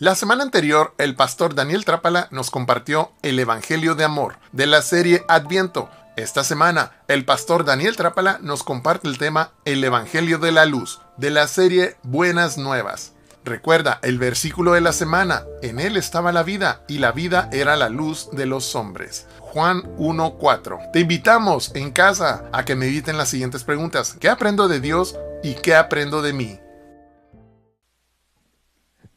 La 0.00 0.14
semana 0.14 0.42
anterior, 0.42 0.94
el 0.96 1.14
pastor 1.14 1.54
Daniel 1.54 1.84
Trápala 1.84 2.28
nos 2.30 2.50
compartió 2.50 3.12
el 3.20 3.38
Evangelio 3.38 3.94
de 3.94 4.04
Amor 4.04 4.38
de 4.50 4.66
la 4.66 4.80
serie 4.80 5.26
Adviento. 5.28 5.90
Esta 6.16 6.42
semana, 6.42 6.92
el 7.06 7.26
pastor 7.26 7.66
Daniel 7.66 7.96
Trápala 7.96 8.38
nos 8.40 8.62
comparte 8.62 9.08
el 9.08 9.18
tema 9.18 9.52
El 9.66 9.84
Evangelio 9.84 10.38
de 10.38 10.52
la 10.52 10.64
Luz 10.64 11.02
de 11.18 11.28
la 11.28 11.46
serie 11.48 11.98
Buenas 12.02 12.56
Nuevas. 12.56 13.12
Recuerda 13.44 13.98
el 14.02 14.16
versículo 14.18 14.72
de 14.72 14.80
la 14.80 14.94
semana, 14.94 15.42
en 15.60 15.78
él 15.78 15.98
estaba 15.98 16.32
la 16.32 16.44
vida 16.44 16.82
y 16.88 16.96
la 16.96 17.12
vida 17.12 17.50
era 17.52 17.76
la 17.76 17.90
luz 17.90 18.30
de 18.32 18.46
los 18.46 18.74
hombres. 18.74 19.26
Juan 19.40 19.82
1.4. 19.98 20.92
Te 20.92 21.00
invitamos 21.00 21.72
en 21.74 21.90
casa 21.90 22.48
a 22.54 22.64
que 22.64 22.74
mediten 22.74 23.18
las 23.18 23.28
siguientes 23.28 23.64
preguntas. 23.64 24.16
¿Qué 24.18 24.30
aprendo 24.30 24.66
de 24.66 24.80
Dios 24.80 25.18
y 25.42 25.56
qué 25.56 25.74
aprendo 25.74 26.22
de 26.22 26.32
mí? 26.32 26.58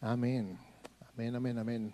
Amén. 0.01 0.62
Amén, 1.15 1.35
amén, 1.35 1.59
amén. 1.59 1.93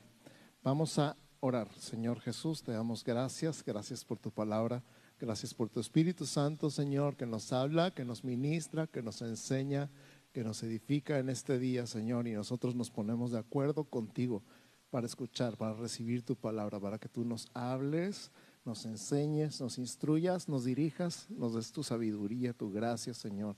Vamos 0.63 0.97
a 0.97 1.17
orar. 1.41 1.67
Señor 1.77 2.21
Jesús, 2.21 2.63
te 2.63 2.71
damos 2.71 3.03
gracias. 3.03 3.61
Gracias 3.65 4.05
por 4.05 4.17
tu 4.17 4.31
palabra. 4.31 4.81
Gracias 5.19 5.53
por 5.53 5.67
tu 5.69 5.81
Espíritu 5.81 6.25
Santo, 6.25 6.69
Señor, 6.69 7.17
que 7.17 7.25
nos 7.25 7.51
habla, 7.51 7.91
que 7.91 8.05
nos 8.05 8.23
ministra, 8.23 8.87
que 8.87 9.01
nos 9.01 9.21
enseña, 9.21 9.91
que 10.31 10.45
nos 10.45 10.63
edifica 10.63 11.19
en 11.19 11.27
este 11.27 11.59
día, 11.59 11.85
Señor. 11.85 12.29
Y 12.29 12.31
nosotros 12.31 12.75
nos 12.75 12.89
ponemos 12.91 13.31
de 13.31 13.39
acuerdo 13.39 13.83
contigo 13.83 14.41
para 14.89 15.05
escuchar, 15.05 15.57
para 15.57 15.73
recibir 15.73 16.23
tu 16.23 16.37
palabra, 16.37 16.79
para 16.79 16.97
que 16.97 17.09
tú 17.09 17.25
nos 17.25 17.49
hables, 17.53 18.31
nos 18.63 18.85
enseñes, 18.85 19.59
nos 19.59 19.79
instruyas, 19.79 20.47
nos 20.47 20.63
dirijas, 20.63 21.29
nos 21.29 21.55
des 21.55 21.73
tu 21.73 21.83
sabiduría, 21.83 22.53
tu 22.53 22.71
gracia, 22.71 23.13
Señor 23.13 23.57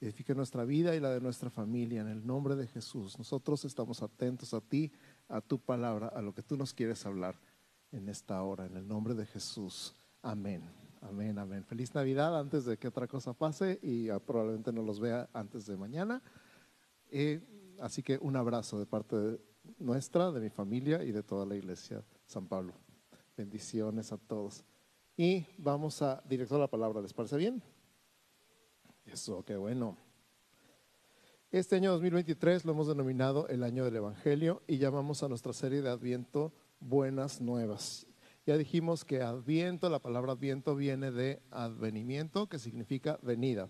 edifique 0.00 0.34
nuestra 0.34 0.64
vida 0.64 0.94
y 0.94 1.00
la 1.00 1.10
de 1.10 1.20
nuestra 1.20 1.50
familia 1.50 2.00
en 2.00 2.08
el 2.08 2.26
nombre 2.26 2.54
de 2.56 2.66
Jesús. 2.66 3.18
Nosotros 3.18 3.64
estamos 3.64 4.02
atentos 4.02 4.52
a 4.54 4.60
ti, 4.60 4.92
a 5.28 5.40
tu 5.40 5.58
palabra, 5.58 6.08
a 6.08 6.20
lo 6.22 6.34
que 6.34 6.42
tú 6.42 6.56
nos 6.56 6.74
quieres 6.74 7.04
hablar 7.06 7.38
en 7.92 8.08
esta 8.08 8.42
hora, 8.42 8.66
en 8.66 8.76
el 8.76 8.86
nombre 8.86 9.14
de 9.14 9.26
Jesús. 9.26 9.94
Amén. 10.22 10.62
Amén, 11.00 11.38
amén. 11.38 11.64
Feliz 11.64 11.94
Navidad 11.94 12.38
antes 12.38 12.64
de 12.64 12.78
que 12.78 12.88
otra 12.88 13.06
cosa 13.06 13.32
pase 13.32 13.78
y 13.82 14.08
probablemente 14.26 14.72
no 14.72 14.82
los 14.82 15.00
vea 15.00 15.28
antes 15.32 15.66
de 15.66 15.76
mañana. 15.76 16.22
Eh, 17.10 17.40
así 17.80 18.02
que 18.02 18.18
un 18.20 18.36
abrazo 18.36 18.78
de 18.78 18.86
parte 18.86 19.40
nuestra, 19.78 20.32
de 20.32 20.40
mi 20.40 20.50
familia 20.50 21.04
y 21.04 21.12
de 21.12 21.22
toda 21.22 21.46
la 21.46 21.56
iglesia 21.56 22.02
San 22.26 22.46
Pablo. 22.46 22.74
Bendiciones 23.36 24.12
a 24.12 24.18
todos. 24.18 24.64
Y 25.16 25.46
vamos 25.58 26.02
a 26.02 26.22
directo 26.28 26.56
a 26.56 26.58
la 26.58 26.68
palabra, 26.68 27.00
¿les 27.00 27.12
parece 27.12 27.36
bien? 27.36 27.62
Eso, 29.06 29.44
qué 29.44 29.56
bueno. 29.56 29.96
Este 31.52 31.76
año 31.76 31.92
2023 31.92 32.64
lo 32.64 32.72
hemos 32.72 32.88
denominado 32.88 33.46
el 33.48 33.62
año 33.62 33.84
del 33.84 33.96
Evangelio 33.96 34.62
y 34.66 34.78
llamamos 34.78 35.22
a 35.22 35.28
nuestra 35.28 35.52
serie 35.52 35.80
de 35.80 35.88
Adviento 35.88 36.52
Buenas 36.80 37.40
Nuevas. 37.40 38.06
Ya 38.46 38.56
dijimos 38.56 39.04
que 39.04 39.22
Adviento, 39.22 39.88
la 39.88 40.00
palabra 40.00 40.32
Adviento 40.32 40.74
viene 40.74 41.12
de 41.12 41.40
advenimiento, 41.52 42.48
que 42.48 42.58
significa 42.58 43.18
venida. 43.22 43.68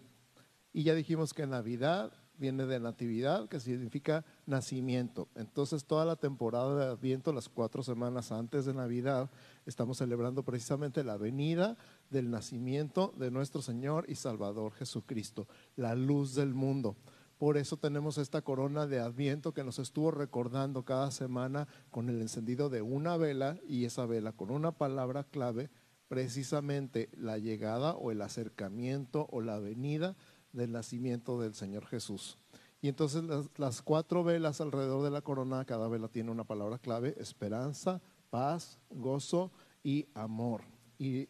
Y 0.73 0.85
ya 0.85 0.95
dijimos 0.95 1.35
que 1.35 1.47
Navidad 1.47 2.13
viene 2.39 2.67
de 2.67 2.81
natividad, 2.81 3.49
que 3.49 3.61
significa 3.61 4.25
nacimiento. 4.47 5.29
Entonces, 5.35 5.85
toda 5.85 6.05
la 6.05 6.17
temporada 6.17 6.77
de 6.77 6.93
Adviento, 6.93 7.33
las 7.33 7.49
cuatro 7.49 7.83
semanas 7.83 8.33
antes 8.33 8.65
de 8.65 8.75
Navidad, 8.75 9.31
estamos 9.65 9.99
celebrando 9.99 10.43
precisamente 10.45 11.05
la 11.05 11.17
venida 11.17 11.77
del 12.11 12.31
nacimiento 12.31 13.13
de 13.17 13.31
nuestro 13.31 13.63
Señor 13.63 14.05
y 14.09 14.15
Salvador 14.15 14.73
Jesucristo, 14.73 15.47
la 15.77 15.95
luz 15.95 16.35
del 16.35 16.55
mundo. 16.55 16.97
Por 17.39 17.59
eso 17.59 17.77
tenemos 17.77 18.17
esta 18.17 18.41
corona 18.43 18.87
de 18.87 18.99
Adviento 18.99 19.53
que 19.53 19.65
nos 19.65 19.79
estuvo 19.79 20.11
recordando 20.11 20.85
cada 20.85 21.11
semana 21.11 21.69
con 21.91 22.09
el 22.09 22.21
encendido 22.23 22.71
de 22.71 22.81
una 22.81 23.17
vela 23.19 23.59
y 23.69 23.85
esa 23.85 24.07
vela 24.07 24.33
con 24.33 24.51
una 24.51 24.73
palabra 24.73 25.25
clave, 25.25 25.69
precisamente 26.09 27.11
la 27.17 27.37
llegada 27.37 27.95
o 27.95 28.11
el 28.11 28.23
acercamiento 28.23 29.27
o 29.31 29.43
la 29.43 29.59
venida 29.59 30.17
del 30.53 30.73
nacimiento 30.73 31.39
del 31.39 31.55
Señor 31.55 31.87
Jesús. 31.87 32.39
Y 32.81 32.89
entonces 32.89 33.25
las, 33.57 33.83
cuatro 33.83 34.25
velas 34.25 34.61
alrededor 34.61 35.03
de 35.03 35.11
la 35.11 35.21
corona, 35.21 35.65
cada 35.65 35.89
vela 35.89 36.09
tiene 36.09 36.31
una 36.31 36.45
palabra 36.45 36.79
clave, 36.79 37.15
esperanza, 37.19 38.01
paz, 38.31 38.79
gozo 38.91 39.51
y 39.83 40.07
amor. 40.15 40.63
Y 40.99 41.29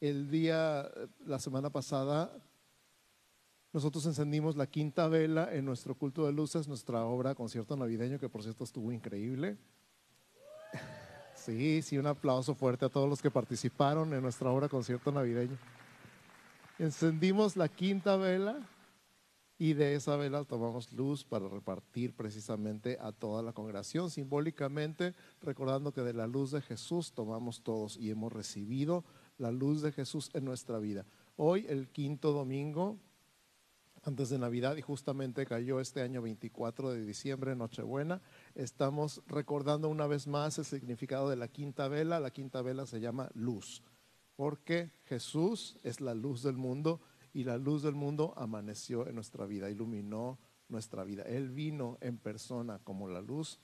el 0.00 0.30
día, 0.30 0.90
la 1.24 1.38
semana 1.38 1.70
pasada, 1.70 2.30
nosotros 3.72 4.06
encendimos 4.06 4.56
la 4.56 4.66
quinta 4.66 5.08
vela 5.08 5.54
en 5.54 5.64
nuestro 5.64 5.94
culto 5.94 6.26
de 6.26 6.32
luces, 6.32 6.68
nuestra 6.68 7.04
obra 7.04 7.34
concierto 7.34 7.76
navideño, 7.76 8.18
que 8.18 8.28
por 8.28 8.42
cierto 8.42 8.64
estuvo 8.64 8.92
increíble. 8.92 9.56
Sí, 11.34 11.80
sí, 11.80 11.96
un 11.96 12.08
aplauso 12.08 12.56
fuerte 12.56 12.86
a 12.86 12.88
todos 12.88 13.08
los 13.08 13.22
que 13.22 13.30
participaron 13.30 14.12
en 14.12 14.20
nuestra 14.20 14.50
obra 14.50 14.68
concierto 14.68 15.12
navideño. 15.12 15.56
Encendimos 16.76 17.56
la 17.56 17.68
quinta 17.68 18.16
vela 18.16 18.68
y 19.56 19.74
de 19.74 19.94
esa 19.94 20.16
vela 20.16 20.44
tomamos 20.44 20.92
luz 20.92 21.24
para 21.24 21.48
repartir 21.48 22.16
precisamente 22.16 22.98
a 23.00 23.12
toda 23.12 23.42
la 23.42 23.52
congregación, 23.52 24.10
simbólicamente 24.10 25.14
recordando 25.40 25.92
que 25.92 26.02
de 26.02 26.14
la 26.14 26.26
luz 26.26 26.50
de 26.50 26.62
Jesús 26.62 27.12
tomamos 27.12 27.62
todos 27.62 27.96
y 27.96 28.10
hemos 28.10 28.32
recibido 28.32 29.04
la 29.38 29.50
luz 29.50 29.82
de 29.82 29.92
Jesús 29.92 30.30
en 30.34 30.44
nuestra 30.44 30.78
vida. 30.78 31.04
Hoy, 31.36 31.66
el 31.68 31.88
quinto 31.88 32.32
domingo, 32.32 32.98
antes 34.02 34.30
de 34.30 34.38
Navidad, 34.38 34.76
y 34.76 34.82
justamente 34.82 35.46
cayó 35.46 35.80
este 35.80 36.00
año 36.00 36.22
24 36.22 36.92
de 36.92 37.04
diciembre, 37.04 37.56
Nochebuena, 37.56 38.22
estamos 38.54 39.22
recordando 39.26 39.88
una 39.88 40.06
vez 40.06 40.26
más 40.26 40.58
el 40.58 40.64
significado 40.64 41.28
de 41.28 41.36
la 41.36 41.48
quinta 41.48 41.88
vela. 41.88 42.20
La 42.20 42.30
quinta 42.30 42.62
vela 42.62 42.86
se 42.86 43.00
llama 43.00 43.30
luz 43.34 43.82
porque 44.36 44.92
Jesús 45.06 45.78
es 45.82 46.00
la 46.00 46.14
luz 46.14 46.42
del 46.42 46.56
mundo 46.56 47.00
y 47.32 47.44
la 47.44 47.56
luz 47.56 47.82
del 47.82 47.94
mundo 47.94 48.34
amaneció 48.36 49.08
en 49.08 49.14
nuestra 49.14 49.46
vida, 49.46 49.70
iluminó 49.70 50.38
nuestra 50.68 51.04
vida. 51.04 51.22
Él 51.22 51.50
vino 51.50 51.98
en 52.00 52.18
persona 52.18 52.78
como 52.84 53.08
la 53.08 53.20
luz, 53.20 53.58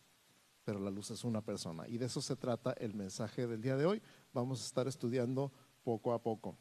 pero 0.65 0.81
la 0.81 0.91
luz 0.91 1.11
es 1.11 1.25
una 1.25 1.43
persona. 1.43 1.89
Y 1.89 1.99
de 1.99 2.07
eso 2.07 2.21
se 2.21 2.37
trata 2.37 2.73
el 2.73 2.95
mensaje 2.95 3.47
del 3.47 3.61
día 3.61 3.77
de 3.77 3.87
hoy. 3.87 4.03
Vamos 4.33 4.63
a 4.63 4.67
estar 4.67 4.87
estudiando 4.87 5.53
poco 5.83 6.13
a 6.13 6.23
poco. 6.23 6.57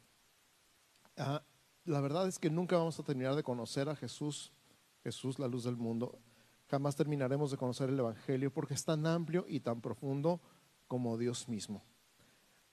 Ah, 1.17 1.43
la 1.85 2.01
verdad 2.01 2.27
es 2.27 2.39
que 2.39 2.49
nunca 2.49 2.77
vamos 2.77 2.99
a 2.99 3.03
terminar 3.03 3.35
de 3.35 3.43
conocer 3.43 3.89
a 3.89 3.95
Jesús, 3.95 4.51
Jesús 5.03 5.39
la 5.39 5.47
luz 5.47 5.63
del 5.63 5.77
mundo. 5.77 6.19
Jamás 6.69 6.95
terminaremos 6.95 7.51
de 7.51 7.57
conocer 7.57 7.89
el 7.89 7.99
Evangelio 7.99 8.51
porque 8.51 8.73
es 8.73 8.85
tan 8.85 9.05
amplio 9.05 9.45
y 9.47 9.59
tan 9.59 9.81
profundo 9.81 10.41
como 10.87 11.17
Dios 11.17 11.47
mismo. 11.47 11.83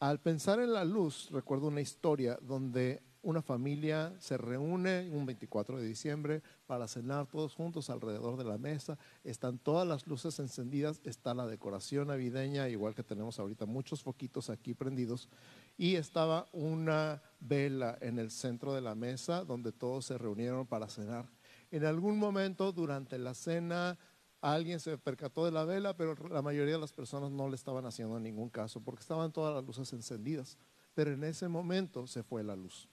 Al 0.01 0.21
pensar 0.21 0.61
en 0.61 0.73
la 0.73 0.85
luz, 0.85 1.29
recuerdo 1.31 1.67
una 1.67 1.81
historia 1.81 2.39
donde 2.41 3.03
una 3.29 3.43
familia 3.43 4.15
se 4.21 4.39
reúne 4.39 5.11
un 5.13 5.27
24 5.27 5.77
de 5.77 5.87
diciembre 5.87 6.43
para 6.67 6.89
cenar 6.89 7.27
todos 7.27 7.55
juntos 7.55 7.91
alrededor 7.91 8.39
de 8.39 8.45
la 8.45 8.57
mesa. 8.57 8.97
Están 9.23 9.59
todas 9.59 9.87
las 9.87 10.07
luces 10.07 10.39
encendidas, 10.39 11.03
está 11.05 11.35
la 11.35 11.47
decoración 11.47 12.09
navideña, 12.09 12.71
igual 12.71 12.95
que 12.95 13.03
tenemos 13.03 13.39
ahorita 13.39 13.67
muchos 13.67 14.03
foquitos 14.03 14.49
aquí 14.49 14.73
prendidos. 14.73 15.29
Y 15.77 15.97
estaba 15.97 16.49
una 16.55 17.21
vela 17.39 17.99
en 18.01 18.19
el 18.19 18.31
centro 18.31 18.73
de 18.73 18.81
la 18.81 18.95
mesa 18.95 19.45
donde 19.45 19.73
todos 19.73 20.07
se 20.07 20.17
reunieron 20.17 20.67
para 20.67 20.89
cenar. 20.89 21.27
En 21.71 21.85
algún 21.85 22.19
momento 22.19 22.73
durante 22.73 23.19
la 23.19 23.35
cena 23.35 23.99
alguien 24.41 24.81
se 24.81 24.97
percató 24.97 25.45
de 25.45 25.53
la 25.53 25.67
vela, 25.67 25.95
pero 25.95 26.15
la 26.31 26.41
mayoría 26.41 26.77
de 26.77 26.81
las 26.81 26.95
personas 26.95 27.31
no 27.31 27.47
le 27.51 27.57
estaban 27.57 27.85
haciendo 27.85 28.19
ningún 28.19 28.49
caso 28.49 28.81
porque 28.81 29.03
estaban 29.03 29.33
todas 29.33 29.55
las 29.55 29.67
luces 29.67 29.93
encendidas. 29.93 30.57
Pero 30.95 31.13
en 31.13 31.25
ese 31.25 31.47
momento 31.47 32.07
se 32.07 32.23
fue 32.23 32.43
la 32.43 32.57
luz. 32.57 32.89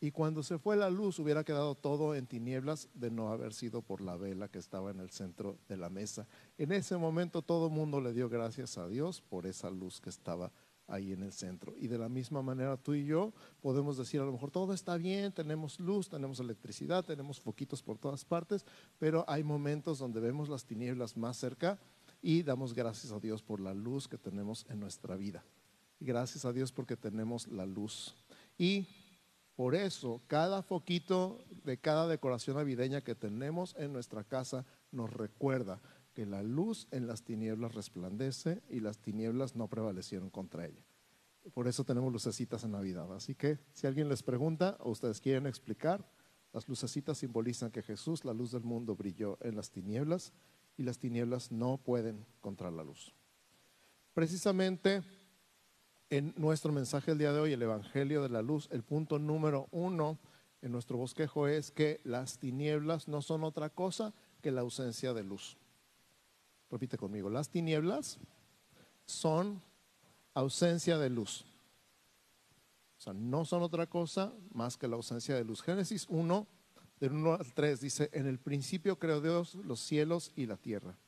Y 0.00 0.12
cuando 0.12 0.42
se 0.42 0.58
fue 0.58 0.76
la 0.76 0.88
luz 0.88 1.18
hubiera 1.18 1.44
quedado 1.44 1.74
todo 1.74 2.14
en 2.14 2.26
tinieblas 2.26 2.88
de 2.94 3.10
no 3.10 3.28
haber 3.28 3.52
sido 3.52 3.82
por 3.82 4.00
la 4.00 4.16
vela 4.16 4.48
que 4.48 4.58
estaba 4.58 4.90
en 4.90 4.98
el 4.98 5.10
centro 5.10 5.58
de 5.68 5.76
la 5.76 5.90
mesa. 5.90 6.26
En 6.56 6.72
ese 6.72 6.96
momento 6.96 7.42
todo 7.42 7.66
el 7.66 7.72
mundo 7.72 8.00
le 8.00 8.14
dio 8.14 8.30
gracias 8.30 8.78
a 8.78 8.88
Dios 8.88 9.20
por 9.20 9.46
esa 9.46 9.70
luz 9.70 10.00
que 10.00 10.08
estaba 10.08 10.52
ahí 10.90 11.12
en 11.12 11.22
el 11.22 11.32
centro. 11.32 11.74
Y 11.76 11.86
de 11.86 11.98
la 11.98 12.08
misma 12.08 12.40
manera 12.40 12.78
tú 12.78 12.94
y 12.94 13.04
yo 13.04 13.32
podemos 13.60 13.98
decir, 13.98 14.20
a 14.20 14.24
lo 14.24 14.32
mejor 14.32 14.50
todo 14.50 14.72
está 14.72 14.96
bien, 14.96 15.32
tenemos 15.32 15.78
luz, 15.78 16.08
tenemos 16.08 16.40
electricidad, 16.40 17.04
tenemos 17.04 17.38
foquitos 17.38 17.82
por 17.82 17.98
todas 17.98 18.24
partes, 18.24 18.64
pero 18.98 19.24
hay 19.28 19.44
momentos 19.44 19.98
donde 19.98 20.20
vemos 20.20 20.48
las 20.48 20.64
tinieblas 20.64 21.16
más 21.16 21.36
cerca 21.36 21.78
y 22.22 22.42
damos 22.42 22.74
gracias 22.74 23.12
a 23.12 23.20
Dios 23.20 23.42
por 23.42 23.60
la 23.60 23.74
luz 23.74 24.08
que 24.08 24.18
tenemos 24.18 24.66
en 24.68 24.80
nuestra 24.80 25.16
vida. 25.16 25.44
Gracias 26.00 26.46
a 26.46 26.52
Dios 26.52 26.72
porque 26.72 26.96
tenemos 26.96 27.46
la 27.48 27.66
luz. 27.66 28.16
Y 28.58 28.86
por 29.60 29.74
eso 29.74 30.22
cada 30.26 30.62
foquito 30.62 31.44
de 31.64 31.76
cada 31.76 32.08
decoración 32.08 32.56
navideña 32.56 33.02
que 33.02 33.14
tenemos 33.14 33.76
en 33.76 33.92
nuestra 33.92 34.24
casa 34.24 34.64
nos 34.90 35.12
recuerda 35.12 35.82
que 36.14 36.24
la 36.24 36.42
luz 36.42 36.88
en 36.92 37.06
las 37.06 37.24
tinieblas 37.24 37.74
resplandece 37.74 38.62
y 38.70 38.80
las 38.80 39.00
tinieblas 39.00 39.56
no 39.56 39.68
prevalecieron 39.68 40.30
contra 40.30 40.64
ella. 40.64 40.82
Por 41.52 41.68
eso 41.68 41.84
tenemos 41.84 42.10
lucecitas 42.10 42.64
en 42.64 42.70
Navidad. 42.70 43.14
Así 43.14 43.34
que 43.34 43.58
si 43.74 43.86
alguien 43.86 44.08
les 44.08 44.22
pregunta 44.22 44.78
o 44.80 44.92
ustedes 44.92 45.20
quieren 45.20 45.46
explicar, 45.46 46.10
las 46.54 46.66
lucecitas 46.66 47.18
simbolizan 47.18 47.70
que 47.70 47.82
Jesús, 47.82 48.24
la 48.24 48.32
luz 48.32 48.52
del 48.52 48.62
mundo, 48.64 48.96
brilló 48.96 49.36
en 49.42 49.56
las 49.56 49.70
tinieblas 49.70 50.32
y 50.78 50.84
las 50.84 50.96
tinieblas 50.96 51.52
no 51.52 51.76
pueden 51.76 52.24
contra 52.40 52.70
la 52.70 52.82
luz. 52.82 53.14
Precisamente 54.14 55.02
en 56.10 56.34
nuestro 56.36 56.72
mensaje 56.72 57.12
el 57.12 57.18
día 57.18 57.32
de 57.32 57.38
hoy, 57.38 57.52
el 57.52 57.62
Evangelio 57.62 58.22
de 58.22 58.28
la 58.28 58.42
Luz, 58.42 58.68
el 58.72 58.82
punto 58.82 59.18
número 59.18 59.68
uno 59.70 60.18
en 60.60 60.72
nuestro 60.72 60.98
bosquejo 60.98 61.46
es 61.46 61.70
que 61.70 62.00
las 62.04 62.38
tinieblas 62.38 63.08
no 63.08 63.22
son 63.22 63.44
otra 63.44 63.70
cosa 63.70 64.12
que 64.42 64.50
la 64.50 64.60
ausencia 64.60 65.14
de 65.14 65.22
luz. 65.22 65.56
Repite 66.70 66.98
conmigo, 66.98 67.30
las 67.30 67.48
tinieblas 67.48 68.18
son 69.06 69.62
ausencia 70.34 70.98
de 70.98 71.10
luz. 71.10 71.44
O 72.98 73.02
sea, 73.02 73.12
no 73.12 73.44
son 73.44 73.62
otra 73.62 73.86
cosa 73.86 74.32
más 74.52 74.76
que 74.76 74.88
la 74.88 74.96
ausencia 74.96 75.34
de 75.34 75.44
luz. 75.44 75.62
Génesis 75.62 76.06
1, 76.08 76.46
del 76.98 77.12
1 77.12 77.34
al 77.34 77.54
3, 77.54 77.80
dice, 77.80 78.10
en 78.12 78.26
el 78.26 78.38
principio 78.38 78.98
creó 78.98 79.20
Dios 79.20 79.54
los 79.54 79.80
cielos 79.80 80.32
y 80.36 80.46
la 80.46 80.56
tierra. 80.56 80.98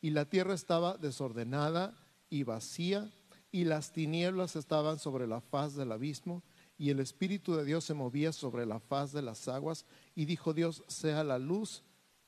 Y 0.00 0.10
la 0.10 0.26
tierra 0.26 0.52
estaba 0.52 0.98
desordenada 0.98 1.94
y 2.28 2.42
vacía, 2.42 3.10
y 3.50 3.64
las 3.64 3.92
tinieblas 3.92 4.56
estaban 4.56 4.98
sobre 4.98 5.26
la 5.26 5.40
faz 5.40 5.74
del 5.74 5.92
abismo, 5.92 6.42
y 6.76 6.90
el 6.90 7.00
Espíritu 7.00 7.54
de 7.54 7.64
Dios 7.64 7.84
se 7.84 7.94
movía 7.94 8.32
sobre 8.32 8.64
la 8.66 8.78
faz 8.78 9.12
de 9.12 9.22
las 9.22 9.48
aguas, 9.48 9.84
y 10.14 10.26
dijo 10.26 10.54
Dios, 10.54 10.84
sea 10.86 11.24
la 11.24 11.38
luz, 11.38 11.82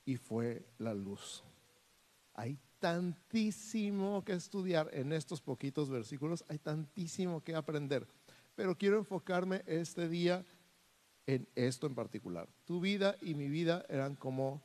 y 0.05 0.17
fue 0.17 0.65
la 0.77 0.93
luz. 0.93 1.43
Hay 2.33 2.59
tantísimo 2.79 4.23
que 4.25 4.33
estudiar 4.33 4.89
en 4.93 5.13
estos 5.13 5.41
poquitos 5.41 5.89
versículos, 5.89 6.43
hay 6.47 6.57
tantísimo 6.57 7.43
que 7.43 7.55
aprender, 7.55 8.07
pero 8.55 8.77
quiero 8.77 8.97
enfocarme 8.97 9.61
este 9.67 10.09
día 10.09 10.43
en 11.27 11.47
esto 11.55 11.87
en 11.87 11.95
particular. 11.95 12.49
Tu 12.65 12.81
vida 12.81 13.15
y 13.21 13.35
mi 13.35 13.47
vida 13.47 13.85
eran 13.87 14.15
como 14.15 14.61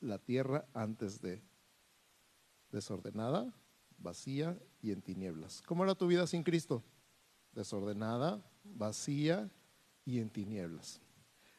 la 0.00 0.18
tierra 0.18 0.66
antes 0.72 1.20
de 1.20 1.42
desordenada, 2.70 3.52
vacía 4.02 4.58
y 4.80 4.92
en 4.92 5.02
tinieblas. 5.02 5.62
¿Cómo 5.66 5.84
era 5.84 5.94
tu 5.94 6.06
vida 6.06 6.26
sin 6.26 6.42
Cristo? 6.42 6.82
Desordenada, 7.52 8.44
vacía 8.64 9.50
y 10.04 10.18
en 10.18 10.30
tinieblas. 10.30 11.00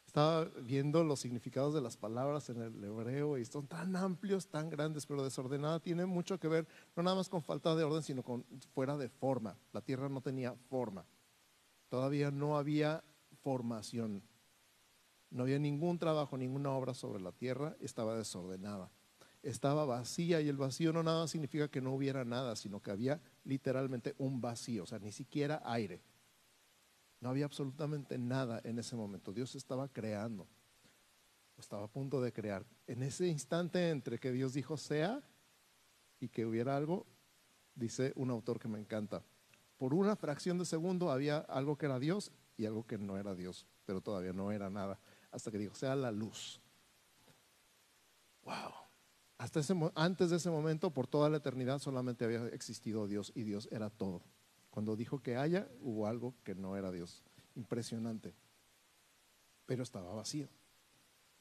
Estaba 0.05 0.45
viendo 0.61 1.03
los 1.03 1.21
significados 1.21 1.73
de 1.73 1.81
las 1.81 1.97
palabras 1.97 2.49
en 2.49 2.61
el 2.61 2.83
hebreo 2.83 3.37
y 3.37 3.45
son 3.45 3.65
tan 3.65 3.95
amplios, 3.95 4.47
tan 4.47 4.69
grandes, 4.69 5.07
pero 5.07 5.23
desordenada 5.23 5.79
tiene 5.79 6.05
mucho 6.05 6.39
que 6.39 6.47
ver, 6.47 6.67
no 6.95 7.01
nada 7.01 7.15
más 7.15 7.29
con 7.29 7.41
falta 7.41 7.75
de 7.75 7.83
orden, 7.83 8.03
sino 8.03 8.21
con 8.21 8.45
fuera 8.73 8.95
de 8.97 9.09
forma. 9.09 9.57
La 9.71 9.81
tierra 9.81 10.09
no 10.09 10.21
tenía 10.21 10.53
forma. 10.69 11.05
Todavía 11.89 12.29
no 12.29 12.57
había 12.57 13.03
formación. 13.41 14.21
No 15.31 15.43
había 15.43 15.57
ningún 15.57 15.97
trabajo, 15.97 16.37
ninguna 16.37 16.71
obra 16.71 16.93
sobre 16.93 17.19
la 17.19 17.31
tierra, 17.31 17.75
estaba 17.79 18.15
desordenada 18.15 18.91
estaba 19.43 19.85
vacía 19.85 20.41
y 20.41 20.47
el 20.47 20.57
vacío 20.57 20.93
no 20.93 21.03
nada 21.03 21.27
significa 21.27 21.67
que 21.67 21.81
no 21.81 21.93
hubiera 21.93 22.23
nada, 22.23 22.55
sino 22.55 22.81
que 22.81 22.91
había 22.91 23.21
literalmente 23.43 24.15
un 24.17 24.41
vacío, 24.41 24.83
o 24.83 24.85
sea, 24.87 24.99
ni 24.99 25.11
siquiera 25.11 25.61
aire. 25.65 26.01
No 27.19 27.29
había 27.29 27.45
absolutamente 27.45 28.17
nada 28.17 28.61
en 28.63 28.79
ese 28.79 28.95
momento. 28.95 29.33
Dios 29.33 29.55
estaba 29.55 29.89
creando, 29.89 30.47
estaba 31.57 31.85
a 31.85 31.91
punto 31.91 32.21
de 32.21 32.31
crear. 32.31 32.65
En 32.87 33.03
ese 33.03 33.27
instante 33.27 33.89
entre 33.89 34.17
que 34.17 34.31
Dios 34.31 34.53
dijo 34.53 34.77
sea 34.77 35.21
y 36.19 36.29
que 36.29 36.45
hubiera 36.45 36.77
algo, 36.77 37.05
dice 37.75 38.13
un 38.15 38.29
autor 38.29 38.59
que 38.59 38.69
me 38.69 38.79
encanta, 38.79 39.23
por 39.77 39.93
una 39.93 40.15
fracción 40.15 40.57
de 40.57 40.65
segundo 40.65 41.11
había 41.11 41.39
algo 41.39 41.77
que 41.77 41.87
era 41.87 41.99
Dios 41.99 42.31
y 42.55 42.65
algo 42.65 42.85
que 42.87 42.97
no 42.97 43.17
era 43.17 43.35
Dios, 43.35 43.67
pero 43.85 43.99
todavía 43.99 44.31
no 44.31 44.51
era 44.51 44.69
nada, 44.69 44.99
hasta 45.31 45.51
que 45.51 45.57
dijo, 45.57 45.75
sea 45.75 45.95
la 45.95 46.11
luz. 46.11 46.61
Wow. 48.43 48.82
Hasta 49.43 49.59
ese, 49.59 49.75
antes 49.95 50.29
de 50.29 50.37
ese 50.37 50.49
momento, 50.49 50.91
por 50.91 51.05
toda 51.05 51.29
la 51.29 51.35
eternidad, 51.35 51.79
solamente 51.79 52.23
había 52.23 52.47
existido 52.47 53.09
Dios 53.09 53.33
y 53.35 53.43
Dios 53.43 53.67
era 53.73 53.89
todo. 53.89 54.21
Cuando 54.69 54.95
dijo 54.95 55.21
que 55.21 55.35
haya, 55.35 55.67
hubo 55.81 56.07
algo 56.07 56.33
que 56.45 56.55
no 56.55 56.77
era 56.77 56.93
Dios. 56.93 57.21
Impresionante. 57.55 58.33
Pero 59.65 59.83
estaba 59.83 60.15
vacío. 60.15 60.47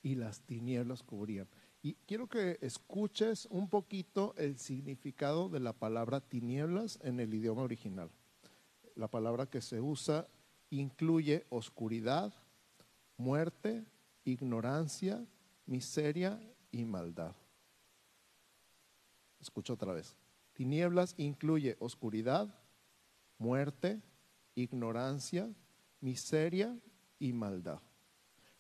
Y 0.03 0.17
las 0.17 0.41
tinieblas 0.41 1.05
cubrían. 1.05 1.47
Y 1.81 1.95
quiero 1.95 2.27
que 2.27 2.59
escuches 2.61 3.47
un 3.51 3.69
poquito 3.69 4.35
el 4.37 4.59
significado 4.59 5.49
de 5.49 5.61
la 5.61 5.73
palabra 5.73 6.21
tinieblas 6.21 6.99
en 7.05 7.21
el 7.21 7.33
idioma 7.33 7.63
original. 7.63 8.11
La 8.97 9.07
palabra 9.07 9.47
que 9.47 9.61
se 9.61 9.81
usa 9.81 10.27
incluye 10.71 11.47
oscuridad, 11.51 12.35
muerte, 13.17 13.85
ignorancia, 14.25 15.25
miseria 15.67 16.41
y 16.73 16.85
maldad. 16.85 17.37
Escucho 19.43 19.75
otra 19.75 19.93
vez. 19.93 20.17
Tinieblas 20.55 21.15
incluye 21.19 21.77
oscuridad, 21.81 22.55
muerte, 23.39 24.01
ignorancia, 24.55 25.53
miseria 26.01 26.79
y 27.19 27.33
maldad. 27.33 27.81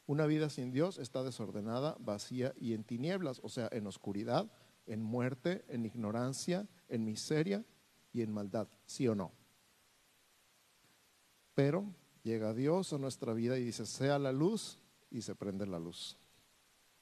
Una 0.06 0.26
vida 0.26 0.50
sin 0.50 0.73
Dios 0.73 0.99
está 0.99 1.23
desordenada, 1.23 1.96
vacía 2.00 2.52
y 2.58 2.75
en 2.75 2.82
tinieblas, 2.82 3.40
o 3.44 3.49
sea, 3.49 3.69
en 3.70 3.87
oscuridad, 3.87 4.50
en 4.87 5.02
muerte, 5.02 5.64
en 5.69 5.87
ignorancia, 5.87 6.69
en 6.88 7.05
miseria 7.05 7.64
y 8.12 8.23
en 8.23 8.32
maldad, 8.32 8.67
¿sí 8.85 9.06
o 9.06 9.14
no? 9.14 9.32
Pero 11.55 11.94
llega 12.25 12.55
Dios 12.55 12.93
a 12.93 12.99
nuestra 12.99 13.32
vida 13.35 13.56
y 13.58 13.64
dice, 13.64 13.87
sea 13.87 14.19
la 14.19 14.32
luz 14.32 14.81
y 15.11 15.23
se 15.23 15.37
prende 15.37 15.67
la 15.67 15.78
luz. 15.78 16.19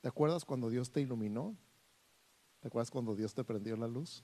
¿Te 0.03 0.09
acuerdas 0.09 0.45
cuando 0.45 0.69
Dios 0.69 0.91
te 0.91 1.01
iluminó? 1.01 1.57
¿Te 2.61 2.69
acuerdas 2.69 2.91
cuando 2.91 3.17
Dios 3.17 3.35
te 3.35 3.43
prendió 3.43 3.77
la 3.77 3.89
luz? 3.89 4.23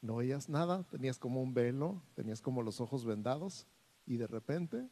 No 0.00 0.16
veías 0.16 0.48
nada, 0.48 0.84
tenías 0.84 1.18
como 1.18 1.42
un 1.42 1.52
velo, 1.52 2.00
tenías 2.14 2.40
como 2.40 2.62
los 2.62 2.80
ojos 2.80 3.04
vendados 3.04 3.66
y 4.06 4.16
de 4.16 4.28
repente 4.28 4.88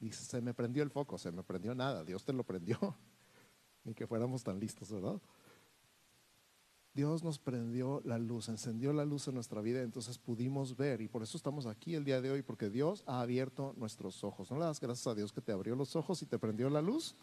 dice, 0.00 0.24
se 0.24 0.40
me 0.40 0.52
prendió 0.52 0.82
el 0.82 0.90
foco, 0.90 1.16
se 1.18 1.30
me 1.30 1.44
prendió 1.44 1.74
nada, 1.74 2.04
Dios 2.04 2.24
te 2.24 2.32
lo 2.32 2.42
prendió. 2.44 2.78
Ni 3.84 3.94
que 3.94 4.06
fuéramos 4.06 4.42
tan 4.42 4.58
listos, 4.58 4.90
¿verdad? 4.92 5.20
Dios 6.92 7.22
nos 7.22 7.38
prendió 7.38 8.02
la 8.04 8.18
luz, 8.18 8.48
encendió 8.48 8.92
la 8.92 9.04
luz 9.04 9.28
en 9.28 9.34
nuestra 9.34 9.60
vida, 9.60 9.80
entonces 9.80 10.18
pudimos 10.18 10.76
ver 10.76 11.00
y 11.00 11.08
por 11.08 11.22
eso 11.22 11.36
estamos 11.36 11.66
aquí 11.66 11.94
el 11.94 12.04
día 12.04 12.20
de 12.20 12.32
hoy, 12.32 12.42
porque 12.42 12.68
Dios 12.68 13.04
ha 13.06 13.20
abierto 13.20 13.74
nuestros 13.76 14.24
ojos. 14.24 14.50
¿No 14.50 14.58
le 14.58 14.64
das 14.64 14.80
gracias 14.80 15.06
a 15.06 15.14
Dios 15.14 15.32
que 15.32 15.40
te 15.40 15.52
abrió 15.52 15.76
los 15.76 15.94
ojos 15.94 16.20
y 16.22 16.26
te 16.26 16.38
prendió 16.38 16.68
la 16.68 16.82
luz? 16.82 17.14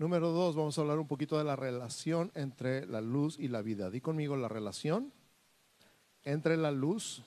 Número 0.00 0.30
dos, 0.30 0.56
vamos 0.56 0.78
a 0.78 0.80
hablar 0.80 0.98
un 0.98 1.06
poquito 1.06 1.36
de 1.36 1.44
la 1.44 1.56
relación 1.56 2.32
entre 2.34 2.86
la 2.86 3.02
luz 3.02 3.38
y 3.38 3.48
la 3.48 3.60
vida. 3.60 3.90
Di 3.90 4.00
conmigo 4.00 4.34
la 4.34 4.48
relación 4.48 5.12
entre 6.22 6.56
la 6.56 6.70
luz 6.70 7.22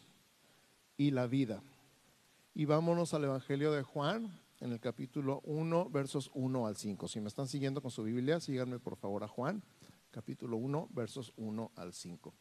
y 0.98 1.12
la 1.12 1.28
vida. 1.28 1.62
Y 2.56 2.66
vámonos 2.66 3.14
al 3.14 3.26
Evangelio 3.26 3.72
de 3.72 3.84
Juan, 3.84 4.36
en 4.60 4.72
el 4.72 4.80
capítulo 4.80 5.42
1, 5.44 5.92
versos 5.92 6.32
1 6.34 6.66
al 6.66 6.76
5. 6.76 7.08
Si 7.08 7.22
me 7.22 7.28
están 7.28 7.48
siguiendo 7.48 7.80
con 7.80 7.92
su 7.92 8.02
Biblia, 8.02 8.40
síganme 8.40 8.80
por 8.80 8.96
favor 8.96 9.24
a 9.24 9.28
Juan, 9.28 9.62
capítulo 10.10 10.58
1, 10.58 10.90
versos 10.94 11.32
1 11.38 11.74
al 11.76 11.94
5. 11.94 12.34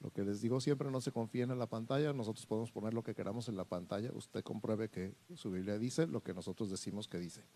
Lo 0.00 0.10
que 0.10 0.24
les 0.24 0.42
digo 0.42 0.60
siempre, 0.60 0.90
no 0.90 1.00
se 1.00 1.10
confíen 1.10 1.50
en 1.50 1.58
la 1.58 1.68
pantalla, 1.68 2.12
nosotros 2.12 2.44
podemos 2.44 2.70
poner 2.70 2.92
lo 2.92 3.02
que 3.02 3.14
queramos 3.14 3.48
en 3.48 3.56
la 3.56 3.64
pantalla, 3.64 4.10
usted 4.12 4.44
compruebe 4.44 4.90
que 4.90 5.14
su 5.36 5.50
Biblia 5.50 5.78
dice 5.78 6.06
lo 6.06 6.22
que 6.22 6.34
nosotros 6.34 6.68
decimos 6.68 7.08
que 7.08 7.16
dice. 7.16 7.46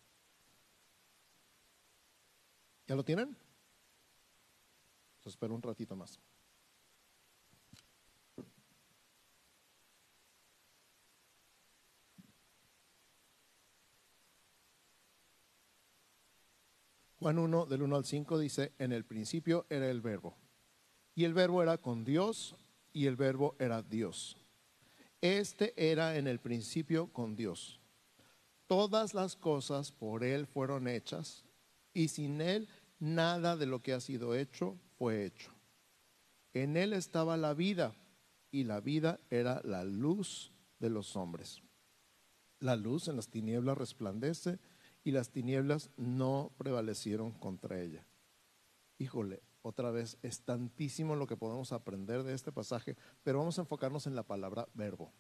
¿Ya 2.91 2.97
lo 2.97 3.05
tienen? 3.05 3.37
Entonces 5.19 5.35
espero 5.35 5.55
un 5.55 5.63
ratito 5.63 5.95
más. 5.95 6.19
Juan 17.21 17.39
1, 17.39 17.67
del 17.67 17.83
1 17.83 17.95
al 17.95 18.05
5 18.05 18.39
dice, 18.41 18.73
en 18.81 18.91
el 18.91 19.05
principio 19.05 19.67
era 19.71 19.89
el 19.89 20.01
verbo, 20.01 20.37
y 21.15 21.23
el 21.23 21.33
verbo 21.33 21.63
era 21.63 21.79
con 21.79 22.05
Dios, 22.05 22.57
y 22.93 23.07
el 23.07 23.15
verbo 23.15 23.55
era 23.61 23.83
Dios. 23.83 24.37
Este 25.21 25.75
era 25.77 26.17
en 26.17 26.27
el 26.27 26.41
principio 26.41 27.07
con 27.13 27.37
Dios. 27.37 27.79
Todas 28.67 29.15
las 29.15 29.37
cosas 29.37 29.93
por 29.93 30.25
Él 30.25 30.49
fueron 30.49 30.89
hechas, 30.89 31.45
y 31.93 32.09
sin 32.09 32.41
Él 32.41 32.69
nada 33.01 33.57
de 33.57 33.67
lo 33.67 33.83
que 33.83 33.93
ha 33.93 34.01
sido 34.01 34.35
hecho 34.35 34.79
fue 34.97 35.25
hecho. 35.25 35.51
En 36.53 36.77
él 36.77 36.93
estaba 36.93 37.37
la 37.37 37.55
vida 37.55 37.95
y 38.51 38.65
la 38.65 38.81
vida 38.81 39.21
era 39.31 39.61
la 39.65 39.85
luz 39.85 40.53
de 40.79 40.91
los 40.91 41.17
hombres. 41.17 41.63
La 42.61 42.77
luz 42.77 43.09
en 43.09 43.17
las 43.17 43.29
tinieblas 43.29 43.79
resplandece 43.79 44.59
y 45.03 45.13
las 45.13 45.31
tinieblas 45.31 45.91
no 45.97 46.53
prevalecieron 46.59 47.33
contra 47.33 47.81
ella. 47.81 48.05
Híjole, 48.99 49.43
otra 49.63 49.91
vez 49.91 50.19
es 50.23 50.41
tantísimo 50.41 51.17
lo 51.17 51.27
que 51.27 51.37
podemos 51.37 51.73
aprender 51.73 52.23
de 52.23 52.35
este 52.35 52.53
pasaje, 52.53 52.97
pero 53.23 53.39
vamos 53.39 53.59
a 53.59 53.63
enfocarnos 53.63 54.07
en 54.07 54.15
la 54.15 54.23
palabra 54.23 54.69
verbo. 54.75 55.13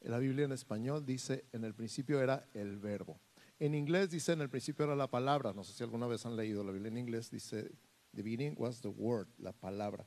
La 0.00 0.18
Biblia 0.18 0.44
en 0.44 0.52
español 0.52 1.04
dice, 1.04 1.44
en 1.52 1.64
el 1.64 1.74
principio 1.74 2.20
era 2.20 2.48
el 2.54 2.78
verbo. 2.78 3.18
En 3.58 3.74
inglés 3.74 4.10
dice 4.10 4.32
en 4.32 4.40
el 4.40 4.50
principio 4.50 4.84
era 4.84 4.96
la 4.96 5.10
palabra. 5.10 5.52
No 5.52 5.64
sé 5.64 5.72
si 5.72 5.82
alguna 5.82 6.06
vez 6.06 6.26
han 6.26 6.36
leído 6.36 6.62
la 6.62 6.72
Biblia 6.72 6.90
en 6.90 6.98
inglés. 6.98 7.30
Dice, 7.30 7.70
the 8.14 8.22
beginning 8.22 8.54
was 8.58 8.80
the 8.80 8.88
word, 8.88 9.28
la 9.38 9.52
palabra. 9.52 10.06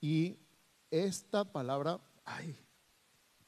Y 0.00 0.38
esta 0.90 1.50
palabra, 1.50 2.00
ay, 2.24 2.56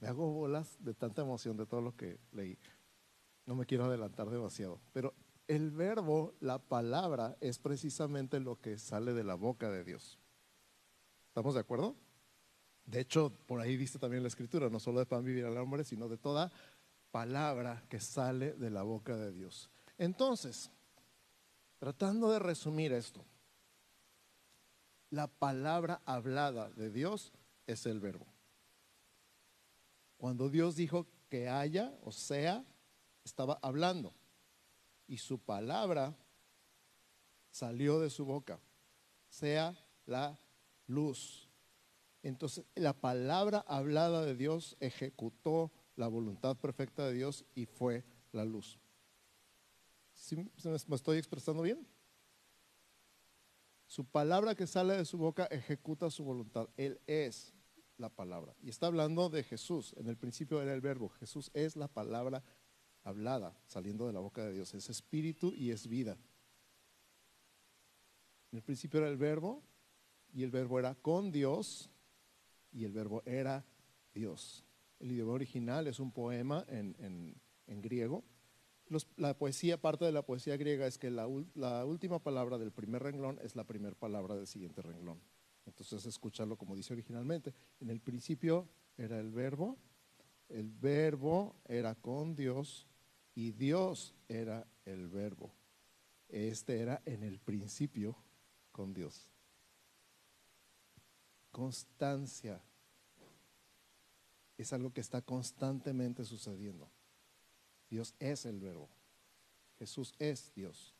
me 0.01 0.09
hago 0.09 0.33
bolas 0.33 0.77
de 0.83 0.95
tanta 0.95 1.23
emoción 1.23 1.57
de 1.57 1.67
todo 1.67 1.81
lo 1.81 1.97
que 1.97 2.19
leí. 2.33 2.59
No 3.45 3.55
me 3.55 3.67
quiero 3.67 3.85
adelantar 3.85 4.29
demasiado, 4.29 4.81
pero 4.93 5.15
el 5.47 5.71
verbo, 5.71 6.35
la 6.41 6.59
palabra, 6.59 7.37
es 7.41 7.59
precisamente 7.59 8.41
lo 8.41 8.61
que 8.61 8.79
sale 8.79 9.13
de 9.15 9.23
la 9.23 9.35
boca 9.35 9.71
de 9.71 9.85
Dios. 9.85 10.19
¿Estamos 11.29 11.55
de 11.55 11.61
acuerdo? 11.61 11.95
De 12.85 13.01
hecho, 13.01 13.33
por 13.47 13.61
ahí 13.61 13.77
dice 13.77 13.99
también 13.99 14.23
la 14.23 14.29
escritura, 14.29 14.71
no 14.71 14.81
solo 14.81 15.01
de 15.01 15.07
pan 15.07 15.25
vivir 15.25 15.45
al 15.45 15.57
hombre, 15.59 15.85
sino 15.85 16.09
de 16.09 16.19
toda 16.19 16.51
palabra 17.17 17.83
que 17.89 17.99
sale 17.99 18.53
de 18.53 18.69
la 18.69 18.83
boca 18.83 19.17
de 19.17 19.33
Dios. 19.33 19.71
Entonces, 19.97 20.71
tratando 21.79 22.31
de 22.31 22.39
resumir 22.39 22.93
esto, 22.93 23.25
la 25.09 25.27
palabra 25.27 26.03
hablada 26.05 26.69
de 26.73 26.91
Dios 26.91 27.33
es 27.67 27.87
el 27.87 28.01
verbo. 28.01 28.27
Cuando 30.19 30.51
Dios 30.51 30.77
dijo 30.77 31.07
que 31.31 31.49
haya 31.49 31.99
o 32.03 32.13
sea, 32.13 32.63
estaba 33.25 33.59
hablando. 33.63 34.13
Y 35.09 35.17
su 35.17 35.39
palabra 35.39 36.15
salió 37.51 37.99
de 37.99 38.11
su 38.11 38.27
boca. 38.27 38.61
Sea 39.31 39.75
la 40.05 40.39
luz. 40.87 41.49
Entonces, 42.23 42.67
la 42.75 42.93
palabra 42.93 43.65
hablada 43.67 44.23
de 44.23 44.35
Dios 44.35 44.77
ejecutó 44.81 45.73
la 45.97 46.09
voluntad 46.09 46.57
perfecta 46.57 47.07
de 47.07 47.15
Dios 47.15 47.45
y 47.55 47.67
fue 47.67 48.05
la 48.33 48.45
luz. 48.45 48.79
¿Me 50.89 50.97
estoy 50.97 51.19
expresando 51.19 51.63
bien? 51.63 51.87
Su 53.87 54.05
palabra 54.05 54.55
que 54.55 54.67
sale 54.67 54.97
de 54.97 55.05
su 55.05 55.19
boca 55.19 55.47
ejecuta 55.47 56.11
su 56.11 56.25
voluntad. 56.25 56.69
Él 56.77 57.01
es 57.07 57.55
la 57.99 58.09
palabra. 58.09 58.55
Y 58.63 58.69
está 58.69 58.87
hablando 58.87 59.31
de 59.31 59.43
Jesús. 59.43 59.95
En 59.97 60.09
el 60.09 60.17
principio 60.17 60.61
era 60.61 60.75
el 60.75 60.81
verbo. 60.81 61.09
Jesús 61.09 61.51
es 61.55 61.77
la 61.77 61.89
palabra 61.89 62.43
hablada, 63.05 63.57
saliendo 63.67 64.07
de 64.07 64.13
la 64.13 64.21
boca 64.21 64.45
de 64.45 64.53
Dios. 64.53 64.75
Es 64.75 64.91
espíritu 64.91 65.53
y 65.55 65.71
es 65.71 65.87
vida. 65.87 66.19
En 68.53 68.59
el 68.59 68.63
principio 68.63 69.01
era 69.01 69.09
el 69.09 69.17
verbo 69.17 69.63
y 70.33 70.43
el 70.43 70.51
verbo 70.51 70.79
era 70.79 70.95
con 70.95 71.31
Dios 71.31 71.91
y 72.73 72.85
el 72.85 72.93
verbo 72.93 73.23
era 73.25 73.65
Dios. 74.13 74.66
El 74.99 75.13
idioma 75.13 75.33
original 75.33 75.87
es 75.87 76.01
un 76.01 76.11
poema 76.11 76.65
en, 76.69 77.35
griego. 77.67 78.25
la 79.17 79.37
poesía, 79.37 79.81
parte 79.81 80.05
de 80.05 80.13
la 80.13 80.23
poesía 80.23 80.57
griega 80.57 80.87
es 80.87 80.99
que 80.99 81.11
la, 81.11 81.29
la 81.55 81.85
última 81.85 82.19
palabra 82.19 82.59
del 82.59 82.73
primer 82.73 83.03
renglón 83.03 83.39
es 83.43 83.57
la 83.57 83.65
primera 83.65 83.95
palabra 83.95 84.37
del 84.37 84.47
siguiente 84.47 84.83
renglón. 84.83 85.21
Entonces, 85.67 86.07
escucharlo 86.07 86.57
como 86.57 86.77
dice 86.77 86.93
originalmente. 86.93 87.53
En 87.81 87.91
el 87.91 88.01
principio 88.01 88.69
era 88.97 89.19
el 89.19 89.31
verbo, 89.31 89.77
el 90.49 90.71
verbo 90.71 91.57
era 91.67 91.95
con 91.95 92.37
Dios 92.37 92.87
y 93.35 93.51
Dios 93.51 94.15
era 94.29 94.67
el 94.85 95.09
verbo. 95.09 95.53
Este 96.29 96.81
era 96.81 97.03
en 97.05 97.23
el 97.23 97.39
principio 97.39 98.17
con 98.73 98.95
Dios. 98.95 99.29
Constancia 101.51 102.63
es 104.57 104.73
algo 104.73 104.93
que 104.93 105.01
está 105.01 105.23
constantemente 105.23 106.25
sucediendo. 106.25 106.91
Dios 107.91 108.15
es 108.19 108.47
el 108.47 108.61
verbo. 108.61 108.89
Jesús 109.79 110.15
es 110.19 110.53
Dios. 110.55 110.95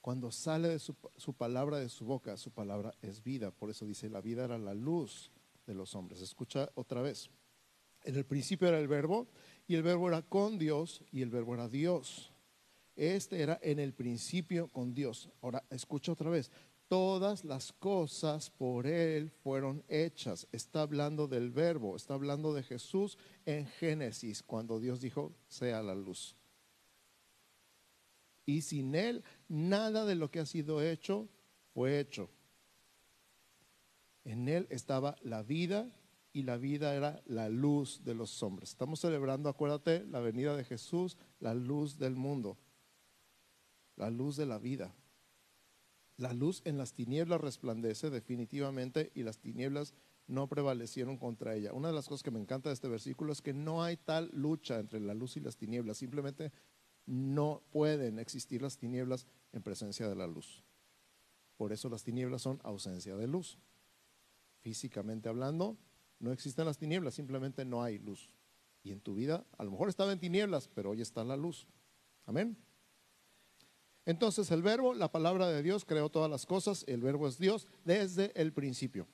Cuando 0.00 0.30
sale 0.30 0.68
de 0.68 0.78
su, 0.78 0.94
palabra 1.34 1.78
de 1.78 1.88
su 1.88 2.04
boca, 2.04 2.36
su 2.36 2.50
palabra 2.50 2.94
es 3.00 3.22
vida. 3.22 3.50
Por 3.50 3.70
eso 3.70 3.86
dice, 3.86 4.10
la 4.10 4.20
vida 4.20 4.44
era 4.44 4.58
la 4.58 4.74
luz 4.74 5.30
de 5.66 5.74
los 5.74 5.94
hombres. 5.94 6.20
Escucha 6.20 6.70
otra 6.74 7.00
vez. 7.00 7.30
En 8.02 8.16
el 8.16 8.26
principio 8.26 8.68
era 8.68 8.78
el 8.78 8.88
verbo 8.88 9.26
y 9.66 9.76
el 9.76 9.82
verbo 9.82 10.08
era 10.08 10.20
con 10.20 10.58
Dios 10.58 11.02
y 11.10 11.22
el 11.22 11.30
verbo 11.30 11.54
era 11.54 11.68
Dios. 11.68 12.34
Este 12.96 13.40
era 13.40 13.58
en 13.62 13.78
el 13.78 13.94
principio 13.94 14.68
con 14.68 14.94
Dios. 14.94 15.30
Ahora, 15.40 15.64
escucha 15.70 16.12
otra 16.12 16.28
vez. 16.28 16.50
Todas 16.94 17.44
las 17.44 17.72
cosas 17.72 18.50
por 18.50 18.86
Él 18.86 19.28
fueron 19.28 19.82
hechas. 19.88 20.46
Está 20.52 20.82
hablando 20.82 21.26
del 21.26 21.50
verbo, 21.50 21.96
está 21.96 22.14
hablando 22.14 22.54
de 22.54 22.62
Jesús 22.62 23.18
en 23.46 23.66
Génesis, 23.66 24.44
cuando 24.44 24.78
Dios 24.78 25.00
dijo, 25.00 25.34
sea 25.48 25.82
la 25.82 25.96
luz. 25.96 26.36
Y 28.46 28.62
sin 28.62 28.94
Él, 28.94 29.24
nada 29.48 30.06
de 30.06 30.14
lo 30.14 30.30
que 30.30 30.38
ha 30.38 30.46
sido 30.46 30.80
hecho 30.82 31.28
fue 31.72 31.98
hecho. 31.98 32.30
En 34.24 34.48
Él 34.48 34.68
estaba 34.70 35.16
la 35.22 35.42
vida 35.42 35.90
y 36.32 36.44
la 36.44 36.58
vida 36.58 36.94
era 36.94 37.24
la 37.26 37.48
luz 37.48 38.04
de 38.04 38.14
los 38.14 38.40
hombres. 38.40 38.70
Estamos 38.70 39.00
celebrando, 39.00 39.48
acuérdate, 39.48 40.04
la 40.04 40.20
venida 40.20 40.56
de 40.56 40.62
Jesús, 40.62 41.16
la 41.40 41.54
luz 41.54 41.98
del 41.98 42.14
mundo, 42.14 42.56
la 43.96 44.10
luz 44.10 44.36
de 44.36 44.46
la 44.46 44.60
vida. 44.60 44.94
La 46.16 46.32
luz 46.32 46.62
en 46.64 46.78
las 46.78 46.92
tinieblas 46.92 47.40
resplandece 47.40 48.10
definitivamente 48.10 49.10
y 49.14 49.24
las 49.24 49.38
tinieblas 49.38 49.94
no 50.26 50.48
prevalecieron 50.48 51.18
contra 51.18 51.54
ella. 51.54 51.72
Una 51.72 51.88
de 51.88 51.94
las 51.94 52.08
cosas 52.08 52.22
que 52.22 52.30
me 52.30 52.40
encanta 52.40 52.68
de 52.68 52.74
este 52.74 52.88
versículo 52.88 53.32
es 53.32 53.42
que 53.42 53.52
no 53.52 53.82
hay 53.82 53.96
tal 53.96 54.30
lucha 54.32 54.78
entre 54.78 55.00
la 55.00 55.14
luz 55.14 55.36
y 55.36 55.40
las 55.40 55.56
tinieblas, 55.56 55.98
simplemente 55.98 56.52
no 57.06 57.62
pueden 57.70 58.18
existir 58.18 58.62
las 58.62 58.78
tinieblas 58.78 59.26
en 59.52 59.62
presencia 59.62 60.08
de 60.08 60.14
la 60.14 60.26
luz. 60.26 60.64
Por 61.56 61.72
eso 61.72 61.88
las 61.88 62.04
tinieblas 62.04 62.42
son 62.42 62.60
ausencia 62.62 63.16
de 63.16 63.26
luz. 63.26 63.58
Físicamente 64.60 65.28
hablando, 65.28 65.76
no 66.18 66.32
existen 66.32 66.64
las 66.64 66.78
tinieblas, 66.78 67.14
simplemente 67.14 67.64
no 67.64 67.82
hay 67.82 67.98
luz. 67.98 68.30
Y 68.82 68.92
en 68.92 69.00
tu 69.00 69.14
vida, 69.14 69.44
a 69.58 69.64
lo 69.64 69.70
mejor 69.70 69.88
estaba 69.88 70.12
en 70.12 70.20
tinieblas, 70.20 70.68
pero 70.68 70.90
hoy 70.90 71.00
está 71.00 71.24
la 71.24 71.36
luz. 71.36 71.66
Amén. 72.24 72.56
Entonces 74.06 74.50
el 74.50 74.62
verbo, 74.62 74.94
la 74.94 75.10
palabra 75.10 75.48
de 75.48 75.62
Dios, 75.62 75.84
creó 75.84 76.10
todas 76.10 76.30
las 76.30 76.46
cosas. 76.46 76.84
El 76.86 77.00
verbo 77.00 77.26
es 77.26 77.38
Dios 77.38 77.66
desde 77.84 78.32
el 78.40 78.52
principio. 78.52 79.06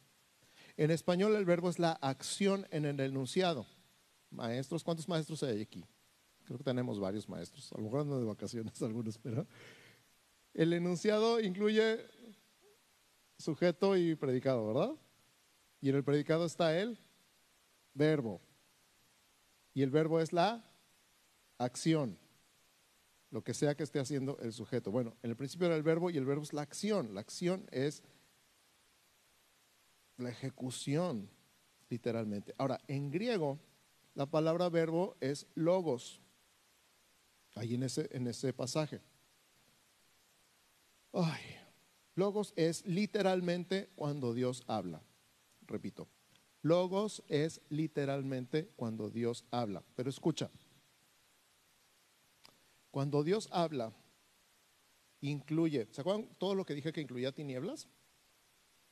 En 0.76 0.90
español 0.90 1.34
el 1.36 1.44
verbo 1.44 1.68
es 1.68 1.78
la 1.78 1.92
acción 1.92 2.66
en 2.70 2.84
el 2.84 2.98
enunciado. 3.00 3.66
Maestros, 4.30 4.82
¿cuántos 4.82 5.08
maestros 5.08 5.42
hay 5.42 5.60
aquí? 5.60 5.84
Creo 6.44 6.58
que 6.58 6.64
tenemos 6.64 6.98
varios 6.98 7.28
maestros, 7.28 7.72
a 7.72 7.78
lo 7.78 7.84
mejor 7.84 8.04
de 8.06 8.24
vacaciones 8.24 8.80
algunos, 8.82 9.18
pero 9.18 9.46
el 10.54 10.72
enunciado 10.72 11.40
incluye 11.40 12.00
sujeto 13.38 13.96
y 13.96 14.14
predicado, 14.16 14.66
¿verdad? 14.66 14.94
Y 15.80 15.90
en 15.90 15.96
el 15.96 16.04
predicado 16.04 16.44
está 16.44 16.76
el 16.78 16.98
verbo. 17.94 18.40
Y 19.74 19.82
el 19.82 19.90
verbo 19.90 20.20
es 20.20 20.32
la 20.32 20.64
acción, 21.58 22.18
lo 23.30 23.42
que 23.42 23.54
sea 23.54 23.76
que 23.76 23.84
esté 23.84 24.00
haciendo 24.00 24.38
el 24.38 24.52
sujeto. 24.52 24.90
Bueno, 24.90 25.16
en 25.22 25.30
el 25.30 25.36
principio 25.36 25.66
era 25.66 25.76
el 25.76 25.82
verbo 25.82 26.10
y 26.10 26.16
el 26.16 26.24
verbo 26.24 26.42
es 26.42 26.52
la 26.52 26.62
acción. 26.62 27.14
La 27.14 27.20
acción 27.20 27.66
es 27.70 28.02
la 30.16 30.30
ejecución, 30.30 31.30
literalmente. 31.88 32.54
Ahora, 32.58 32.80
en 32.88 33.10
griego, 33.10 33.58
la 34.14 34.26
palabra 34.26 34.68
verbo 34.68 35.16
es 35.20 35.46
logos 35.54 36.20
ahí 37.54 37.74
en 37.74 37.84
ese, 37.84 38.08
en 38.12 38.26
ese 38.26 38.52
pasaje. 38.52 39.00
Ay, 41.12 41.40
logos 42.14 42.52
es 42.56 42.84
literalmente 42.86 43.90
cuando 43.94 44.34
Dios 44.34 44.64
habla. 44.66 45.02
Repito, 45.66 46.08
logos 46.62 47.22
es 47.28 47.60
literalmente 47.68 48.70
cuando 48.76 49.08
Dios 49.10 49.44
habla. 49.50 49.84
Pero 49.94 50.10
escucha, 50.10 50.50
cuando 52.90 53.22
Dios 53.22 53.48
habla, 53.52 53.92
incluye, 55.20 55.86
¿se 55.90 56.00
acuerdan 56.00 56.28
todo 56.38 56.54
lo 56.54 56.64
que 56.64 56.74
dije 56.74 56.92
que 56.92 57.00
incluía 57.00 57.32
tinieblas? 57.32 57.88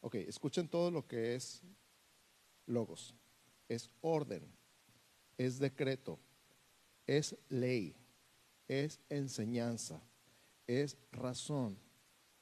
Ok, 0.01 0.15
escuchen 0.17 0.69
todo 0.69 0.91
lo 0.91 1.07
que 1.07 1.35
es 1.35 1.63
logos. 2.67 3.15
Es 3.69 3.91
orden, 4.01 4.51
es 5.37 5.59
decreto, 5.59 6.19
es 7.07 7.37
ley, 7.49 7.97
es 8.67 9.01
enseñanza, 9.09 10.03
es 10.67 10.97
razón, 11.13 11.79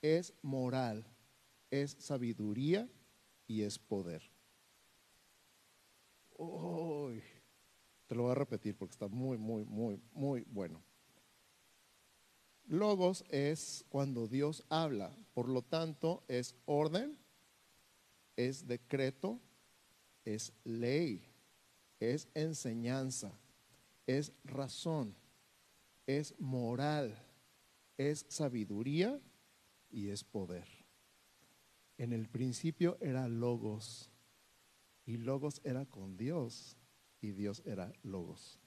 es 0.03 0.35
moral, 0.43 1.05
es 1.71 1.97
sabiduría 1.99 2.89
y 3.49 3.63
es 3.63 3.79
poder. 3.79 4.23
te 8.07 8.15
lo 8.15 8.23
voy 8.23 8.33
a 8.33 8.37
repetir 8.37 8.77
porque 8.77 8.93
está 8.93 9.09
muy, 9.09 9.37
muy, 9.37 9.65
muy, 9.65 10.01
muy 10.13 10.45
bueno. 10.49 10.83
Logos 12.67 13.25
es 13.31 13.85
cuando 13.89 14.27
Dios 14.27 14.65
habla, 14.69 15.17
por 15.35 15.49
lo 15.49 15.63
tanto 15.63 16.25
es 16.29 16.55
orden, 16.65 17.17
es 18.37 18.67
decreto, 18.67 19.41
es 20.25 20.53
ley, 20.65 21.25
es 22.01 22.29
enseñanza, 22.35 23.33
es 24.07 24.33
razón 24.45 25.15
es 26.07 26.39
moral, 26.39 27.19
es 27.99 28.25
sabiduría 28.29 29.21
y 29.91 30.09
es 30.09 30.23
poder. 30.23 30.67
En 31.99 32.13
el 32.13 32.29
principio 32.29 32.97
era 33.01 33.29
logos 33.29 34.11
y 35.05 35.17
logos 35.17 35.61
era 35.65 35.85
con 35.87 36.17
Dios 36.17 36.77
y 37.21 37.33
Dios 37.33 37.63
era 37.65 37.93
logos. 38.03 38.61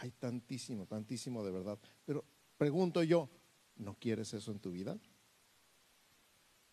Hay 0.00 0.12
tantísimo, 0.12 0.86
tantísimo 0.86 1.44
de 1.44 1.52
verdad. 1.52 1.78
Pero 2.06 2.24
pregunto 2.56 3.02
yo, 3.02 3.28
¿no 3.76 3.94
quieres 3.98 4.32
eso 4.32 4.50
en 4.50 4.58
tu 4.58 4.70
vida? 4.70 4.98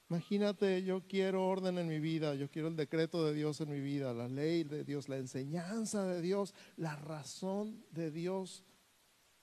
Imagínate, 0.10 0.82
yo 0.84 1.06
quiero 1.06 1.46
orden 1.46 1.78
en 1.78 1.90
mi 1.90 2.00
vida, 2.00 2.36
yo 2.36 2.50
quiero 2.50 2.70
el 2.70 2.78
decreto 2.78 3.26
de 3.26 3.34
Dios 3.34 3.60
en 3.60 3.70
mi 3.70 3.82
vida, 3.82 4.14
la 4.14 4.30
ley 4.30 4.64
de 4.64 4.86
Dios, 4.86 5.10
la 5.10 5.18
enseñanza 5.18 6.06
de 6.08 6.22
Dios, 6.22 6.56
la 6.78 6.96
razón 6.96 7.84
de 7.92 8.12
Dios, 8.12 8.64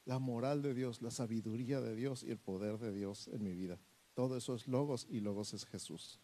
la 0.06 0.18
moral 0.18 0.62
de 0.62 0.72
Dios, 0.72 1.02
la 1.02 1.10
sabiduría 1.10 1.82
de 1.82 1.94
Dios 1.94 2.22
y 2.22 2.30
el 2.30 2.38
poder 2.38 2.78
de 2.78 2.92
Dios 2.92 3.28
en 3.28 3.42
mi 3.42 3.52
vida. 3.52 3.78
Todo 4.14 4.38
eso 4.38 4.54
es 4.54 4.66
logos 4.66 5.06
y 5.10 5.20
logos 5.20 5.52
es 5.52 5.66
Jesús. 5.66 6.18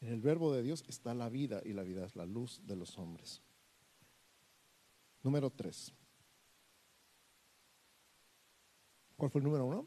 En 0.00 0.08
el 0.08 0.22
verbo 0.22 0.54
de 0.54 0.62
Dios 0.62 0.84
está 0.88 1.12
la 1.12 1.28
vida 1.28 1.60
y 1.66 1.74
la 1.74 1.82
vida 1.82 2.06
es 2.06 2.16
la 2.16 2.24
luz 2.24 2.62
de 2.64 2.76
los 2.76 2.96
hombres. 2.96 3.42
Número 5.28 5.50
tres. 5.50 5.92
¿Cuál 9.14 9.30
fue 9.30 9.40
el 9.40 9.44
número 9.44 9.66
uno? 9.66 9.86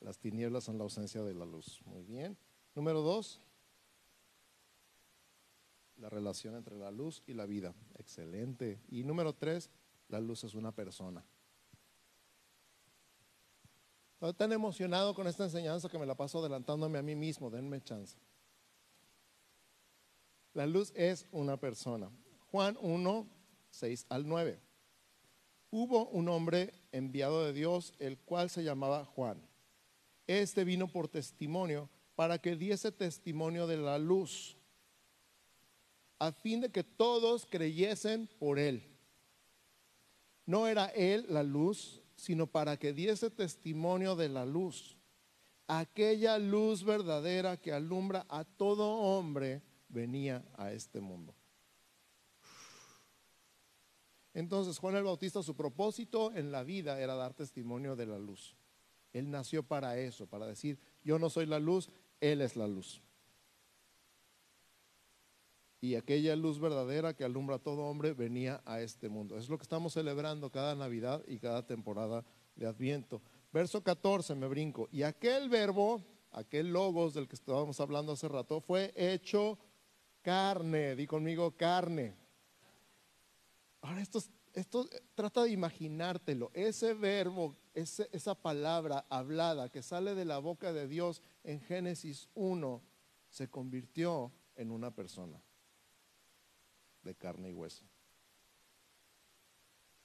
Las 0.00 0.18
tinieblas 0.18 0.64
son 0.64 0.76
la 0.76 0.82
ausencia 0.82 1.22
de 1.22 1.32
la 1.34 1.44
luz. 1.44 1.80
Muy 1.84 2.02
bien. 2.02 2.36
Número 2.74 3.00
dos. 3.00 3.40
La 5.98 6.08
relación 6.08 6.56
entre 6.56 6.76
la 6.76 6.90
luz 6.90 7.22
y 7.28 7.34
la 7.34 7.46
vida. 7.46 7.76
Excelente. 7.94 8.80
Y 8.88 9.04
número 9.04 9.32
tres, 9.32 9.70
la 10.08 10.18
luz 10.18 10.42
es 10.42 10.54
una 10.54 10.72
persona. 10.72 11.24
Estoy 14.14 14.32
tan 14.32 14.50
emocionado 14.50 15.14
con 15.14 15.28
esta 15.28 15.44
enseñanza 15.44 15.88
que 15.88 15.96
me 15.96 16.06
la 16.06 16.16
paso 16.16 16.40
adelantándome 16.40 16.98
a 16.98 17.02
mí 17.02 17.14
mismo. 17.14 17.50
Denme 17.50 17.80
chance. 17.80 18.18
La 20.54 20.66
luz 20.66 20.92
es 20.96 21.26
una 21.30 21.56
persona. 21.56 22.10
Juan 22.50 22.76
1, 22.80 23.26
6 23.70 24.06
al 24.08 24.26
9. 24.26 24.60
Hubo 25.70 26.08
un 26.08 26.28
hombre 26.28 26.74
enviado 26.90 27.44
de 27.44 27.52
Dios, 27.52 27.94
el 28.00 28.18
cual 28.18 28.50
se 28.50 28.64
llamaba 28.64 29.04
Juan. 29.04 29.40
Este 30.26 30.64
vino 30.64 30.88
por 30.88 31.08
testimonio 31.08 31.88
para 32.16 32.38
que 32.38 32.56
diese 32.56 32.90
testimonio 32.90 33.66
de 33.66 33.76
la 33.76 33.98
luz, 33.98 34.56
a 36.18 36.32
fin 36.32 36.60
de 36.60 36.70
que 36.70 36.84
todos 36.84 37.46
creyesen 37.46 38.28
por 38.38 38.58
él. 38.58 38.82
No 40.44 40.66
era 40.66 40.86
él 40.86 41.24
la 41.28 41.42
luz, 41.42 42.02
sino 42.16 42.46
para 42.46 42.76
que 42.76 42.92
diese 42.92 43.30
testimonio 43.30 44.16
de 44.16 44.28
la 44.28 44.44
luz, 44.44 44.98
aquella 45.68 46.38
luz 46.38 46.84
verdadera 46.84 47.56
que 47.56 47.72
alumbra 47.72 48.26
a 48.28 48.44
todo 48.44 48.90
hombre 48.96 49.62
venía 49.90 50.44
a 50.56 50.72
este 50.72 51.00
mundo. 51.00 51.34
Entonces 54.32 54.78
Juan 54.78 54.96
el 54.96 55.04
Bautista, 55.04 55.42
su 55.42 55.56
propósito 55.56 56.32
en 56.32 56.52
la 56.52 56.62
vida 56.62 57.00
era 57.00 57.14
dar 57.14 57.34
testimonio 57.34 57.96
de 57.96 58.06
la 58.06 58.18
luz. 58.18 58.54
Él 59.12 59.30
nació 59.30 59.62
para 59.62 59.98
eso, 59.98 60.26
para 60.26 60.46
decir, 60.46 60.78
yo 61.02 61.18
no 61.18 61.30
soy 61.30 61.46
la 61.46 61.58
luz, 61.58 61.90
Él 62.20 62.40
es 62.40 62.56
la 62.56 62.68
luz. 62.68 63.02
Y 65.80 65.94
aquella 65.94 66.36
luz 66.36 66.60
verdadera 66.60 67.14
que 67.14 67.24
alumbra 67.24 67.56
a 67.56 67.58
todo 67.58 67.84
hombre 67.84 68.12
venía 68.12 68.60
a 68.66 68.82
este 68.82 69.08
mundo. 69.08 69.38
Es 69.38 69.48
lo 69.48 69.56
que 69.56 69.62
estamos 69.62 69.94
celebrando 69.94 70.50
cada 70.50 70.74
Navidad 70.74 71.22
y 71.26 71.38
cada 71.38 71.66
temporada 71.66 72.24
de 72.54 72.66
Adviento. 72.66 73.22
Verso 73.52 73.82
14, 73.82 74.34
me 74.34 74.46
brinco. 74.46 74.88
Y 74.92 75.02
aquel 75.02 75.48
verbo, 75.48 76.02
aquel 76.32 76.72
logos 76.72 77.14
del 77.14 77.26
que 77.26 77.34
estábamos 77.34 77.80
hablando 77.80 78.12
hace 78.12 78.28
rato, 78.28 78.60
fue 78.60 78.92
hecho 78.94 79.58
carne. 80.20 80.94
Di 80.94 81.06
conmigo 81.06 81.56
carne. 81.56 82.16
Ahora 83.80 84.00
esto, 84.00 84.22
esto 84.52 84.88
trata 85.14 85.42
de 85.42 85.50
imaginártelo. 85.50 86.50
Ese 86.54 86.94
verbo, 86.94 87.56
esa 87.74 88.34
palabra 88.34 89.06
hablada 89.08 89.70
que 89.70 89.82
sale 89.82 90.14
de 90.14 90.24
la 90.24 90.38
boca 90.38 90.72
de 90.72 90.86
Dios 90.86 91.22
en 91.44 91.60
Génesis 91.60 92.28
1, 92.34 92.82
se 93.28 93.48
convirtió 93.48 94.32
en 94.56 94.70
una 94.70 94.90
persona 94.90 95.40
de 97.02 97.14
carne 97.14 97.50
y 97.50 97.52
hueso. 97.54 97.84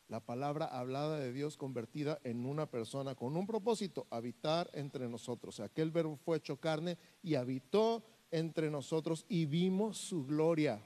La 0.07 0.19
palabra 0.19 0.65
hablada 0.65 1.17
de 1.19 1.33
Dios 1.33 1.57
convertida 1.57 2.19
en 2.23 2.45
una 2.45 2.69
persona 2.69 3.15
con 3.15 3.35
un 3.35 3.47
propósito, 3.47 4.05
habitar 4.11 4.69
entre 4.73 5.09
nosotros. 5.09 5.59
aquel 5.59 5.89
verbo 5.89 6.15
fue 6.15 6.37
hecho 6.37 6.57
carne 6.57 6.99
y 7.23 7.35
habitó 7.35 8.03
entre 8.31 8.69
nosotros 8.69 9.25
y 9.27 9.45
vimos 9.45 9.97
su 9.97 10.25
gloria. 10.25 10.81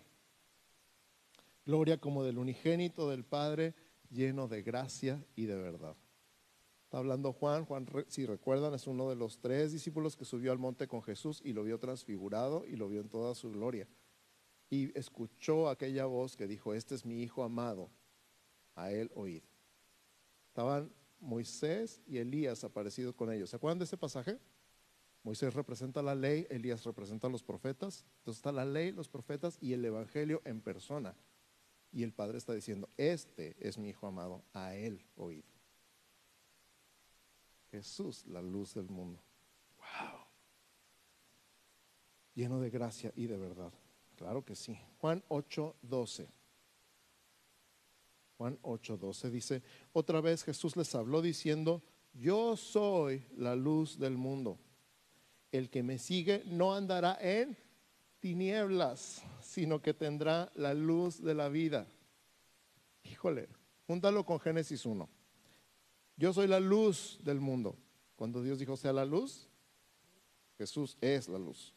Gloria 1.65 1.97
como 1.97 2.23
del 2.23 2.37
unigénito 2.37 3.09
del 3.09 3.23
Padre, 3.23 3.75
lleno 4.09 4.47
de 4.47 4.61
gracia 4.63 5.23
y 5.35 5.45
de 5.45 5.55
verdad. 5.55 5.95
Está 6.83 6.97
hablando 6.97 7.33
Juan, 7.33 7.65
Juan, 7.65 7.87
si 8.07 8.25
recuerdan, 8.25 8.73
es 8.73 8.87
uno 8.87 9.09
de 9.09 9.15
los 9.15 9.39
tres 9.39 9.71
discípulos 9.71 10.17
que 10.17 10.25
subió 10.25 10.51
al 10.51 10.57
monte 10.57 10.87
con 10.87 11.03
Jesús 11.03 11.41
y 11.43 11.53
lo 11.53 11.63
vio 11.63 11.79
transfigurado 11.79 12.65
y 12.65 12.75
lo 12.75 12.89
vio 12.89 13.01
en 13.01 13.09
toda 13.09 13.35
su 13.35 13.51
gloria 13.51 13.87
y 14.69 14.97
escuchó 14.97 15.69
aquella 15.69 16.05
voz 16.05 16.35
que 16.35 16.47
dijo, 16.47 16.73
este 16.73 16.95
es 16.95 17.05
mi 17.05 17.21
hijo 17.21 17.43
amado, 17.43 17.89
a 18.75 18.91
él 18.91 19.11
oíd. 19.15 19.41
Estaban 20.47 20.91
Moisés 21.19 22.01
y 22.05 22.17
Elías 22.17 22.63
aparecidos 22.63 23.15
con 23.15 23.31
ellos. 23.31 23.49
¿Se 23.49 23.55
acuerdan 23.55 23.79
de 23.79 23.85
ese 23.85 23.97
pasaje? 23.97 24.39
Moisés 25.23 25.53
representa 25.53 26.01
la 26.01 26.15
ley, 26.15 26.47
Elías 26.49 26.83
representa 26.83 27.27
a 27.27 27.29
los 27.29 27.43
profetas. 27.43 28.05
Entonces 28.19 28.39
está 28.39 28.51
la 28.51 28.65
ley, 28.65 28.91
los 28.91 29.09
profetas 29.09 29.57
y 29.61 29.73
el 29.73 29.83
Evangelio 29.83 30.41
en 30.45 30.61
persona. 30.61 31.15
Y 31.91 32.03
el 32.03 32.13
Padre 32.13 32.37
está 32.37 32.53
diciendo, 32.53 32.89
este 32.97 33.55
es 33.59 33.77
mi 33.77 33.89
Hijo 33.89 34.07
amado, 34.07 34.43
a 34.53 34.75
Él 34.75 35.03
oíd. 35.15 35.43
Jesús, 37.71 38.25
la 38.27 38.41
luz 38.41 38.73
del 38.73 38.89
mundo. 38.89 39.21
Wow. 39.77 40.19
Lleno 42.33 42.59
de 42.59 42.69
gracia 42.69 43.11
y 43.15 43.27
de 43.27 43.37
verdad. 43.37 43.73
Claro 44.15 44.43
que 44.43 44.55
sí. 44.55 44.79
Juan 44.99 45.23
8, 45.27 45.75
12. 45.81 46.29
Juan 48.37 48.57
8, 48.61 48.97
12 48.97 49.29
dice, 49.29 49.63
otra 49.91 50.21
vez 50.21 50.43
Jesús 50.43 50.77
les 50.77 50.95
habló 50.95 51.21
diciendo, 51.21 51.83
yo 52.13 52.55
soy 52.55 53.25
la 53.35 53.55
luz 53.55 53.99
del 53.99 54.17
mundo. 54.17 54.57
El 55.51 55.69
que 55.69 55.83
me 55.83 55.97
sigue 55.97 56.43
no 56.45 56.75
andará 56.75 57.17
en 57.21 57.57
tinieblas, 58.19 59.23
sino 59.41 59.81
que 59.81 59.93
tendrá 59.93 60.51
la 60.55 60.73
luz 60.73 61.21
de 61.21 61.33
la 61.33 61.49
vida. 61.49 61.87
Híjole, 63.03 63.47
júntalo 63.87 64.25
con 64.25 64.39
Génesis 64.39 64.85
1. 64.85 65.09
Yo 66.17 66.33
soy 66.33 66.47
la 66.47 66.59
luz 66.59 67.17
del 67.23 67.39
mundo. 67.39 67.77
Cuando 68.15 68.43
Dios 68.43 68.59
dijo 68.59 68.75
sea 68.75 68.91
la 68.91 69.05
luz, 69.05 69.47
Jesús 70.57 70.97
es 70.99 71.29
la 71.29 71.39
luz. 71.39 71.73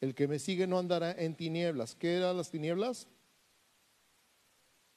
El 0.00 0.14
que 0.14 0.26
me 0.26 0.38
sigue 0.38 0.66
no 0.66 0.78
andará 0.78 1.12
en 1.12 1.34
tinieblas. 1.34 1.94
¿Qué 1.94 2.16
eran 2.16 2.36
las 2.36 2.50
tinieblas? 2.50 3.06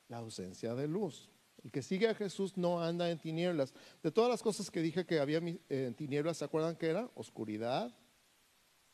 La 0.07 0.17
ausencia 0.17 0.73
de 0.73 0.87
luz. 0.87 1.29
El 1.67 1.71
que 1.73 1.81
sigue 1.81 2.07
a 2.07 2.15
Jesús 2.15 2.55
no 2.55 2.81
anda 2.81 3.11
en 3.11 3.19
tinieblas. 3.19 3.73
De 4.01 4.09
todas 4.09 4.29
las 4.29 4.41
cosas 4.41 4.71
que 4.71 4.79
dije 4.81 5.05
que 5.05 5.19
había 5.19 5.39
en 5.67 5.93
tinieblas, 5.95 6.37
¿se 6.37 6.45
acuerdan 6.45 6.77
qué 6.77 6.87
era? 6.87 7.11
Oscuridad, 7.13 7.93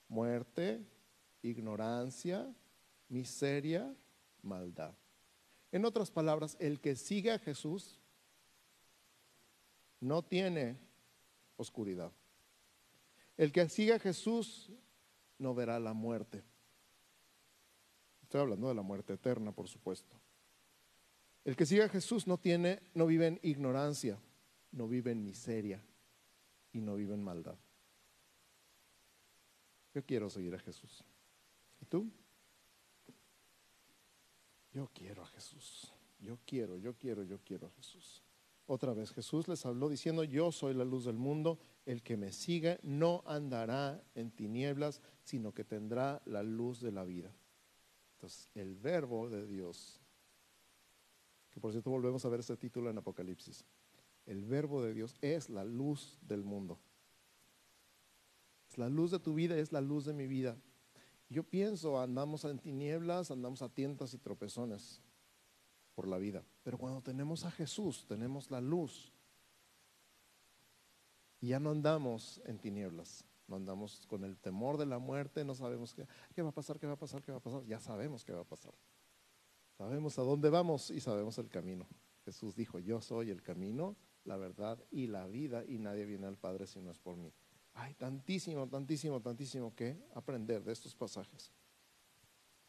muerte, 0.07 0.83
ignorancia, 1.43 2.51
miseria, 3.09 3.95
maldad. 4.41 4.95
En 5.71 5.85
otras 5.85 6.09
palabras, 6.09 6.57
el 6.59 6.79
que 6.79 6.95
sigue 6.95 7.29
a 7.29 7.37
Jesús 7.37 7.99
no 9.99 10.23
tiene 10.23 10.79
oscuridad. 11.57 12.11
El 13.37 13.51
que 13.51 13.69
sigue 13.69 13.93
a 13.93 13.99
Jesús 13.99 14.71
no 15.37 15.53
verá 15.53 15.79
la 15.79 15.93
muerte. 15.93 16.43
Estoy 18.23 18.41
hablando 18.41 18.67
de 18.67 18.73
la 18.73 18.81
muerte 18.81 19.13
eterna, 19.13 19.51
por 19.51 19.67
supuesto. 19.67 20.19
El 21.45 21.55
que 21.55 21.65
sigue 21.65 21.83
a 21.83 21.89
Jesús 21.89 22.25
no 22.25 22.37
tiene, 22.37 22.81
no 22.93 23.05
vive 23.05 23.27
en 23.27 23.39
ignorancia, 23.43 24.17
no 24.71 24.87
vive 24.87 25.11
en 25.11 25.23
miseria 25.23 25.83
y 26.71 26.79
no 26.79 26.95
vive 26.95 27.13
en 27.13 27.23
maldad. 27.23 27.57
Yo 29.93 30.03
quiero 30.03 30.29
seguir 30.29 30.55
a 30.55 30.59
Jesús. 30.59 31.03
¿Y 31.81 31.85
tú? 31.85 32.09
Yo 34.71 34.89
quiero 34.93 35.21
a 35.21 35.27
Jesús. 35.27 35.93
Yo 36.19 36.39
quiero, 36.45 36.77
yo 36.77 36.95
quiero, 36.95 37.23
yo 37.23 37.39
quiero 37.43 37.67
a 37.67 37.71
Jesús. 37.71 38.23
Otra 38.65 38.93
vez 38.93 39.11
Jesús 39.11 39.47
les 39.47 39.65
habló 39.65 39.89
diciendo, 39.89 40.23
yo 40.23 40.51
soy 40.51 40.73
la 40.73 40.85
luz 40.85 41.03
del 41.03 41.17
mundo, 41.17 41.59
el 41.85 42.01
que 42.01 42.15
me 42.15 42.31
sigue 42.31 42.79
no 42.81 43.21
andará 43.27 44.01
en 44.15 44.31
tinieblas, 44.31 45.01
sino 45.23 45.53
que 45.53 45.65
tendrá 45.65 46.21
la 46.25 46.41
luz 46.41 46.79
de 46.79 46.93
la 46.93 47.03
vida. 47.03 47.35
Entonces, 48.13 48.49
el 48.55 48.75
verbo 48.75 49.29
de 49.29 49.45
Dios, 49.45 49.99
que 51.53 51.59
por 51.59 51.71
cierto 51.71 51.91
volvemos 51.91 52.25
a 52.25 52.29
ver 52.29 52.39
ese 52.39 52.57
título 52.57 52.89
en 52.89 52.97
Apocalipsis, 52.97 53.63
el 54.25 54.43
verbo 54.43 54.81
de 54.81 54.93
Dios 54.93 55.15
es 55.21 55.49
la 55.49 55.63
luz 55.63 56.17
del 56.21 56.43
mundo. 56.43 56.79
Es 58.69 58.77
la 58.77 58.89
luz 58.89 59.11
de 59.11 59.19
tu 59.19 59.33
vida, 59.35 59.57
es 59.57 59.71
la 59.71 59.81
luz 59.81 60.05
de 60.05 60.13
mi 60.13 60.25
vida. 60.25 60.57
Yo 61.29 61.43
pienso, 61.43 61.99
andamos 61.99 62.43
en 62.45 62.59
tinieblas, 62.59 63.29
andamos 63.29 63.61
a 63.61 63.69
tientas 63.69 64.13
y 64.13 64.17
tropezones 64.17 65.01
por 65.93 66.07
la 66.07 66.17
vida. 66.17 66.43
Pero 66.63 66.77
cuando 66.77 67.01
tenemos 67.01 67.45
a 67.45 67.51
Jesús, 67.51 68.05
tenemos 68.07 68.49
la 68.49 68.61
luz. 68.61 69.11
Ya 71.39 71.59
no 71.59 71.71
andamos 71.71 72.41
en 72.45 72.57
tinieblas, 72.57 73.25
no 73.47 73.57
andamos 73.57 74.05
con 74.07 74.23
el 74.23 74.37
temor 74.37 74.77
de 74.77 74.85
la 74.85 74.97
muerte, 74.97 75.43
no 75.43 75.53
sabemos 75.53 75.93
qué 75.93 76.41
va 76.41 76.49
a 76.49 76.53
pasar, 76.53 76.79
qué 76.79 76.87
va 76.87 76.93
a 76.93 76.97
pasar, 76.97 77.21
qué 77.21 77.31
va 77.31 77.39
a 77.39 77.41
pasar. 77.41 77.65
Ya 77.65 77.79
sabemos 77.79 78.23
qué 78.23 78.31
va 78.31 78.41
a 78.41 78.45
pasar. 78.45 78.73
Sabemos 79.83 80.17
a 80.17 80.21
dónde 80.21 80.49
vamos 80.49 80.91
y 80.91 81.01
sabemos 81.01 81.37
el 81.39 81.49
camino. 81.49 81.85
Jesús 82.23 82.55
dijo, 82.55 82.79
yo 82.79 83.01
soy 83.01 83.31
el 83.31 83.43
camino, 83.43 83.97
la 84.23 84.37
verdad 84.37 84.81
y 84.91 85.07
la 85.07 85.27
vida 85.27 85.65
y 85.67 85.77
nadie 85.77 86.05
viene 86.05 86.25
al 86.25 86.37
Padre 86.37 86.67
si 86.67 86.79
no 86.79 86.89
es 86.89 86.97
por 86.99 87.17
mí. 87.17 87.33
Hay 87.73 87.93
tantísimo, 87.95 88.65
tantísimo, 88.69 89.19
tantísimo 89.19 89.75
que 89.75 90.01
aprender 90.13 90.63
de 90.63 90.71
estos 90.71 90.95
pasajes. 90.95 91.51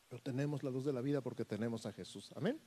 Pero 0.09 0.20
tenemos 0.24 0.64
la 0.64 0.70
luz 0.70 0.85
de 0.85 0.92
la 0.92 1.00
vida 1.03 1.20
porque 1.20 1.44
tenemos 1.44 1.87
a 1.87 1.92
Jesús. 1.92 2.33
Amén. 2.35 2.61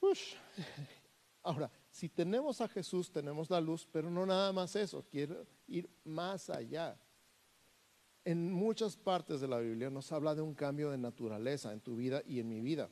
Ahora, 1.44 1.70
si 1.88 2.08
tenemos 2.08 2.60
a 2.60 2.66
Jesús, 2.66 3.12
tenemos 3.12 3.48
la 3.48 3.60
luz, 3.60 3.86
pero 3.92 4.10
no 4.10 4.26
nada 4.26 4.52
más 4.52 4.74
eso, 4.74 5.06
quiero 5.08 5.46
ir 5.68 5.88
más 6.02 6.50
allá. 6.50 7.00
En 8.24 8.52
muchas 8.52 8.96
partes 8.96 9.40
de 9.40 9.48
la 9.48 9.58
Biblia 9.58 9.90
nos 9.90 10.12
habla 10.12 10.34
de 10.34 10.42
un 10.42 10.54
cambio 10.54 10.90
de 10.90 10.98
naturaleza 10.98 11.72
en 11.72 11.80
tu 11.80 11.96
vida 11.96 12.22
y 12.26 12.38
en 12.38 12.48
mi 12.48 12.60
vida. 12.60 12.88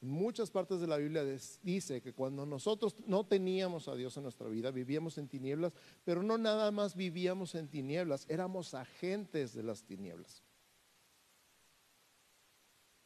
En 0.00 0.08
muchas 0.08 0.50
partes 0.50 0.80
de 0.80 0.86
la 0.86 0.96
Biblia 0.96 1.22
dice 1.62 2.00
que 2.00 2.14
cuando 2.14 2.46
nosotros 2.46 2.96
no 3.06 3.26
teníamos 3.26 3.86
a 3.86 3.94
Dios 3.94 4.16
en 4.16 4.22
nuestra 4.22 4.48
vida, 4.48 4.70
vivíamos 4.70 5.18
en 5.18 5.28
tinieblas, 5.28 5.72
pero 6.04 6.22
no 6.22 6.38
nada 6.38 6.70
más 6.70 6.96
vivíamos 6.96 7.54
en 7.54 7.68
tinieblas, 7.68 8.24
éramos 8.28 8.72
agentes 8.72 9.52
de 9.52 9.62
las 9.62 9.84
tinieblas. 9.84 10.42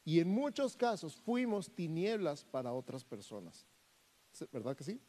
Y 0.05 0.19
en 0.19 0.29
muchos 0.29 0.77
casos 0.77 1.17
fuimos 1.17 1.69
tinieblas 1.69 2.45
para 2.45 2.71
otras 2.71 3.03
personas. 3.03 3.67
¿Verdad 4.51 4.75
que 4.77 4.83
sí? 4.83 5.01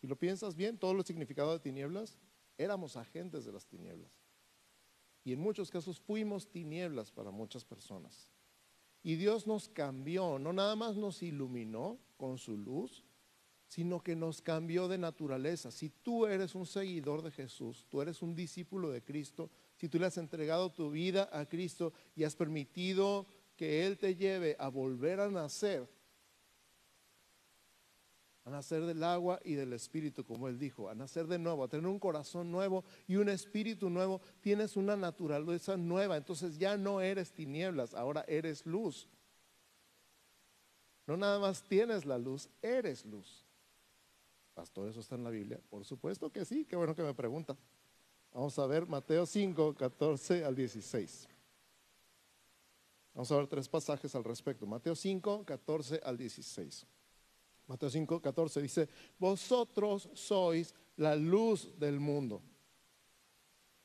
Si 0.00 0.06
lo 0.06 0.16
piensas 0.16 0.54
bien, 0.54 0.78
todo 0.78 0.94
lo 0.94 1.02
significado 1.02 1.52
de 1.52 1.58
tinieblas, 1.58 2.18
éramos 2.56 2.96
agentes 2.96 3.44
de 3.44 3.52
las 3.52 3.66
tinieblas. 3.66 4.25
Y 5.26 5.32
en 5.32 5.40
muchos 5.40 5.72
casos 5.72 5.98
fuimos 5.98 6.48
tinieblas 6.48 7.10
para 7.10 7.32
muchas 7.32 7.64
personas. 7.64 8.30
Y 9.02 9.16
Dios 9.16 9.44
nos 9.48 9.68
cambió, 9.68 10.38
no 10.38 10.52
nada 10.52 10.76
más 10.76 10.94
nos 10.94 11.20
iluminó 11.20 11.98
con 12.16 12.38
su 12.38 12.56
luz, 12.56 13.02
sino 13.66 14.00
que 14.04 14.14
nos 14.14 14.40
cambió 14.40 14.86
de 14.86 14.98
naturaleza. 14.98 15.72
Si 15.72 15.90
tú 15.90 16.26
eres 16.26 16.54
un 16.54 16.64
seguidor 16.64 17.22
de 17.22 17.32
Jesús, 17.32 17.88
tú 17.88 18.00
eres 18.00 18.22
un 18.22 18.36
discípulo 18.36 18.90
de 18.90 19.02
Cristo, 19.02 19.50
si 19.74 19.88
tú 19.88 19.98
le 19.98 20.06
has 20.06 20.16
entregado 20.16 20.70
tu 20.70 20.92
vida 20.92 21.28
a 21.32 21.44
Cristo 21.46 21.92
y 22.14 22.22
has 22.22 22.36
permitido 22.36 23.26
que 23.56 23.84
Él 23.84 23.98
te 23.98 24.14
lleve 24.14 24.54
a 24.60 24.68
volver 24.68 25.18
a 25.18 25.28
nacer, 25.28 25.88
a 28.46 28.50
nacer 28.50 28.86
del 28.86 29.02
agua 29.02 29.40
y 29.44 29.54
del 29.54 29.72
espíritu, 29.72 30.24
como 30.24 30.46
Él 30.46 30.56
dijo, 30.56 30.88
a 30.88 30.94
nacer 30.94 31.26
de 31.26 31.36
nuevo, 31.36 31.64
a 31.64 31.68
tener 31.68 31.88
un 31.88 31.98
corazón 31.98 32.52
nuevo 32.52 32.84
y 33.08 33.16
un 33.16 33.28
espíritu 33.28 33.90
nuevo, 33.90 34.20
tienes 34.40 34.76
una 34.76 34.96
naturaleza 34.96 35.76
nueva, 35.76 36.16
entonces 36.16 36.56
ya 36.56 36.76
no 36.76 37.00
eres 37.00 37.32
tinieblas, 37.32 37.92
ahora 37.92 38.24
eres 38.28 38.64
luz. 38.64 39.08
No 41.08 41.16
nada 41.16 41.40
más 41.40 41.64
tienes 41.64 42.04
la 42.04 42.18
luz, 42.18 42.48
eres 42.62 43.04
luz. 43.04 43.44
Pastor, 44.54 44.88
¿eso 44.90 45.00
está 45.00 45.16
en 45.16 45.24
la 45.24 45.30
Biblia? 45.30 45.60
Por 45.68 45.84
supuesto 45.84 46.30
que 46.30 46.44
sí, 46.44 46.64
qué 46.64 46.76
bueno 46.76 46.94
que 46.94 47.02
me 47.02 47.14
pregunta. 47.14 47.56
Vamos 48.32 48.56
a 48.60 48.66
ver 48.68 48.86
Mateo 48.86 49.26
5, 49.26 49.74
14 49.74 50.44
al 50.44 50.54
16. 50.54 51.28
Vamos 53.12 53.32
a 53.32 53.36
ver 53.38 53.48
tres 53.48 53.68
pasajes 53.68 54.14
al 54.14 54.22
respecto. 54.22 54.66
Mateo 54.66 54.94
5, 54.94 55.44
14 55.44 56.00
al 56.04 56.16
16. 56.16 56.86
Mateo 57.66 57.90
5, 57.90 58.20
14 58.20 58.62
dice, 58.62 58.88
vosotros 59.18 60.08
sois 60.14 60.74
la 60.96 61.16
luz 61.16 61.68
del 61.78 61.98
mundo. 61.98 62.42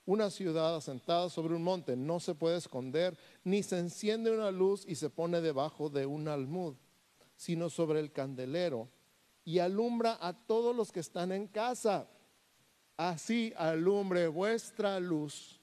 Una 0.06 0.30
ciudad 0.30 0.76
asentada 0.76 1.30
sobre 1.30 1.56
un 1.56 1.64
monte 1.64 1.96
no 1.96 2.20
se 2.20 2.36
puede 2.36 2.58
esconder, 2.58 3.18
ni 3.44 3.64
se 3.64 3.80
enciende 3.80 4.32
una 4.32 4.52
luz 4.52 4.84
y 4.88 4.96
se 4.96 5.10
pone 5.10 5.42
debajo 5.42 5.90
de 5.90 6.06
un 6.06 6.28
almud, 6.28 6.76
sino 7.36 7.70
sobre 7.70 8.00
el 8.00 8.12
candelero 8.12 8.90
y 9.44 9.60
alumbra 9.60 10.18
a 10.22 10.34
todos 10.34 10.76
los 10.76 10.92
que 10.92 11.00
están 11.00 11.32
en 11.32 11.48
casa. 11.48 12.08
Así 12.98 13.54
alumbre 13.58 14.28
vuestra 14.28 15.00
luz 15.00 15.60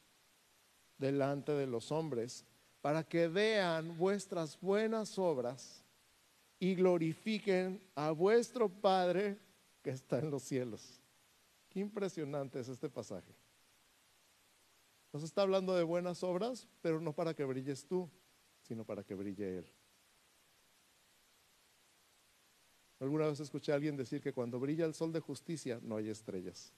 delante 0.98 1.52
de 1.52 1.66
los 1.66 1.92
hombres, 1.92 2.44
para 2.80 3.04
que 3.04 3.28
vean 3.28 3.96
vuestras 3.96 4.60
buenas 4.60 5.18
obras 5.18 5.84
y 6.58 6.74
glorifiquen 6.74 7.80
a 7.94 8.10
vuestro 8.10 8.68
Padre 8.68 9.38
que 9.82 9.90
está 9.90 10.18
en 10.18 10.30
los 10.30 10.42
cielos. 10.42 11.00
Qué 11.68 11.80
impresionante 11.80 12.58
es 12.60 12.68
este 12.68 12.88
pasaje. 12.88 13.32
Nos 15.12 15.22
está 15.22 15.42
hablando 15.42 15.74
de 15.74 15.84
buenas 15.84 16.22
obras, 16.22 16.68
pero 16.82 17.00
no 17.00 17.12
para 17.12 17.34
que 17.34 17.44
brilles 17.44 17.86
tú, 17.86 18.10
sino 18.62 18.84
para 18.84 19.02
que 19.02 19.14
brille 19.14 19.58
Él. 19.58 19.66
Alguna 23.00 23.26
vez 23.28 23.38
escuché 23.40 23.72
a 23.72 23.76
alguien 23.76 23.96
decir 23.96 24.20
que 24.20 24.32
cuando 24.32 24.58
brilla 24.58 24.84
el 24.84 24.94
sol 24.94 25.12
de 25.12 25.20
justicia 25.20 25.78
no 25.82 25.96
hay 25.96 26.08
estrellas. 26.08 26.72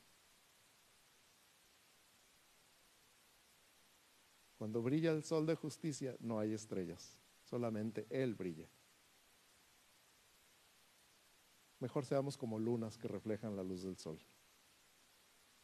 Cuando 4.58 4.82
brilla 4.82 5.12
el 5.12 5.24
sol 5.24 5.46
de 5.46 5.54
justicia 5.54 6.14
no 6.20 6.38
hay 6.38 6.52
estrellas, 6.52 7.16
solamente 7.44 8.06
Él 8.10 8.34
brilla. 8.34 8.68
Mejor 11.80 12.04
seamos 12.04 12.36
como 12.36 12.58
lunas 12.58 12.98
que 12.98 13.08
reflejan 13.08 13.56
la 13.56 13.64
luz 13.64 13.82
del 13.82 13.96
sol. 13.96 14.20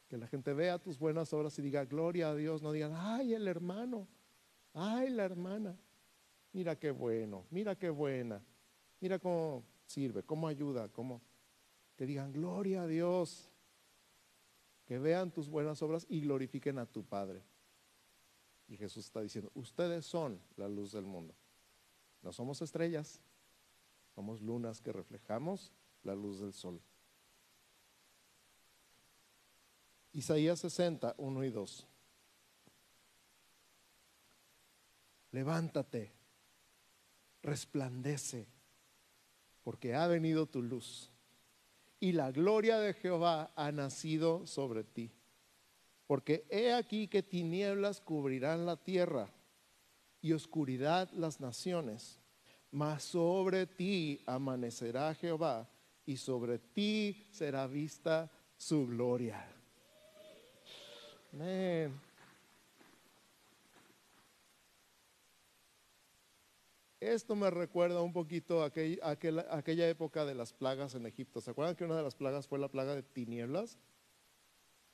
Que 0.09 0.17
la 0.17 0.27
gente 0.27 0.55
vea 0.55 0.79
tus 0.79 0.99
buenas 0.99 1.33
obras 1.33 1.59
y 1.59 1.63
diga, 1.63 1.85
gloria 1.85 2.31
a 2.31 2.35
Dios, 2.35 2.63
no 2.63 2.73
digan, 2.73 2.93
ay, 2.95 3.35
el 3.35 3.47
hermano, 3.47 4.09
ay, 4.73 5.11
la 5.11 5.25
hermana, 5.25 5.77
mira 6.53 6.79
qué 6.79 6.91
bueno, 6.91 7.45
mira 7.51 7.77
qué 7.77 7.91
buena, 7.91 8.43
mira 9.01 9.19
cómo 9.19 9.63
sirve, 9.85 10.23
cómo 10.23 10.49
ayuda, 10.49 10.89
cómo... 10.89 11.21
Que 11.97 12.05
digan, 12.05 12.31
gloria 12.31 12.83
a 12.83 12.87
Dios, 12.87 13.49
que 14.85 14.99
vean 14.99 15.31
tus 15.31 15.49
buenas 15.49 15.81
obras 15.81 16.07
y 16.11 16.21
glorifiquen 16.21 16.79
a 16.79 16.85
tu 16.85 17.03
Padre. 17.05 17.43
Y 18.69 18.77
Jesús 18.77 19.07
está 19.07 19.23
diciendo, 19.23 19.51
ustedes 19.55 20.05
son 20.05 20.39
la 20.57 20.69
luz 20.69 20.93
del 20.93 21.07
mundo. 21.07 21.35
No 22.21 22.33
somos 22.33 22.61
estrellas, 22.61 23.23
somos 24.15 24.43
lunas 24.43 24.83
que 24.83 24.93
reflejamos 24.93 25.73
la 26.03 26.15
luz 26.15 26.41
del 26.41 26.53
sol. 26.53 26.81
Isaías 30.13 30.61
60, 30.61 31.15
1 31.19 31.45
y 31.45 31.51
2. 31.51 31.87
Levántate, 35.33 36.13
resplandece, 37.43 38.49
porque 39.63 39.95
ha 39.95 40.07
venido 40.07 40.47
tu 40.47 40.63
luz 40.63 41.11
y 42.01 42.13
la 42.13 42.31
gloria 42.31 42.79
de 42.79 42.95
Jehová 42.95 43.53
ha 43.57 43.73
nacido 43.73 44.47
sobre 44.47 44.85
ti. 44.85 45.13
Porque 46.07 46.47
he 46.51 46.73
aquí 46.73 47.09
que 47.09 47.23
tinieblas 47.23 48.01
cubrirán 48.01 48.65
la 48.65 48.77
tierra 48.77 49.29
y 50.21 50.33
oscuridad 50.33 51.11
las 51.13 51.41
naciones, 51.41 52.21
mas 52.71 53.03
sobre 53.03 53.67
ti 53.67 54.23
amanecerá 54.27 55.15
Jehová 55.15 55.69
y 56.07 56.17
sobre 56.17 56.59
ti 56.59 57.27
será 57.31 57.67
vista 57.67 58.31
su 58.57 58.87
gloria. 58.87 59.45
Amén. 61.33 62.01
Esto 66.99 67.37
me 67.37 67.51
recuerda 67.51 68.01
un 68.01 68.13
poquito 68.13 68.65
aquella 68.65 69.89
época 69.89 70.25
de 70.25 70.35
las 70.35 70.53
plagas 70.53 70.95
en 70.95 71.07
Egipto. 71.07 71.41
¿Se 71.41 71.51
acuerdan 71.51 71.77
que 71.77 71.85
una 71.85 71.97
de 71.97 72.03
las 72.03 72.15
plagas 72.15 72.49
fue 72.49 72.59
la 72.59 72.69
plaga 72.69 72.95
de 72.95 73.03
tinieblas? 73.03 73.79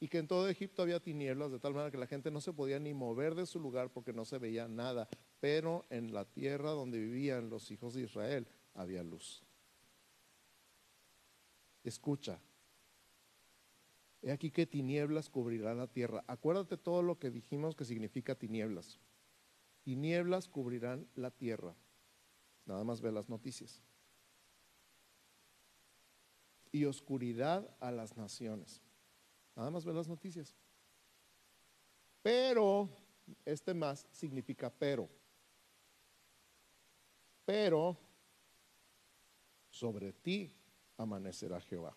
Y 0.01 0.09
que 0.09 0.19
en 0.19 0.27
todo 0.27 0.49
Egipto 0.49 0.83
había 0.83 0.99
tinieblas, 0.99 1.53
de 1.53 1.61
tal 1.61 1.75
manera 1.75 1.93
que 1.93 1.99
la 1.99 2.09
gente 2.09 2.33
no 2.33 2.41
se 2.41 2.53
podía 2.53 2.81
ni 2.81 2.93
mover 2.93 3.37
de 3.37 3.47
su 3.47 3.61
lugar 3.61 3.91
porque 3.93 4.13
no 4.13 4.25
se 4.25 4.39
veía 4.39 4.67
nada. 4.67 5.09
Pero 5.39 5.85
en 5.91 6.13
la 6.13 6.25
tierra 6.25 6.73
donde 6.73 6.99
vivían 6.99 7.49
los 7.49 7.71
hijos 7.71 7.95
de 7.95 8.03
Israel 8.03 8.49
había 8.75 9.05
luz. 9.05 9.45
Escucha. 11.85 12.41
He 14.23 14.31
aquí 14.31 14.51
que 14.51 14.67
tinieblas 14.67 15.29
cubrirán 15.29 15.79
la 15.79 15.89
tierra. 15.89 16.25
Acuérdate 16.29 16.77
todo 16.77 17.03
lo 17.03 17.19
que 17.19 17.31
dijimos 17.31 17.75
que 17.75 17.85
significa 17.85 18.37
tinieblas. 18.37 19.01
Tinieblas 19.83 20.49
cubrirán 20.49 21.09
la 21.17 21.33
tierra. 21.33 21.75
Nada 22.65 22.85
más 22.85 23.01
ve 23.01 23.11
las 23.11 23.29
noticias. 23.29 23.83
Y 26.71 26.85
oscuridad 26.85 27.69
a 27.81 27.91
las 27.91 28.17
naciones. 28.17 28.81
Nada 29.57 29.71
más 29.71 29.85
ve 29.85 29.93
las 29.93 30.09
noticias. 30.09 30.55
Pero, 32.23 32.89
este 33.45 33.75
más 33.75 34.07
significa 34.13 34.71
pero. 34.71 35.09
Pero 37.45 37.99
sobre 39.69 40.13
ti 40.13 40.55
amanecerá 41.03 41.61
Jehová. 41.61 41.97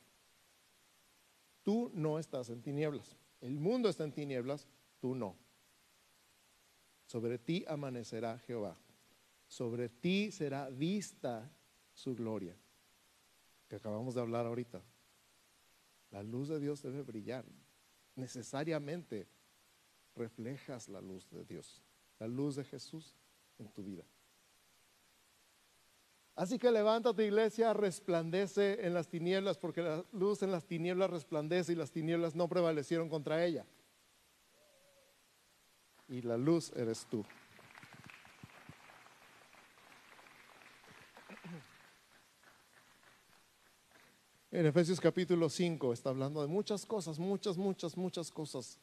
Tú 1.63 1.91
no 1.93 2.19
estás 2.19 2.49
en 2.49 2.61
tinieblas. 2.61 3.15
El 3.41 3.57
mundo 3.59 3.89
está 3.89 4.03
en 4.03 4.11
tinieblas, 4.11 4.67
tú 4.99 5.15
no. 5.15 5.35
Sobre 7.05 7.37
ti 7.37 7.63
amanecerá 7.67 8.37
Jehová. 8.39 8.77
Sobre 9.47 9.89
ti 9.89 10.31
será 10.31 10.69
vista 10.69 11.51
su 11.93 12.15
gloria, 12.15 12.55
que 13.67 13.75
acabamos 13.75 14.15
de 14.15 14.21
hablar 14.21 14.45
ahorita. 14.45 14.81
La 16.11 16.23
luz 16.23 16.49
de 16.49 16.59
Dios 16.59 16.81
debe 16.81 17.03
brillar. 17.03 17.45
Necesariamente 18.15 19.27
reflejas 20.15 20.87
la 20.87 21.01
luz 21.01 21.29
de 21.29 21.43
Dios, 21.45 21.81
la 22.19 22.27
luz 22.27 22.55
de 22.55 22.63
Jesús 22.63 23.15
en 23.59 23.67
tu 23.69 23.83
vida. 23.83 24.05
Así 26.35 26.59
que 26.59 26.69
levántate 26.69 27.25
iglesia, 27.25 27.73
resplandece 27.73 28.85
en 28.85 28.93
las 28.93 29.07
tinieblas, 29.07 29.57
porque 29.57 29.81
la 29.81 30.03
luz 30.11 30.43
en 30.43 30.51
las 30.51 30.65
tinieblas 30.65 31.09
resplandece 31.09 31.71
y 31.71 31.75
las 31.75 31.91
tinieblas 31.91 32.35
no 32.35 32.49
prevalecieron 32.49 33.07
contra 33.07 33.45
ella. 33.45 33.65
Y 36.09 36.21
la 36.21 36.35
luz 36.35 36.73
eres 36.75 37.05
tú. 37.09 37.25
En 44.51 44.65
Efesios 44.65 44.99
capítulo 44.99 45.49
5 45.49 45.93
está 45.93 46.09
hablando 46.09 46.41
de 46.41 46.47
muchas 46.47 46.85
cosas, 46.85 47.17
muchas, 47.17 47.57
muchas, 47.57 47.97
muchas 47.97 48.31
cosas 48.31 48.79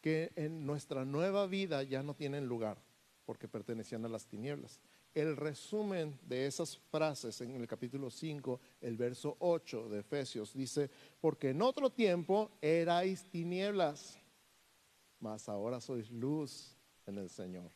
que 0.00 0.32
en 0.36 0.66
nuestra 0.66 1.04
nueva 1.04 1.46
vida 1.46 1.82
ya 1.82 2.02
no 2.02 2.14
tienen 2.14 2.46
lugar 2.46 2.78
porque 3.24 3.48
pertenecían 3.48 4.04
a 4.04 4.08
las 4.08 4.26
tinieblas 4.26 4.80
el 5.18 5.36
resumen 5.36 6.18
de 6.22 6.46
esas 6.46 6.76
frases 6.76 7.40
en 7.40 7.56
el 7.56 7.66
capítulo 7.66 8.08
5, 8.08 8.60
el 8.80 8.96
verso 8.96 9.36
8 9.40 9.88
de 9.88 10.00
Efesios, 10.00 10.54
dice, 10.54 10.90
porque 11.20 11.50
en 11.50 11.60
otro 11.62 11.90
tiempo 11.90 12.52
erais 12.60 13.28
tinieblas, 13.28 14.16
mas 15.18 15.48
ahora 15.48 15.80
sois 15.80 16.10
luz 16.10 16.76
en 17.06 17.18
el 17.18 17.28
Señor. 17.28 17.70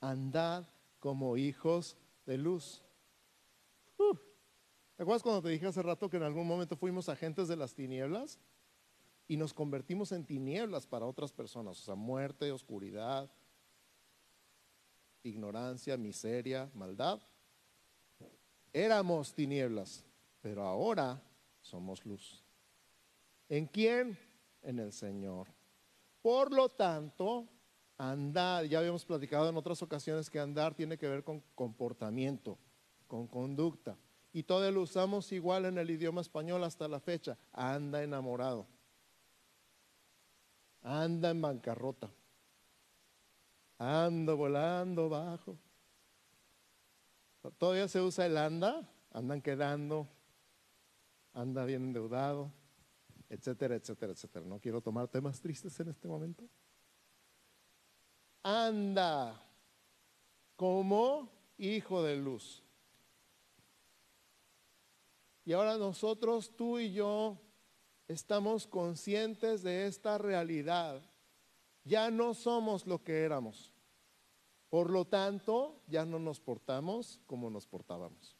Andad 0.00 0.66
como 0.98 1.36
hijos 1.36 1.96
de 2.26 2.36
luz. 2.36 2.82
Uh, 3.96 4.14
¿Te 4.96 5.02
acuerdas 5.02 5.22
cuando 5.22 5.42
te 5.42 5.48
dije 5.48 5.66
hace 5.66 5.82
rato 5.82 6.10
que 6.10 6.18
en 6.18 6.24
algún 6.24 6.46
momento 6.46 6.76
fuimos 6.76 7.08
agentes 7.08 7.48
de 7.48 7.56
las 7.56 7.74
tinieblas? 7.74 8.38
Y 9.26 9.38
nos 9.38 9.54
convertimos 9.54 10.12
en 10.12 10.26
tinieblas 10.26 10.86
para 10.86 11.06
otras 11.06 11.32
personas, 11.32 11.80
o 11.80 11.84
sea, 11.84 11.94
muerte, 11.94 12.52
oscuridad, 12.52 13.30
ignorancia, 15.22 15.96
miseria, 15.96 16.70
maldad. 16.74 17.20
Éramos 18.72 19.34
tinieblas, 19.34 20.04
pero 20.40 20.62
ahora 20.62 21.22
somos 21.60 22.04
luz. 22.04 22.42
¿En 23.48 23.66
quién? 23.66 24.18
En 24.62 24.78
el 24.78 24.92
Señor. 24.92 25.48
Por 26.22 26.52
lo 26.52 26.68
tanto, 26.68 27.46
andar, 27.98 28.64
ya 28.66 28.78
habíamos 28.78 29.04
platicado 29.04 29.48
en 29.48 29.56
otras 29.56 29.82
ocasiones 29.82 30.30
que 30.30 30.38
andar 30.38 30.74
tiene 30.74 30.96
que 30.96 31.08
ver 31.08 31.22
con 31.22 31.42
comportamiento, 31.54 32.58
con 33.06 33.26
conducta. 33.26 33.96
Y 34.32 34.44
todo 34.44 34.70
lo 34.70 34.82
usamos 34.82 35.30
igual 35.32 35.66
en 35.66 35.76
el 35.76 35.90
idioma 35.90 36.22
español 36.22 36.64
hasta 36.64 36.88
la 36.88 37.00
fecha. 37.00 37.36
Anda 37.52 38.02
enamorado. 38.02 38.66
Anda 40.82 41.30
en 41.30 41.42
bancarrota. 41.42 42.10
Ando 43.84 44.36
volando 44.36 45.08
bajo. 45.08 45.58
Todavía 47.58 47.88
se 47.88 48.00
usa 48.00 48.26
el 48.26 48.36
anda, 48.36 48.88
andan 49.10 49.42
quedando, 49.42 50.08
anda 51.32 51.64
bien 51.64 51.86
endeudado, 51.86 52.52
etcétera, 53.28 53.74
etcétera, 53.74 54.12
etcétera. 54.12 54.46
No 54.46 54.60
quiero 54.60 54.80
tomar 54.80 55.08
temas 55.08 55.40
tristes 55.40 55.80
en 55.80 55.88
este 55.88 56.06
momento. 56.06 56.48
Anda 58.44 59.42
como 60.54 61.28
hijo 61.58 62.04
de 62.04 62.14
luz. 62.18 62.62
Y 65.44 65.54
ahora 65.54 65.76
nosotros, 65.76 66.54
tú 66.54 66.78
y 66.78 66.92
yo, 66.92 67.36
estamos 68.06 68.68
conscientes 68.68 69.64
de 69.64 69.88
esta 69.88 70.18
realidad. 70.18 71.02
Ya 71.82 72.12
no 72.12 72.32
somos 72.32 72.86
lo 72.86 73.02
que 73.02 73.22
éramos. 73.22 73.71
Por 74.72 74.88
lo 74.88 75.04
tanto, 75.04 75.82
ya 75.86 76.06
no 76.06 76.18
nos 76.18 76.40
portamos 76.40 77.20
como 77.26 77.50
nos 77.50 77.66
portábamos. 77.66 78.34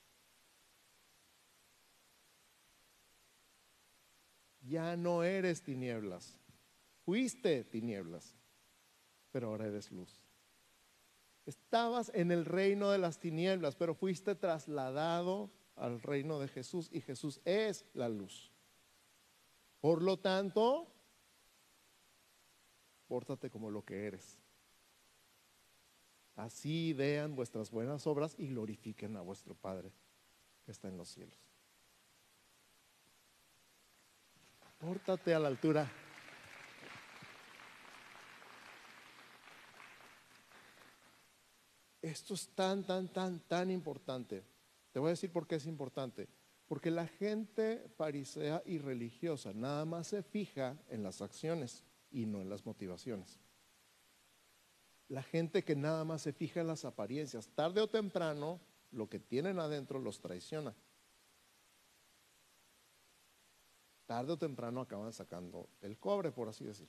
Ya 4.62 4.96
no 4.96 5.24
eres 5.24 5.62
tinieblas. 5.62 6.40
Fuiste 7.04 7.64
tinieblas, 7.64 8.34
pero 9.30 9.48
ahora 9.48 9.66
eres 9.66 9.92
luz. 9.92 10.24
Estabas 11.44 12.10
en 12.14 12.32
el 12.32 12.46
reino 12.46 12.90
de 12.90 12.96
las 12.96 13.18
tinieblas, 13.18 13.76
pero 13.76 13.94
fuiste 13.94 14.34
trasladado 14.34 15.50
al 15.76 16.00
reino 16.00 16.38
de 16.38 16.48
Jesús 16.48 16.88
y 16.90 17.02
Jesús 17.02 17.42
es 17.44 17.84
la 17.92 18.08
luz. 18.08 18.50
Por 19.82 20.02
lo 20.02 20.18
tanto, 20.18 20.90
pórtate 23.06 23.50
como 23.50 23.70
lo 23.70 23.84
que 23.84 24.06
eres. 24.06 24.41
Así 26.36 26.92
vean 26.94 27.34
vuestras 27.34 27.70
buenas 27.70 28.06
obras 28.06 28.34
y 28.38 28.48
glorifiquen 28.48 29.16
a 29.16 29.20
vuestro 29.20 29.54
Padre 29.54 29.92
que 30.64 30.72
está 30.72 30.88
en 30.88 30.96
los 30.96 31.08
cielos. 31.08 31.38
Pórtate 34.78 35.34
a 35.34 35.38
la 35.38 35.48
altura. 35.48 35.90
Esto 42.00 42.34
es 42.34 42.48
tan, 42.48 42.84
tan, 42.84 43.12
tan, 43.12 43.40
tan 43.40 43.70
importante. 43.70 44.42
Te 44.90 44.98
voy 44.98 45.08
a 45.08 45.10
decir 45.10 45.30
por 45.30 45.46
qué 45.46 45.56
es 45.56 45.66
importante. 45.66 46.28
Porque 46.66 46.90
la 46.90 47.06
gente 47.06 47.86
farisea 47.96 48.62
y 48.64 48.78
religiosa 48.78 49.52
nada 49.52 49.84
más 49.84 50.08
se 50.08 50.22
fija 50.22 50.76
en 50.88 51.02
las 51.02 51.20
acciones 51.20 51.84
y 52.10 52.26
no 52.26 52.40
en 52.40 52.48
las 52.48 52.64
motivaciones 52.64 53.38
la 55.12 55.22
gente 55.22 55.62
que 55.62 55.76
nada 55.76 56.04
más 56.04 56.22
se 56.22 56.32
fija 56.32 56.62
en 56.62 56.66
las 56.68 56.86
apariencias, 56.86 57.46
tarde 57.48 57.82
o 57.82 57.86
temprano, 57.86 58.58
lo 58.92 59.10
que 59.10 59.18
tienen 59.18 59.58
adentro 59.58 59.98
los 59.98 60.18
traiciona. 60.18 60.74
Tarde 64.06 64.32
o 64.32 64.38
temprano 64.38 64.80
acaban 64.80 65.12
sacando 65.12 65.68
el 65.82 65.98
cobre, 65.98 66.32
por 66.32 66.48
así 66.48 66.64
decir. 66.64 66.88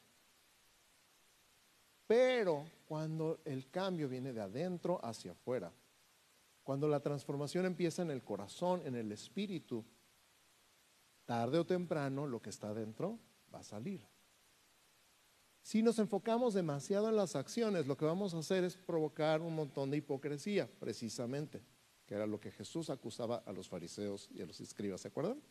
Pero 2.08 2.66
cuando 2.88 3.42
el 3.44 3.70
cambio 3.70 4.08
viene 4.08 4.32
de 4.32 4.40
adentro 4.40 5.04
hacia 5.04 5.34
afuera, 5.34 5.74
cuando 6.64 6.88
la 6.88 7.02
transformación 7.02 7.66
empieza 7.66 8.04
en 8.04 8.12
el 8.12 8.24
corazón, 8.24 8.84
en 8.86 8.96
el 8.96 9.12
espíritu, 9.12 9.84
tarde 11.26 11.60
o 11.60 11.66
temprano 11.66 12.26
lo 12.26 12.42
que 12.42 12.52
está 12.52 12.70
adentro 12.70 13.20
va 13.54 13.60
a 13.60 13.64
salir. 13.64 14.13
Si 15.64 15.82
nos 15.82 15.98
enfocamos 15.98 16.54
demasiado 16.54 17.08
en 17.08 17.16
las 17.16 17.38
acciones, 17.38 17.88
lo 17.88 17.96
que 17.96 18.04
vamos 18.04 18.34
a 18.34 18.40
hacer 18.40 18.66
es 18.66 18.76
provocar 18.76 19.42
un 19.42 19.56
montón 19.56 19.90
de 19.90 19.98
hipocresía, 19.98 20.70
precisamente, 20.78 21.64
que 22.06 22.16
era 22.16 22.28
lo 22.28 22.38
que 22.38 22.52
Jesús 22.52 22.90
acusaba 22.90 23.38
a 23.46 23.54
los 23.54 23.70
fariseos 23.70 24.30
y 24.36 24.42
a 24.42 24.46
los 24.46 24.60
escribas, 24.60 25.00
¿se 25.00 25.08
acuerdan? 25.08 25.42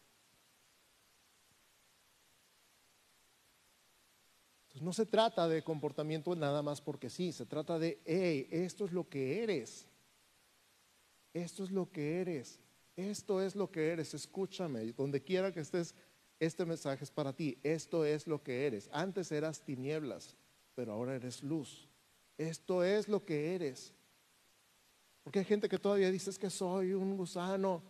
Entonces 4.65 4.83
no 4.83 4.93
se 4.93 5.07
trata 5.07 5.49
de 5.49 5.65
comportamiento 5.65 6.37
nada 6.37 6.61
más 6.61 6.83
porque 6.83 7.09
sí, 7.09 7.33
se 7.33 7.47
trata 7.47 7.79
de, 7.79 8.03
hey, 8.05 8.49
esto 8.51 8.85
es 8.85 8.93
lo 8.93 9.09
que 9.09 9.43
eres, 9.43 9.89
esto 11.33 11.65
es 11.65 11.71
lo 11.71 11.91
que 11.91 12.21
eres, 12.21 12.61
esto 12.97 13.41
es 13.41 13.57
lo 13.57 13.71
que 13.71 13.89
eres, 13.89 14.13
escúchame, 14.13 14.93
donde 14.93 15.23
quiera 15.23 15.53
que 15.53 15.61
estés 15.61 15.95
este 16.47 16.65
mensaje 16.65 17.05
es 17.05 17.11
para 17.11 17.33
ti, 17.33 17.57
esto 17.63 18.05
es 18.05 18.27
lo 18.27 18.43
que 18.43 18.67
eres. 18.67 18.89
Antes 18.93 19.31
eras 19.31 19.63
tinieblas, 19.63 20.37
pero 20.75 20.93
ahora 20.93 21.15
eres 21.15 21.43
luz. 21.43 21.89
Esto 22.37 22.83
es 22.83 23.09
lo 23.09 23.25
que 23.25 23.55
eres. 23.55 23.95
Porque 25.23 25.39
hay 25.39 25.45
gente 25.45 25.69
que 25.69 25.79
todavía 25.79 26.11
dice 26.11 26.31
es 26.31 26.39
que 26.39 26.51
soy 26.51 26.95
un 26.95 27.17
gusano. 27.17 27.83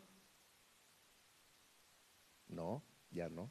No, 2.48 2.82
ya 3.10 3.30
no. 3.30 3.50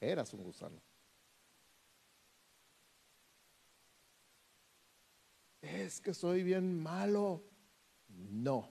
Eras 0.00 0.32
un 0.32 0.44
gusano. 0.44 0.80
es 5.60 6.00
que 6.00 6.14
soy 6.14 6.42
bien 6.44 6.80
malo. 6.80 7.42
No, 8.08 8.68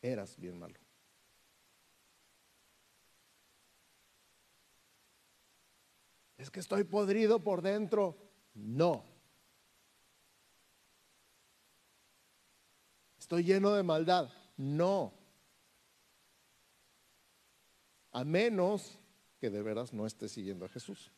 eras 0.00 0.36
bien 0.38 0.58
malo. 0.58 0.85
Es 6.36 6.50
que 6.50 6.60
estoy 6.60 6.84
podrido 6.84 7.42
por 7.42 7.62
dentro. 7.62 8.16
No. 8.54 9.04
Estoy 13.18 13.44
lleno 13.44 13.72
de 13.72 13.82
maldad. 13.82 14.30
No. 14.56 15.12
A 18.12 18.24
menos 18.24 18.98
que 19.40 19.50
de 19.50 19.62
veras 19.62 19.92
no 19.92 20.06
esté 20.06 20.28
siguiendo 20.28 20.64
a 20.64 20.68
Jesús. 20.68 21.10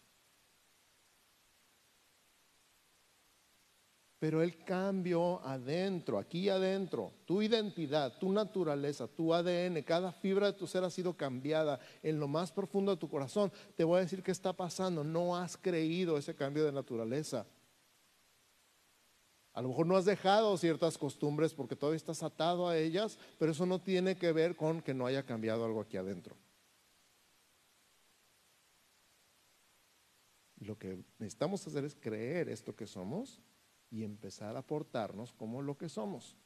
Pero 4.18 4.42
el 4.42 4.64
cambio 4.64 5.40
adentro, 5.46 6.18
aquí 6.18 6.48
adentro, 6.48 7.12
tu 7.24 7.40
identidad, 7.40 8.18
tu 8.18 8.32
naturaleza, 8.32 9.06
tu 9.06 9.32
ADN, 9.32 9.82
cada 9.82 10.10
fibra 10.10 10.48
de 10.48 10.58
tu 10.58 10.66
ser 10.66 10.82
ha 10.82 10.90
sido 10.90 11.16
cambiada 11.16 11.78
en 12.02 12.18
lo 12.18 12.26
más 12.26 12.50
profundo 12.50 12.90
de 12.90 12.98
tu 12.98 13.08
corazón. 13.08 13.52
Te 13.76 13.84
voy 13.84 13.98
a 13.98 14.02
decir 14.02 14.24
qué 14.24 14.32
está 14.32 14.52
pasando. 14.52 15.04
No 15.04 15.36
has 15.36 15.56
creído 15.56 16.18
ese 16.18 16.34
cambio 16.34 16.64
de 16.64 16.72
naturaleza. 16.72 17.46
A 19.52 19.62
lo 19.62 19.68
mejor 19.68 19.86
no 19.86 19.96
has 19.96 20.04
dejado 20.04 20.56
ciertas 20.56 20.98
costumbres 20.98 21.54
porque 21.54 21.76
todavía 21.76 21.96
estás 21.96 22.24
atado 22.24 22.68
a 22.68 22.76
ellas, 22.76 23.18
pero 23.38 23.52
eso 23.52 23.66
no 23.66 23.80
tiene 23.80 24.16
que 24.16 24.32
ver 24.32 24.56
con 24.56 24.82
que 24.82 24.94
no 24.94 25.06
haya 25.06 25.24
cambiado 25.24 25.64
algo 25.64 25.80
aquí 25.80 25.96
adentro. 25.96 26.36
Lo 30.58 30.76
que 30.76 31.04
necesitamos 31.18 31.64
hacer 31.64 31.84
es 31.84 31.94
creer 31.94 32.48
esto 32.48 32.74
que 32.74 32.88
somos 32.88 33.40
y 33.90 34.04
empezar 34.04 34.56
a 34.56 34.62
portarnos 34.62 35.32
como 35.32 35.62
lo 35.62 35.76
que 35.76 35.88
somos. 35.88 36.36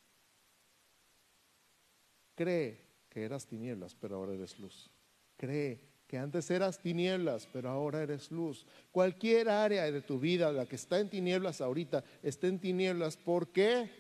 Cree 2.35 2.81
que 3.09 3.24
eras 3.24 3.46
tinieblas, 3.46 3.94
pero 3.94 4.16
ahora 4.16 4.35
eres 4.35 4.59
luz. 4.59 4.90
Cree 5.37 5.81
que 6.07 6.18
antes 6.18 6.50
eras 6.50 6.78
tinieblas, 6.78 7.48
pero 7.52 7.70
ahora 7.70 8.02
eres 8.02 8.31
luz. 8.31 8.66
Cualquier 8.90 9.48
área 9.48 9.90
de 9.90 10.02
tu 10.02 10.18
vida, 10.18 10.52
la 10.52 10.66
que 10.66 10.76
está 10.76 11.00
en 11.00 11.11
tinieblas 11.11 11.61
ahorita, 11.61 12.05
está 12.22 12.46
en 12.46 12.59
tinieblas. 12.59 13.16
¿Por 13.16 13.48
qué? 13.48 13.90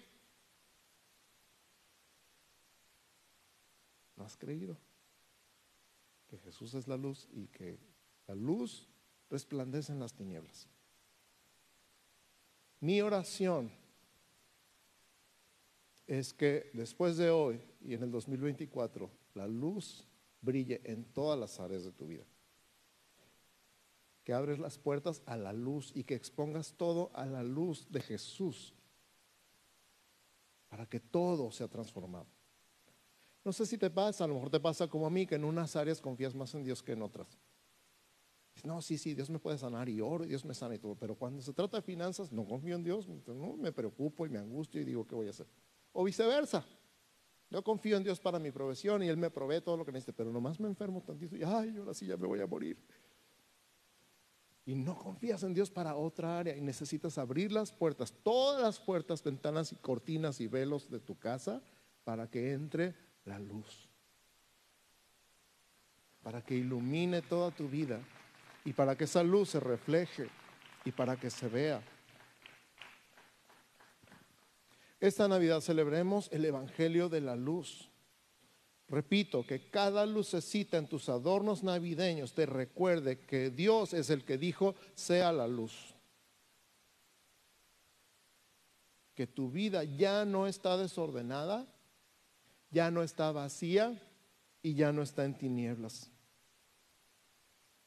No 4.16 4.24
has 4.24 4.36
creído 4.36 4.76
que 6.28 6.38
Jesús 6.38 6.74
es 6.74 6.86
la 6.86 6.96
luz 6.96 7.28
y 7.32 7.48
que 7.48 7.78
la 8.26 8.34
luz 8.34 8.88
resplandece 9.28 9.92
en 9.92 10.00
las 10.00 10.14
tinieblas. 10.14 10.68
Mi 12.82 13.00
oración 13.00 13.70
es 16.08 16.34
que 16.34 16.68
después 16.74 17.16
de 17.16 17.30
hoy 17.30 17.60
y 17.80 17.94
en 17.94 18.02
el 18.02 18.10
2024 18.10 19.08
la 19.34 19.46
luz 19.46 20.04
brille 20.40 20.80
en 20.82 21.04
todas 21.04 21.38
las 21.38 21.60
áreas 21.60 21.84
de 21.84 21.92
tu 21.92 22.08
vida. 22.08 22.24
Que 24.24 24.32
abres 24.32 24.58
las 24.58 24.78
puertas 24.78 25.22
a 25.26 25.36
la 25.36 25.52
luz 25.52 25.92
y 25.94 26.02
que 26.02 26.16
expongas 26.16 26.74
todo 26.76 27.12
a 27.14 27.24
la 27.24 27.44
luz 27.44 27.86
de 27.88 28.00
Jesús 28.00 28.74
para 30.68 30.84
que 30.84 30.98
todo 30.98 31.52
sea 31.52 31.68
transformado. 31.68 32.26
No 33.44 33.52
sé 33.52 33.64
si 33.64 33.78
te 33.78 33.90
pasa, 33.90 34.24
a 34.24 34.26
lo 34.26 34.34
mejor 34.34 34.50
te 34.50 34.58
pasa 34.58 34.88
como 34.88 35.06
a 35.06 35.10
mí, 35.10 35.24
que 35.24 35.36
en 35.36 35.44
unas 35.44 35.76
áreas 35.76 36.00
confías 36.00 36.34
más 36.34 36.52
en 36.54 36.64
Dios 36.64 36.82
que 36.82 36.92
en 36.92 37.02
otras. 37.02 37.38
No, 38.64 38.80
sí, 38.80 38.96
sí, 38.96 39.14
Dios 39.14 39.28
me 39.28 39.40
puede 39.40 39.58
sanar 39.58 39.88
y 39.88 40.00
oro, 40.00 40.24
y 40.24 40.28
Dios 40.28 40.44
me 40.44 40.54
sana 40.54 40.74
y 40.74 40.78
todo. 40.78 40.94
Pero 40.94 41.16
cuando 41.16 41.42
se 41.42 41.52
trata 41.52 41.78
de 41.78 41.82
finanzas, 41.82 42.30
no 42.30 42.44
confío 42.44 42.76
en 42.76 42.84
Dios, 42.84 43.08
no, 43.08 43.56
me 43.56 43.72
preocupo 43.72 44.24
y 44.24 44.28
me 44.28 44.38
angustio 44.38 44.80
y 44.80 44.84
digo, 44.84 45.06
¿qué 45.06 45.14
voy 45.14 45.26
a 45.26 45.30
hacer? 45.30 45.46
O 45.92 46.04
viceversa. 46.04 46.64
Yo 47.50 47.62
confío 47.62 47.96
en 47.96 48.04
Dios 48.04 48.20
para 48.20 48.38
mi 48.38 48.50
provisión 48.50 49.02
y 49.02 49.08
Él 49.08 49.16
me 49.16 49.30
provee 49.30 49.60
todo 49.60 49.76
lo 49.76 49.84
que 49.84 49.92
necesite, 49.92 50.12
pero 50.12 50.32
nomás 50.32 50.60
me 50.60 50.68
enfermo 50.68 51.02
tantito 51.02 51.36
y, 51.36 51.42
ay, 51.42 51.76
ahora 51.76 51.92
sí 51.92 52.06
ya 52.06 52.16
me 52.16 52.26
voy 52.26 52.40
a 52.40 52.46
morir. 52.46 52.78
Y 54.64 54.74
no 54.76 54.96
confías 54.96 55.42
en 55.42 55.52
Dios 55.52 55.70
para 55.70 55.96
otra 55.96 56.38
área 56.38 56.56
y 56.56 56.60
necesitas 56.60 57.18
abrir 57.18 57.50
las 57.50 57.72
puertas, 57.72 58.14
todas 58.22 58.62
las 58.62 58.78
puertas, 58.78 59.22
ventanas 59.22 59.72
y 59.72 59.76
cortinas 59.76 60.40
y 60.40 60.46
velos 60.46 60.88
de 60.88 61.00
tu 61.00 61.18
casa 61.18 61.60
para 62.04 62.30
que 62.30 62.52
entre 62.52 62.94
la 63.24 63.40
luz. 63.40 63.88
Para 66.22 66.42
que 66.42 66.54
ilumine 66.54 67.22
toda 67.22 67.50
tu 67.50 67.68
vida 67.68 68.00
y 68.64 68.72
para 68.72 68.96
que 68.96 69.04
esa 69.04 69.22
luz 69.22 69.50
se 69.50 69.60
refleje 69.60 70.28
y 70.84 70.92
para 70.92 71.16
que 71.16 71.30
se 71.30 71.48
vea. 71.48 71.82
Esta 75.00 75.26
Navidad 75.26 75.60
celebremos 75.60 76.28
el 76.32 76.44
Evangelio 76.44 77.08
de 77.08 77.20
la 77.20 77.34
Luz. 77.34 77.90
Repito, 78.88 79.44
que 79.44 79.70
cada 79.70 80.06
lucecita 80.06 80.76
en 80.76 80.86
tus 80.86 81.08
adornos 81.08 81.64
navideños 81.64 82.34
te 82.34 82.46
recuerde 82.46 83.18
que 83.18 83.50
Dios 83.50 83.94
es 83.94 84.10
el 84.10 84.24
que 84.24 84.38
dijo, 84.38 84.74
sea 84.94 85.32
la 85.32 85.48
luz. 85.48 85.94
Que 89.14 89.26
tu 89.26 89.50
vida 89.50 89.82
ya 89.82 90.24
no 90.24 90.46
está 90.46 90.76
desordenada, 90.76 91.66
ya 92.70 92.90
no 92.90 93.02
está 93.02 93.32
vacía 93.32 94.00
y 94.62 94.74
ya 94.74 94.92
no 94.92 95.02
está 95.02 95.24
en 95.24 95.36
tinieblas. 95.36 96.12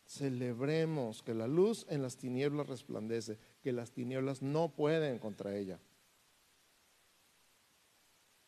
Celebremos 0.06 1.24
que 1.24 1.34
la 1.34 1.48
luz 1.48 1.86
en 1.90 2.02
las 2.02 2.18
tinieblas 2.18 2.68
resplandece, 2.68 3.40
que 3.62 3.72
las 3.72 3.92
tinieblas 3.92 4.42
no 4.42 4.70
pueden 4.70 5.18
contra 5.20 5.58
ella. 5.58 5.80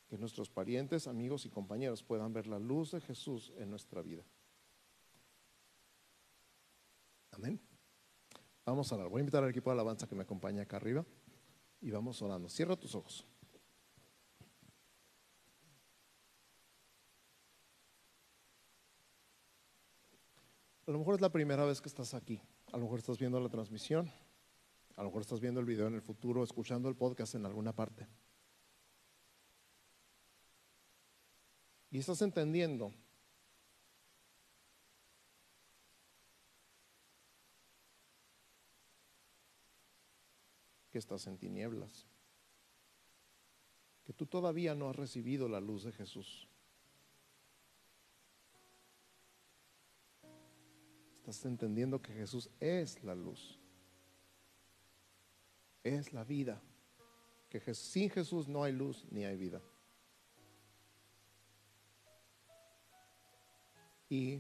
Que 0.07 0.17
nuestros 0.17 0.49
parientes, 0.49 1.07
amigos 1.07 1.45
y 1.45 1.49
compañeros 1.49 2.03
puedan 2.03 2.31
ver 2.31 2.47
la 2.47 2.59
luz 2.59 2.91
de 2.91 3.01
Jesús 3.01 3.51
en 3.57 3.69
nuestra 3.69 4.01
vida. 4.01 4.23
Amén. 7.31 7.59
Vamos 8.65 8.91
a 8.91 8.95
orar. 8.95 9.09
Voy 9.09 9.19
a 9.19 9.21
invitar 9.21 9.43
al 9.43 9.49
equipo 9.49 9.69
de 9.69 9.75
alabanza 9.75 10.07
que 10.07 10.15
me 10.15 10.23
acompañe 10.23 10.61
acá 10.61 10.77
arriba 10.77 11.05
y 11.81 11.89
vamos 11.89 12.21
orando. 12.21 12.49
Cierra 12.49 12.75
tus 12.75 12.95
ojos. 12.95 13.25
A 20.87 20.91
lo 20.91 20.99
mejor 20.99 21.15
es 21.15 21.21
la 21.21 21.29
primera 21.29 21.65
vez 21.65 21.81
que 21.81 21.89
estás 21.89 22.13
aquí. 22.13 22.41
A 22.71 22.77
lo 22.77 22.83
mejor 22.83 22.99
estás 22.99 23.19
viendo 23.19 23.41
la 23.41 23.49
transmisión. 23.49 24.09
A 24.95 25.01
lo 25.01 25.09
mejor 25.09 25.21
estás 25.21 25.41
viendo 25.41 25.59
el 25.59 25.65
video 25.65 25.87
en 25.87 25.95
el 25.95 26.01
futuro, 26.01 26.43
escuchando 26.43 26.87
el 26.87 26.95
podcast 26.95 27.35
en 27.35 27.45
alguna 27.45 27.75
parte. 27.75 28.07
Y 31.91 31.99
estás 31.99 32.21
entendiendo 32.21 32.93
que 40.89 40.99
estás 40.99 41.27
en 41.27 41.37
tinieblas, 41.37 42.07
que 44.05 44.13
tú 44.13 44.25
todavía 44.25 44.73
no 44.73 44.89
has 44.89 44.95
recibido 44.95 45.49
la 45.49 45.59
luz 45.59 45.83
de 45.83 45.91
Jesús. 45.91 46.47
Estás 51.27 51.43
entendiendo 51.43 52.01
que 52.01 52.13
Jesús 52.13 52.49
es 52.61 53.03
la 53.03 53.13
luz. 53.13 53.59
Es 55.83 56.13
la 56.13 56.23
vida. 56.23 56.61
Que 57.49 57.59
sin 57.73 58.09
Jesús 58.09 58.47
no 58.47 58.63
hay 58.63 58.71
luz 58.71 59.05
ni 59.11 59.25
hay 59.25 59.35
vida. 59.35 59.61
Y 64.07 64.39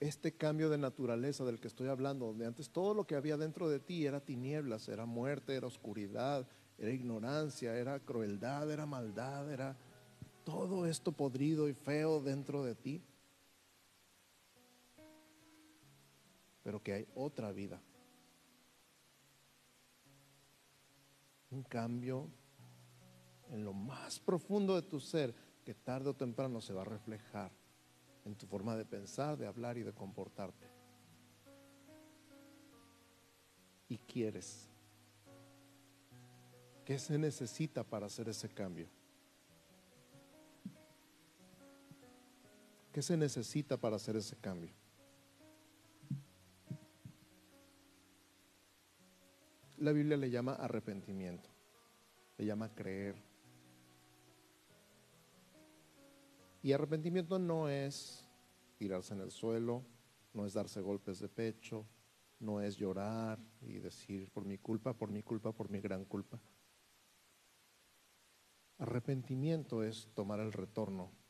este 0.00 0.36
cambio 0.36 0.68
de 0.68 0.78
naturaleza 0.78 1.44
del 1.44 1.60
que 1.60 1.68
estoy 1.68 1.86
hablando, 1.86 2.26
donde 2.26 2.46
antes 2.46 2.70
todo 2.70 2.92
lo 2.92 3.06
que 3.06 3.14
había 3.14 3.36
dentro 3.36 3.68
de 3.68 3.78
ti 3.78 4.04
era 4.04 4.18
tinieblas, 4.18 4.88
era 4.88 5.06
muerte, 5.06 5.54
era 5.54 5.68
oscuridad, 5.68 6.48
era 6.76 6.90
ignorancia, 6.90 7.76
era 7.76 8.00
crueldad, 8.00 8.68
era 8.68 8.84
maldad, 8.84 9.52
era 9.52 9.76
todo 10.46 10.86
esto 10.86 11.10
podrido 11.10 11.68
y 11.68 11.74
feo 11.74 12.20
dentro 12.20 12.62
de 12.62 12.76
ti, 12.76 13.02
pero 16.62 16.80
que 16.80 16.92
hay 16.92 17.08
otra 17.16 17.50
vida. 17.50 17.82
Un 21.50 21.64
cambio 21.64 22.30
en 23.50 23.64
lo 23.64 23.72
más 23.72 24.20
profundo 24.20 24.80
de 24.80 24.82
tu 24.82 25.00
ser 25.00 25.34
que 25.64 25.74
tarde 25.74 26.10
o 26.10 26.14
temprano 26.14 26.60
se 26.60 26.72
va 26.72 26.82
a 26.82 26.84
reflejar 26.84 27.50
en 28.24 28.36
tu 28.36 28.46
forma 28.46 28.76
de 28.76 28.84
pensar, 28.84 29.36
de 29.36 29.48
hablar 29.48 29.76
y 29.78 29.82
de 29.82 29.92
comportarte. 29.92 30.70
Y 33.88 33.98
quieres. 33.98 34.68
¿Qué 36.84 37.00
se 37.00 37.18
necesita 37.18 37.82
para 37.82 38.06
hacer 38.06 38.28
ese 38.28 38.48
cambio? 38.48 38.95
¿Qué 42.96 43.02
se 43.02 43.14
necesita 43.14 43.76
para 43.76 43.96
hacer 43.96 44.16
ese 44.16 44.36
cambio? 44.38 44.72
la 49.76 49.92
Biblia 49.92 50.16
le 50.16 50.30
llama 50.30 50.54
arrepentimiento, 50.54 51.50
le 52.38 52.46
llama 52.46 52.74
creer. 52.74 53.14
Y 56.62 56.72
arrepentimiento 56.72 57.38
no 57.38 57.68
es 57.68 58.26
tirarse 58.78 59.12
en 59.12 59.20
el 59.20 59.30
suelo, 59.30 59.84
no 60.32 60.46
es 60.46 60.54
darse 60.54 60.80
golpes 60.80 61.18
de 61.18 61.28
pecho, 61.28 61.84
no 62.40 62.62
es 62.62 62.78
llorar 62.78 63.38
y 63.60 63.74
decir 63.74 64.30
por 64.30 64.46
mi 64.46 64.56
culpa, 64.56 64.94
por 64.94 65.10
mi 65.10 65.22
culpa, 65.22 65.52
por 65.52 65.68
mi 65.68 65.80
gran 65.80 66.06
culpa. 66.06 66.40
Arrepentimiento 68.78 69.82
es 69.82 70.08
tomar 70.14 70.40
el 70.40 70.54
retorno 70.54 71.25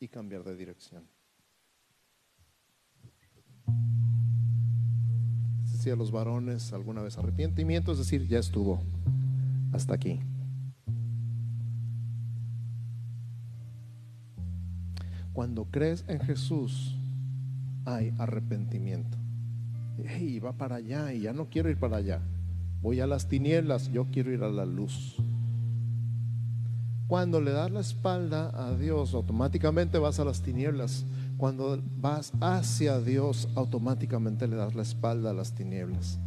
y 0.00 0.08
cambiar 0.08 0.44
de 0.44 0.56
dirección. 0.56 1.04
Si 5.78 5.90
a 5.90 5.96
los 5.96 6.10
varones 6.10 6.72
alguna 6.72 7.02
vez 7.02 7.16
arrepentimiento, 7.16 7.92
es 7.92 7.98
decir, 7.98 8.26
ya 8.26 8.38
estuvo 8.38 8.82
hasta 9.72 9.94
aquí. 9.94 10.20
Cuando 15.32 15.66
crees 15.66 16.04
en 16.08 16.18
Jesús, 16.20 16.96
hay 17.84 18.12
arrepentimiento. 18.18 19.18
Y 20.18 20.40
va 20.40 20.52
para 20.52 20.76
allá 20.76 21.12
y 21.12 21.20
ya 21.20 21.32
no 21.32 21.48
quiero 21.50 21.70
ir 21.70 21.78
para 21.78 21.98
allá. 21.98 22.20
Voy 22.82 23.00
a 23.00 23.06
las 23.06 23.28
tinieblas, 23.28 23.90
yo 23.92 24.06
quiero 24.10 24.32
ir 24.32 24.42
a 24.42 24.50
la 24.50 24.64
luz. 24.64 25.16
Cuando 27.06 27.40
le 27.40 27.52
das 27.52 27.70
la 27.70 27.80
espalda 27.80 28.50
a 28.52 28.74
Dios, 28.76 29.14
automáticamente 29.14 29.98
vas 29.98 30.18
a 30.18 30.24
las 30.24 30.42
tinieblas. 30.42 31.04
Cuando 31.36 31.80
vas 31.98 32.32
hacia 32.40 33.00
Dios, 33.00 33.48
automáticamente 33.54 34.48
le 34.48 34.56
das 34.56 34.74
la 34.74 34.82
espalda 34.82 35.30
a 35.30 35.34
las 35.34 35.52
tinieblas. 35.52 36.18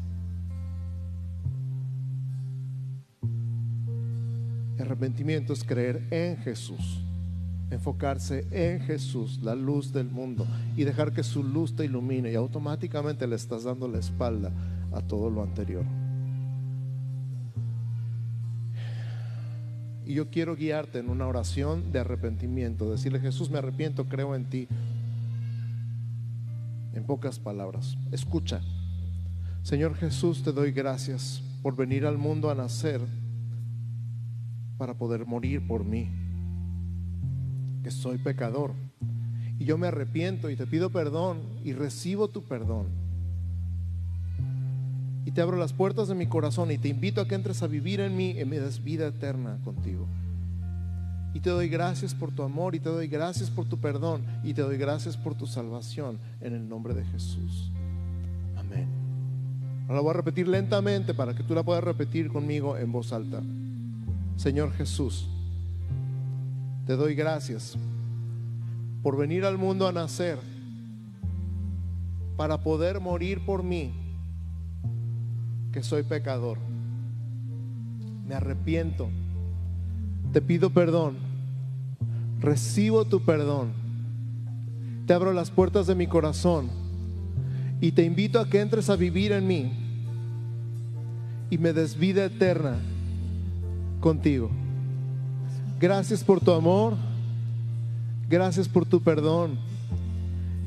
arrepentimiento 4.89 5.53
es 5.53 5.63
creer 5.63 6.07
en 6.09 6.37
Jesús, 6.37 6.99
enfocarse 7.69 8.47
en 8.51 8.79
Jesús, 8.81 9.39
la 9.43 9.53
luz 9.53 9.93
del 9.93 10.09
mundo, 10.09 10.47
y 10.75 10.83
dejar 10.83 11.13
que 11.13 11.23
su 11.23 11.43
luz 11.43 11.75
te 11.75 11.85
ilumine 11.85 12.31
y 12.31 12.35
automáticamente 12.35 13.27
le 13.27 13.35
estás 13.35 13.63
dando 13.63 13.87
la 13.87 13.99
espalda 13.99 14.51
a 14.91 15.01
todo 15.01 15.29
lo 15.29 15.43
anterior. 15.43 15.85
Y 20.09 20.15
yo 20.15 20.31
quiero 20.31 20.55
guiarte 20.55 20.97
en 20.97 21.07
una 21.07 21.27
oración 21.27 21.91
de 21.91 21.99
arrepentimiento, 21.99 22.89
decirle 22.89 23.19
Jesús, 23.19 23.51
me 23.51 23.59
arrepiento, 23.59 24.05
creo 24.05 24.33
en 24.33 24.49
ti. 24.49 24.67
En 26.95 27.03
pocas 27.03 27.37
palabras, 27.37 27.95
escucha. 28.11 28.59
Señor 29.61 29.93
Jesús, 29.93 30.41
te 30.41 30.51
doy 30.51 30.71
gracias 30.71 31.43
por 31.61 31.75
venir 31.75 32.07
al 32.07 32.17
mundo 32.17 32.49
a 32.49 32.55
nacer 32.55 33.01
para 34.79 34.95
poder 34.95 35.27
morir 35.27 35.67
por 35.67 35.85
mí, 35.85 36.09
que 37.83 37.91
soy 37.91 38.17
pecador. 38.17 38.73
Y 39.59 39.65
yo 39.65 39.77
me 39.77 39.85
arrepiento 39.85 40.49
y 40.49 40.55
te 40.55 40.65
pido 40.65 40.89
perdón 40.89 41.43
y 41.63 41.73
recibo 41.73 42.29
tu 42.29 42.43
perdón 42.45 42.87
y 45.29 45.31
te 45.31 45.41
abro 45.41 45.57
las 45.57 45.73
puertas 45.73 46.07
de 46.07 46.15
mi 46.15 46.25
corazón 46.25 46.71
y 46.71 46.79
te 46.79 46.87
invito 46.87 47.21
a 47.21 47.27
que 47.27 47.35
entres 47.35 47.61
a 47.61 47.67
vivir 47.67 47.99
en 47.99 48.17
mí 48.17 48.31
y 48.31 48.45
me 48.45 48.59
des 48.59 48.83
vida 48.83 49.05
eterna 49.05 49.59
contigo. 49.63 50.07
Y 51.35 51.39
te 51.39 51.51
doy 51.51 51.69
gracias 51.69 52.15
por 52.15 52.31
tu 52.31 52.41
amor 52.41 52.73
y 52.73 52.79
te 52.79 52.89
doy 52.89 53.07
gracias 53.07 53.51
por 53.51 53.69
tu 53.69 53.77
perdón 53.77 54.23
y 54.43 54.55
te 54.55 54.63
doy 54.63 54.79
gracias 54.79 55.15
por 55.15 55.35
tu 55.35 55.45
salvación 55.45 56.17
en 56.41 56.55
el 56.55 56.67
nombre 56.67 56.95
de 56.95 57.05
Jesús. 57.05 57.71
Amén. 58.57 58.87
Ahora 59.87 60.01
voy 60.01 60.09
a 60.09 60.13
repetir 60.13 60.47
lentamente 60.47 61.13
para 61.13 61.35
que 61.35 61.43
tú 61.43 61.53
la 61.53 61.61
puedas 61.61 61.83
repetir 61.83 62.29
conmigo 62.29 62.75
en 62.75 62.91
voz 62.91 63.13
alta. 63.13 63.39
Señor 64.35 64.73
Jesús, 64.73 65.29
te 66.87 66.95
doy 66.95 67.13
gracias 67.13 67.77
por 69.03 69.15
venir 69.15 69.45
al 69.45 69.59
mundo 69.59 69.87
a 69.87 69.91
nacer 69.91 70.39
para 72.35 72.63
poder 72.63 72.99
morir 72.99 73.45
por 73.45 73.61
mí 73.61 74.08
que 75.71 75.83
soy 75.83 76.03
pecador. 76.03 76.57
Me 78.27 78.35
arrepiento. 78.35 79.09
Te 80.33 80.41
pido 80.41 80.69
perdón. 80.69 81.17
Recibo 82.39 83.05
tu 83.05 83.21
perdón. 83.21 83.71
Te 85.05 85.13
abro 85.13 85.33
las 85.33 85.51
puertas 85.51 85.87
de 85.87 85.95
mi 85.95 86.07
corazón 86.07 86.69
y 87.81 87.91
te 87.93 88.03
invito 88.03 88.39
a 88.39 88.49
que 88.49 88.61
entres 88.61 88.89
a 88.89 88.95
vivir 88.95 89.31
en 89.31 89.47
mí 89.47 89.71
y 91.49 91.57
me 91.57 91.73
des 91.73 91.97
vida 91.97 92.25
eterna 92.25 92.77
contigo. 93.99 94.51
Gracias 95.79 96.23
por 96.23 96.39
tu 96.39 96.51
amor. 96.51 96.95
Gracias 98.29 98.67
por 98.67 98.85
tu 98.85 99.01
perdón. 99.01 99.57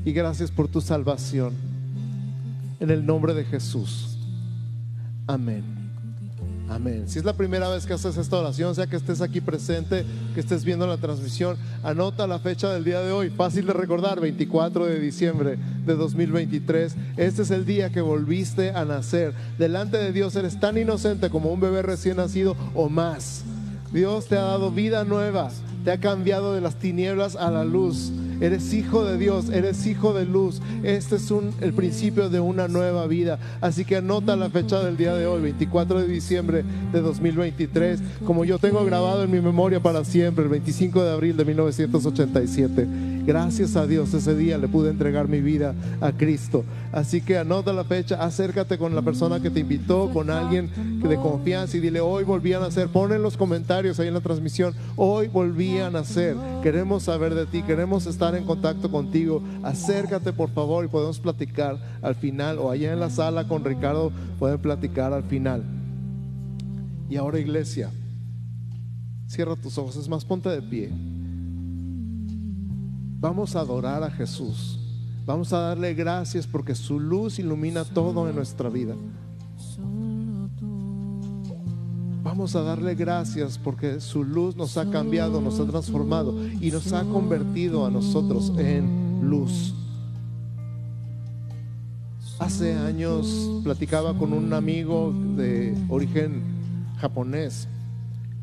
Y 0.05 0.11
gracias 0.11 0.51
por 0.51 0.67
tu 0.67 0.81
salvación. 0.81 1.53
En 2.79 2.89
el 2.89 3.05
nombre 3.05 3.33
de 3.33 3.45
Jesús. 3.45 4.12
Amén. 5.27 5.63
Amén. 6.69 7.03
Si 7.07 7.19
es 7.19 7.25
la 7.25 7.33
primera 7.33 7.69
vez 7.69 7.85
que 7.85 7.93
haces 7.93 8.17
esta 8.17 8.37
oración, 8.37 8.73
sea 8.73 8.87
que 8.87 8.95
estés 8.95 9.21
aquí 9.21 9.41
presente, 9.41 10.05
que 10.33 10.39
estés 10.39 10.63
viendo 10.63 10.87
la 10.87 10.97
transmisión, 10.97 11.57
anota 11.83 12.25
la 12.25 12.39
fecha 12.39 12.71
del 12.73 12.83
día 12.83 13.01
de 13.01 13.11
hoy. 13.11 13.29
Fácil 13.29 13.67
de 13.67 13.73
recordar, 13.73 14.19
24 14.19 14.85
de 14.85 14.99
diciembre 14.99 15.59
de 15.85 15.95
2023. 15.95 16.95
Este 17.17 17.41
es 17.43 17.51
el 17.51 17.65
día 17.65 17.91
que 17.91 18.01
volviste 18.01 18.71
a 18.71 18.85
nacer. 18.85 19.33
Delante 19.59 19.97
de 19.97 20.13
Dios 20.13 20.35
eres 20.35 20.59
tan 20.59 20.77
inocente 20.77 21.29
como 21.29 21.51
un 21.51 21.59
bebé 21.59 21.81
recién 21.81 22.17
nacido 22.17 22.55
o 22.73 22.89
más. 22.89 23.43
Dios 23.91 24.27
te 24.27 24.37
ha 24.37 24.41
dado 24.41 24.71
vida 24.71 25.03
nueva, 25.03 25.51
te 25.83 25.91
ha 25.91 25.99
cambiado 25.99 26.55
de 26.55 26.61
las 26.61 26.75
tinieblas 26.75 27.35
a 27.35 27.51
la 27.51 27.63
luz. 27.63 28.11
Eres 28.43 28.73
hijo 28.73 29.05
de 29.05 29.17
Dios, 29.17 29.49
eres 29.49 29.85
hijo 29.87 30.13
de 30.13 30.25
luz. 30.25 30.61
Este 30.83 31.15
es 31.15 31.31
un, 31.31 31.53
el 31.61 31.71
principio 31.71 32.29
de 32.29 32.41
una 32.41 32.67
nueva 32.67 33.07
vida. 33.07 33.39
Así 33.61 33.85
que 33.85 33.95
anota 33.95 34.35
la 34.35 34.49
fecha 34.49 34.83
del 34.83 34.97
día 34.97 35.15
de 35.15 35.25
hoy, 35.25 35.41
24 35.41 36.01
de 36.01 36.07
diciembre 36.09 36.65
de 36.91 36.99
2023, 36.99 38.01
como 38.25 38.43
yo 38.43 38.59
tengo 38.59 38.83
grabado 38.83 39.23
en 39.23 39.31
mi 39.31 39.39
memoria 39.39 39.79
para 39.79 40.03
siempre, 40.03 40.43
el 40.43 40.49
25 40.49 41.01
de 41.01 41.11
abril 41.13 41.37
de 41.37 41.45
1987. 41.45 43.12
Gracias 43.25 43.77
a 43.77 43.87
Dios 43.87 44.13
ese 44.13 44.35
día 44.35 44.57
le 44.57 44.67
pude 44.67 44.89
entregar 44.89 45.29
mi 45.29 45.39
vida 45.39 45.73
a 46.01 46.11
Cristo. 46.11 46.65
Así 46.91 47.21
que 47.21 47.37
anota 47.37 47.71
la 47.71 47.85
fecha, 47.85 48.21
acércate 48.21 48.77
con 48.77 48.93
la 48.93 49.01
persona 49.01 49.39
que 49.39 49.49
te 49.49 49.61
invitó, 49.61 50.09
con 50.11 50.29
alguien 50.29 50.69
de 51.01 51.15
confianza 51.15 51.77
y 51.77 51.79
dile, 51.79 52.01
hoy 52.01 52.25
volví 52.25 52.51
a 52.51 52.59
nacer. 52.59 52.89
Pon 52.89 53.13
en 53.13 53.21
los 53.21 53.37
comentarios 53.37 53.97
ahí 53.99 54.09
en 54.09 54.13
la 54.13 54.19
transmisión, 54.19 54.73
hoy 54.97 55.29
volví 55.29 55.77
a 55.77 55.89
nacer. 55.89 56.35
Queremos 56.61 57.03
saber 57.03 57.33
de 57.33 57.45
ti, 57.45 57.63
queremos 57.63 58.07
estar 58.07 58.35
en 58.35 58.43
contacto 58.43 58.91
contigo. 58.91 59.41
Acércate 59.63 60.33
por 60.33 60.49
favor 60.49 60.83
y 60.83 60.89
podemos 60.89 61.19
platicar 61.19 61.77
al 62.01 62.15
final 62.15 62.59
o 62.59 62.71
allá 62.71 62.91
en 62.91 62.99
la 62.99 63.09
sala 63.09 63.47
con 63.47 63.63
Ricardo 63.63 64.11
pueden 64.37 64.59
platicar 64.59 65.13
al 65.13 65.23
final. 65.23 65.63
Y 67.09 67.15
ahora 67.15 67.39
iglesia, 67.39 67.89
cierra 69.27 69.55
tus 69.55 69.77
ojos, 69.77 69.95
es 69.95 70.09
más, 70.09 70.25
ponte 70.25 70.49
de 70.49 70.61
pie. 70.61 71.12
Vamos 73.23 73.55
a 73.55 73.61
adorar 73.61 74.03
a 74.03 74.11
Jesús. 74.11 74.77
Vamos 75.25 75.53
a 75.53 75.59
darle 75.59 75.93
gracias 75.93 76.45
porque 76.45 76.75
su 76.75 76.99
luz 76.99 77.39
ilumina 77.39 77.85
todo 77.85 78.27
en 78.27 78.35
nuestra 78.35 78.67
vida. 78.67 78.95
Vamos 82.21 82.53
a 82.57 82.63
darle 82.63 82.95
gracias 82.95 83.57
porque 83.57 84.01
su 84.01 84.25
luz 84.25 84.57
nos 84.57 84.75
ha 84.75 84.89
cambiado, 84.89 85.39
nos 85.39 85.57
ha 85.61 85.65
transformado 85.65 86.35
y 86.59 86.69
nos 86.69 86.91
ha 86.91 87.05
convertido 87.05 87.85
a 87.85 87.89
nosotros 87.89 88.51
en 88.57 89.21
luz. 89.23 89.73
Hace 92.39 92.73
años 92.73 93.61
platicaba 93.63 94.17
con 94.17 94.33
un 94.33 94.51
amigo 94.51 95.13
de 95.37 95.77
origen 95.87 96.43
japonés 96.97 97.69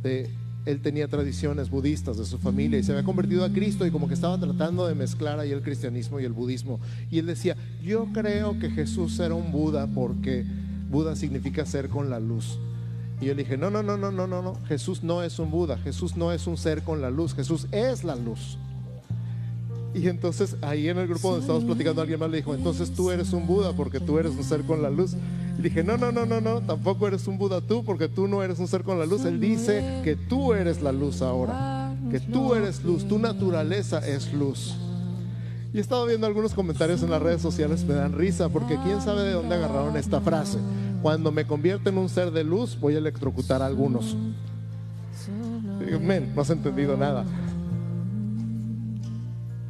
de 0.02 0.30
él 0.66 0.80
tenía 0.80 1.08
tradiciones 1.08 1.70
budistas 1.70 2.18
de 2.18 2.24
su 2.24 2.38
familia 2.38 2.78
y 2.78 2.82
se 2.82 2.92
había 2.92 3.04
convertido 3.04 3.44
a 3.44 3.50
Cristo 3.50 3.86
y 3.86 3.90
como 3.90 4.08
que 4.08 4.14
estaba 4.14 4.38
tratando 4.38 4.86
de 4.86 4.94
mezclar 4.94 5.38
ahí 5.38 5.52
el 5.52 5.62
cristianismo 5.62 6.20
y 6.20 6.24
el 6.24 6.32
budismo. 6.32 6.80
Y 7.10 7.18
él 7.18 7.26
decía, 7.26 7.56
yo 7.82 8.06
creo 8.12 8.58
que 8.58 8.70
Jesús 8.70 9.18
era 9.20 9.34
un 9.34 9.52
Buda 9.52 9.86
porque 9.86 10.44
Buda 10.90 11.16
significa 11.16 11.64
ser 11.64 11.88
con 11.88 12.10
la 12.10 12.20
luz. 12.20 12.58
Y 13.20 13.26
yo 13.26 13.34
le 13.34 13.42
dije, 13.42 13.56
no, 13.56 13.70
no, 13.70 13.82
no, 13.82 13.96
no, 13.96 14.10
no, 14.10 14.26
no, 14.26 14.42
no, 14.42 14.54
Jesús 14.66 15.02
no 15.02 15.22
es 15.22 15.38
un 15.38 15.50
Buda, 15.50 15.78
Jesús 15.78 16.16
no 16.16 16.32
es 16.32 16.46
un 16.46 16.56
ser 16.56 16.82
con 16.82 17.00
la 17.00 17.10
luz, 17.10 17.34
Jesús 17.34 17.66
es 17.70 18.04
la 18.04 18.16
luz. 18.16 18.58
Y 19.94 20.08
entonces 20.08 20.56
ahí 20.62 20.88
en 20.88 20.98
el 20.98 21.08
grupo 21.08 21.28
donde 21.28 21.40
estábamos 21.40 21.66
platicando 21.66 22.00
alguien 22.00 22.20
más 22.20 22.30
le 22.30 22.38
dijo, 22.38 22.54
entonces 22.54 22.90
tú 22.92 23.10
eres 23.10 23.32
un 23.32 23.46
Buda 23.46 23.72
porque 23.72 23.98
tú 23.98 24.18
eres 24.18 24.32
un 24.32 24.44
ser 24.44 24.62
con 24.62 24.82
la 24.82 24.90
luz. 24.90 25.16
Dije, 25.62 25.84
no, 25.84 25.96
no, 25.96 26.10
no, 26.10 26.24
no, 26.24 26.40
no, 26.40 26.60
tampoco 26.62 27.06
eres 27.06 27.26
un 27.26 27.36
Buda 27.36 27.60
tú 27.60 27.84
porque 27.84 28.08
tú 28.08 28.26
no 28.26 28.42
eres 28.42 28.58
un 28.58 28.68
ser 28.68 28.82
con 28.82 28.98
la 28.98 29.06
luz. 29.06 29.24
Él 29.24 29.40
dice 29.40 30.00
que 30.02 30.16
tú 30.16 30.54
eres 30.54 30.80
la 30.82 30.92
luz 30.92 31.22
ahora, 31.22 31.94
que 32.10 32.20
tú 32.20 32.54
eres 32.54 32.82
luz, 32.82 33.06
tu 33.06 33.18
naturaleza 33.18 33.98
es 34.06 34.32
luz. 34.32 34.76
Y 35.72 35.78
he 35.78 35.80
estado 35.80 36.06
viendo 36.06 36.26
algunos 36.26 36.54
comentarios 36.54 37.02
en 37.02 37.10
las 37.10 37.22
redes 37.22 37.40
sociales, 37.42 37.84
me 37.84 37.94
dan 37.94 38.12
risa, 38.12 38.48
porque 38.48 38.78
quién 38.82 39.00
sabe 39.00 39.22
de 39.22 39.32
dónde 39.32 39.54
agarraron 39.54 39.96
esta 39.96 40.20
frase. 40.20 40.58
Cuando 41.02 41.30
me 41.30 41.46
convierto 41.46 41.90
en 41.90 41.98
un 41.98 42.08
ser 42.08 42.30
de 42.32 42.42
luz, 42.42 42.76
voy 42.80 42.94
a 42.94 42.98
electrocutar 42.98 43.62
a 43.62 43.66
algunos. 43.66 44.16
No 46.34 46.42
has 46.42 46.50
entendido 46.50 46.96
nada. 46.96 47.24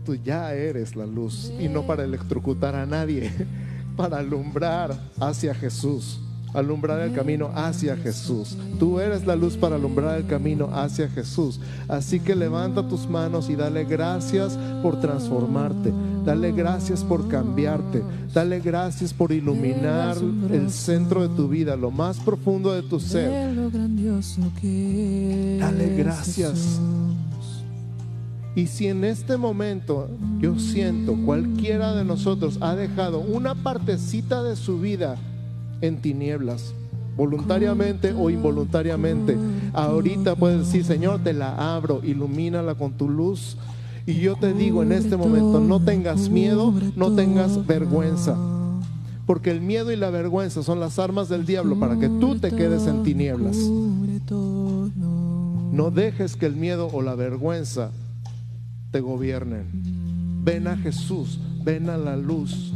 Tú 0.07 0.14
ya 0.14 0.55
eres 0.55 0.97
la 0.97 1.05
luz 1.05 1.53
y 1.61 1.68
no 1.68 1.86
para 1.86 2.05
electrocutar 2.05 2.74
a 2.74 2.86
nadie, 2.86 3.30
para 3.97 4.18
alumbrar 4.18 4.99
hacia 5.18 5.55
Jesús 5.55 6.20
alumbrar 6.55 7.01
el 7.01 7.12
camino 7.12 7.51
hacia 7.55 7.97
Jesús. 7.97 8.57
Tú 8.78 9.01
eres 9.01 9.26
la 9.26 9.36
luz 9.36 9.57
para 9.57 9.76
alumbrar 9.76 10.18
el 10.18 10.26
camino 10.26 10.68
hacia 10.72 11.09
Jesús. 11.09 11.61
Así 11.88 12.20
que 12.20 12.34
levanta 12.34 12.86
tus 12.86 13.09
manos 13.09 13.49
y 13.51 13.57
dale 13.57 13.84
gracias 13.84 14.59
por 14.82 15.01
transformarte. 15.01 15.93
Dale 16.24 16.53
gracias 16.53 17.05
por 17.05 17.28
cambiarte. 17.28 18.03
Dale 18.32 18.61
gracias 18.61 19.12
por 19.12 19.32
iluminar 19.32 20.16
el 20.51 20.70
centro 20.70 21.26
de 21.26 21.34
tu 21.34 21.49
vida, 21.49 21.76
lo 21.76 21.91
más 21.91 22.18
profundo 22.18 22.72
de 22.72 22.82
tu 22.82 23.01
ser. 23.01 23.55
Dale 25.59 25.97
gracias. 25.97 26.80
Y 28.55 28.66
si 28.66 28.88
en 28.88 29.05
este 29.05 29.36
momento 29.36 30.09
yo 30.40 30.59
siento 30.59 31.14
cualquiera 31.24 31.94
de 31.94 32.05
nosotros 32.05 32.59
ha 32.61 32.74
dejado 32.74 33.20
una 33.20 33.55
partecita 33.55 34.42
de 34.42 34.57
su 34.57 34.80
vida 34.80 35.16
en 35.80 36.03
tinieblas, 36.03 36.74
voluntariamente 37.16 38.12
o 38.12 38.28
involuntariamente. 38.28 39.36
Ahorita 39.72 40.34
puedes 40.34 40.66
decir, 40.66 40.84
Señor, 40.84 41.20
te 41.22 41.32
la 41.32 41.76
abro, 41.76 42.01
ilumínala 42.03 42.74
con 42.74 42.92
tu 42.92 43.09
luz. 43.09 43.57
Y 44.05 44.14
yo 44.14 44.34
te 44.34 44.53
digo 44.53 44.82
en 44.82 44.92
este 44.92 45.16
momento, 45.16 45.61
no 45.61 45.80
tengas 45.80 46.28
miedo, 46.28 46.74
no 46.96 47.12
tengas 47.14 47.66
vergüenza. 47.66 48.36
Porque 49.26 49.53
el 49.53 49.61
miedo 49.61 49.92
y 49.92 49.96
la 49.96 50.11
vergüenza 50.11 50.64
son 50.64 50.80
las 50.80 50.98
armas 50.98 51.28
del 51.28 51.46
diablo 51.46 51.78
para 51.78 51.96
que 52.01 52.09
tú 52.09 52.36
te 52.40 52.51
quedes 52.51 52.88
en 52.88 53.05
tinieblas. 53.05 53.57
No 55.72 55.92
dejes 55.92 56.34
que 56.34 56.46
el 56.46 56.57
miedo 56.57 56.88
o 56.92 57.01
la 57.01 57.14
vergüenza 57.14 57.92
te 58.91 59.01
gobiernen. 59.01 59.66
Ven 60.43 60.66
a 60.66 60.76
Jesús, 60.76 61.38
ven 61.64 61.91
a 61.91 61.97
la 61.97 62.16
luz. 62.16 62.72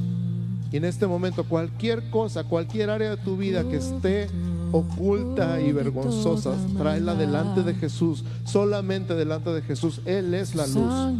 Y 0.70 0.76
en 0.76 0.84
este 0.84 1.06
momento 1.06 1.44
cualquier 1.44 2.10
cosa, 2.10 2.44
cualquier 2.44 2.90
área 2.90 3.10
de 3.10 3.16
tu 3.16 3.36
vida 3.36 3.62
que 3.62 3.76
esté 3.76 4.28
oculta 4.72 5.60
y 5.60 5.70
vergonzosa, 5.72 6.54
tráela 6.76 7.14
delante 7.14 7.62
de 7.62 7.74
Jesús, 7.74 8.24
solamente 8.44 9.14
delante 9.14 9.50
de 9.50 9.62
Jesús. 9.62 10.00
Él 10.04 10.34
es 10.34 10.54
la 10.56 10.66
luz. 10.66 11.14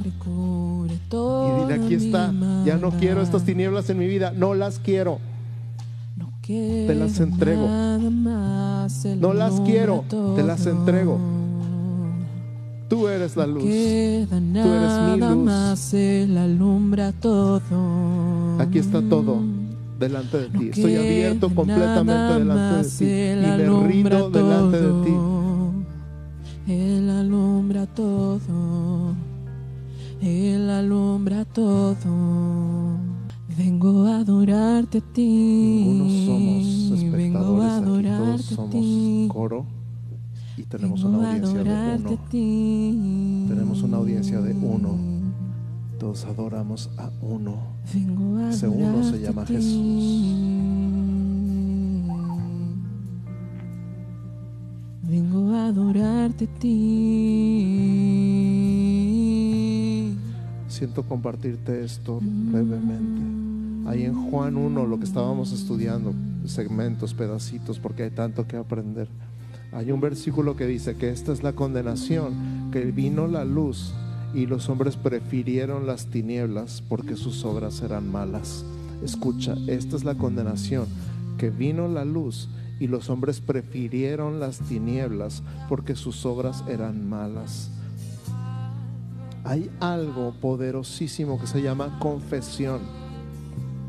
Y 1.12 1.60
dile, 1.60 1.74
aquí 1.74 1.94
está, 1.94 2.32
ya 2.64 2.76
no 2.76 2.90
quiero 2.90 3.22
estas 3.22 3.44
tinieblas 3.44 3.88
en 3.90 3.98
mi 3.98 4.08
vida, 4.08 4.32
no 4.32 4.54
las 4.54 4.80
quiero. 4.80 5.20
Te 6.42 6.94
las 6.94 7.20
entrego. 7.20 7.66
No 9.16 9.32
las 9.32 9.60
quiero, 9.60 10.04
te 10.08 10.42
las 10.42 10.66
entrego. 10.66 11.18
Tú 12.94 13.08
eres 13.08 13.36
la 13.36 13.44
luz. 13.44 13.64
Tú 13.64 13.68
eres 13.68 14.30
mi 14.30 15.18
luz. 15.18 16.38
alumbra 16.38 17.10
todo. 17.10 18.60
Aquí 18.60 18.78
está 18.78 19.02
todo 19.02 19.40
delante 19.98 20.38
de 20.38 20.48
ti. 20.48 20.68
Estoy 20.68 20.94
abierto 20.94 21.52
completamente 21.52 22.34
delante 22.38 22.76
de 22.76 22.84
ti. 22.84 23.04
Y 23.04 23.46
me 23.46 23.88
rindo 23.88 24.30
delante 24.30 24.80
de 24.80 25.04
ti. 25.04 26.72
Él 26.72 27.10
alumbra 27.10 27.86
todo. 27.86 29.14
Él 30.22 30.70
alumbra 30.70 31.44
todo. 31.46 31.96
Vengo 33.58 34.06
a 34.06 34.18
adorarte 34.18 34.98
a 34.98 35.00
ti. 35.00 35.26
Ninguno 35.26 36.26
somos 36.26 37.00
espectadores 37.00 37.12
Vengo 37.12 37.62
a 37.62 37.76
aquí, 37.76 37.84
todos 37.84 37.88
adorarte 37.88 38.54
a 38.54 38.56
somos 38.56 38.70
ti. 38.70 39.28
coro 39.28 39.66
tenemos 40.76 41.04
Vengo 41.04 41.18
una 41.18 41.28
audiencia 41.28 41.62
de 41.62 41.70
uno. 41.96 42.18
Tenemos 43.48 43.82
una 43.82 43.96
audiencia 43.98 44.40
de 44.40 44.54
uno. 44.54 44.98
Todos 46.00 46.24
adoramos 46.24 46.90
a 46.98 47.10
uno. 47.22 47.58
Vengo 47.94 48.38
a 48.38 48.50
Ese 48.50 48.66
uno 48.66 49.04
se 49.04 49.20
llama 49.20 49.44
ti. 49.44 49.54
Vengo 55.02 55.52
a 55.52 55.68
adorarte 55.68 56.46
a 56.46 56.58
ti. 56.58 56.74
Siento 60.66 61.04
compartirte 61.04 61.84
esto 61.84 62.18
brevemente. 62.20 63.22
Ahí 63.88 64.02
en 64.02 64.28
Juan 64.28 64.56
1, 64.56 64.86
lo 64.86 64.98
que 64.98 65.04
estábamos 65.04 65.52
estudiando, 65.52 66.12
segmentos, 66.46 67.14
pedacitos, 67.14 67.78
porque 67.78 68.02
hay 68.02 68.10
tanto 68.10 68.48
que 68.48 68.56
aprender. 68.56 69.08
Hay 69.74 69.90
un 69.90 70.00
versículo 70.00 70.54
que 70.54 70.66
dice 70.68 70.94
que 70.94 71.10
esta 71.10 71.32
es 71.32 71.42
la 71.42 71.52
condenación, 71.52 72.70
que 72.70 72.84
vino 72.92 73.26
la 73.26 73.44
luz 73.44 73.92
y 74.32 74.46
los 74.46 74.68
hombres 74.68 74.96
prefirieron 74.96 75.84
las 75.84 76.06
tinieblas 76.06 76.80
porque 76.88 77.16
sus 77.16 77.44
obras 77.44 77.82
eran 77.82 78.10
malas. 78.10 78.64
Escucha, 79.02 79.56
esta 79.66 79.96
es 79.96 80.04
la 80.04 80.14
condenación, 80.14 80.86
que 81.38 81.50
vino 81.50 81.88
la 81.88 82.04
luz 82.04 82.48
y 82.78 82.86
los 82.86 83.10
hombres 83.10 83.40
prefirieron 83.40 84.38
las 84.38 84.60
tinieblas 84.60 85.42
porque 85.68 85.96
sus 85.96 86.24
obras 86.24 86.62
eran 86.68 87.08
malas. 87.08 87.70
Hay 89.42 89.70
algo 89.80 90.34
poderosísimo 90.40 91.40
que 91.40 91.48
se 91.48 91.62
llama 91.62 91.98
confesión. 91.98 92.80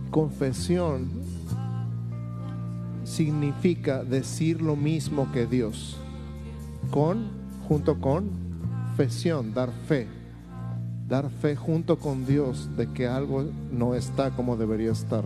Confesión 0.10 1.25
significa 3.06 4.04
decir 4.04 4.62
lo 4.62 4.76
mismo 4.76 5.32
que 5.32 5.46
Dios. 5.46 5.96
Con, 6.92 7.28
junto 7.68 8.02
con, 8.02 8.30
fesión, 8.98 9.54
dar 9.54 9.72
fe. 9.88 10.08
Dar 11.08 11.30
fe 11.30 11.56
junto 11.56 11.98
con 12.00 12.26
Dios 12.26 12.70
de 12.76 12.88
que 12.92 13.08
algo 13.08 13.46
no 13.72 13.96
está 13.96 14.32
como 14.32 14.58
debería 14.58 14.92
estar. 14.92 15.24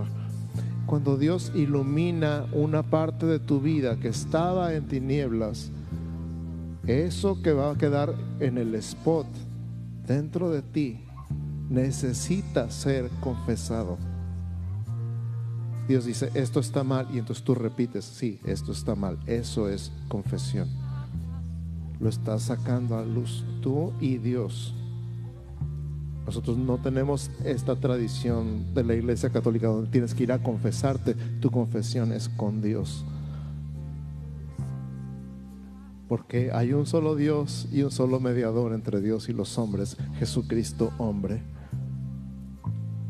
Cuando 0.86 1.18
Dios 1.18 1.52
ilumina 1.56 2.46
una 2.52 2.84
parte 2.84 3.26
de 3.26 3.40
tu 3.40 3.62
vida 3.62 3.98
que 3.98 4.10
estaba 4.10 4.74
en 4.74 4.88
tinieblas, 4.88 5.72
eso 6.86 7.42
que 7.42 7.54
va 7.54 7.72
a 7.72 7.78
quedar 7.78 8.14
en 8.40 8.58
el 8.58 8.76
spot 8.76 9.28
dentro 10.06 10.50
de 10.50 10.64
ti 10.64 11.06
necesita 11.70 12.72
ser 12.72 13.10
confesado. 13.22 14.09
Dios 15.90 16.06
dice, 16.06 16.30
esto 16.36 16.60
está 16.60 16.84
mal, 16.84 17.08
y 17.12 17.18
entonces 17.18 17.44
tú 17.44 17.56
repites, 17.56 18.06
sí, 18.06 18.40
esto 18.46 18.72
está 18.72 18.94
mal. 18.94 19.18
Eso 19.26 19.68
es 19.68 19.92
confesión. 20.08 20.70
Lo 22.00 22.10
estás 22.10 22.44
sacando 22.44 22.96
a 22.96 23.04
luz 23.04 23.44
tú 23.64 23.92
y 24.00 24.20
Dios. 24.20 24.76
Nosotros 26.28 26.60
no 26.60 26.78
tenemos 26.78 27.32
esta 27.44 27.76
tradición 27.76 28.72
de 28.76 28.84
la 28.84 28.94
Iglesia 28.94 29.32
Católica 29.32 29.66
donde 29.66 29.90
tienes 29.90 30.14
que 30.14 30.22
ir 30.22 30.32
a 30.32 30.44
confesarte. 30.44 31.16
Tu 31.42 31.50
confesión 31.50 32.12
es 32.12 32.30
con 32.30 32.62
Dios. 32.62 33.04
Porque 36.08 36.52
hay 36.54 36.74
un 36.74 36.86
solo 36.86 37.16
Dios 37.16 37.68
y 37.72 37.82
un 37.82 37.90
solo 37.90 38.20
mediador 38.20 38.74
entre 38.74 39.02
Dios 39.02 39.28
y 39.28 39.34
los 39.34 39.58
hombres, 39.58 39.98
Jesucristo 40.20 40.92
hombre. 41.00 41.42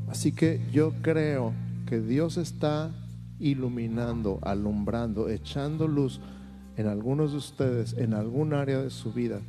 Así 0.08 0.32
que 0.32 0.66
yo 0.72 0.94
creo 1.02 1.52
que 1.90 2.00
Dios 2.00 2.38
está 2.38 2.92
iluminando, 3.40 4.38
alumbrando, 4.44 5.28
echando 5.28 5.88
luz 5.88 6.22
en 6.78 6.86
algunos 6.86 7.32
de 7.32 7.38
ustedes, 7.40 7.94
en 7.94 8.14
algún 8.14 8.54
área 8.54 8.80
de 8.80 8.92
su 8.92 9.12
vida. 9.12 9.42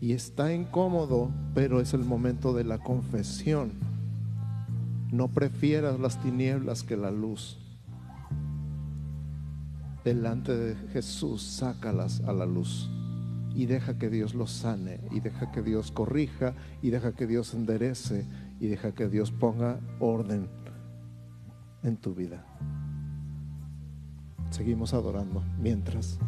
Y 0.00 0.12
está 0.12 0.54
incómodo, 0.54 1.32
pero 1.54 1.80
es 1.80 1.92
el 1.92 2.04
momento 2.04 2.54
de 2.54 2.62
la 2.62 2.78
confesión. 2.78 3.72
No 5.10 5.26
prefieras 5.26 5.98
las 5.98 6.22
tinieblas 6.22 6.84
que 6.84 6.96
la 6.96 7.10
luz. 7.10 7.58
Delante 10.04 10.56
de 10.56 10.76
Jesús, 10.92 11.42
sácalas 11.42 12.20
a 12.28 12.32
la 12.32 12.46
luz. 12.46 12.88
Y 13.56 13.66
deja 13.66 13.98
que 13.98 14.08
Dios 14.08 14.36
los 14.36 14.52
sane, 14.52 15.00
y 15.10 15.18
deja 15.18 15.50
que 15.50 15.62
Dios 15.62 15.90
corrija, 15.90 16.54
y 16.80 16.90
deja 16.90 17.12
que 17.12 17.26
Dios 17.26 17.54
enderece, 17.54 18.24
y 18.60 18.68
deja 18.68 18.92
que 18.92 19.08
Dios 19.08 19.32
ponga 19.32 19.80
orden 19.98 20.61
en 21.82 21.96
tu 21.96 22.14
vida. 22.14 22.44
Seguimos 24.50 24.92
adorando 24.94 25.42
mientras. 25.60 26.18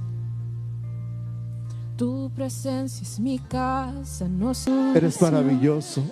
Tu 1.97 2.31
presencia 2.35 3.03
es 3.03 3.21
mi 3.21 3.39
casa, 3.39 4.29
no 4.29 4.53
Eres 4.97 5.23
maravilloso, 5.23 6.03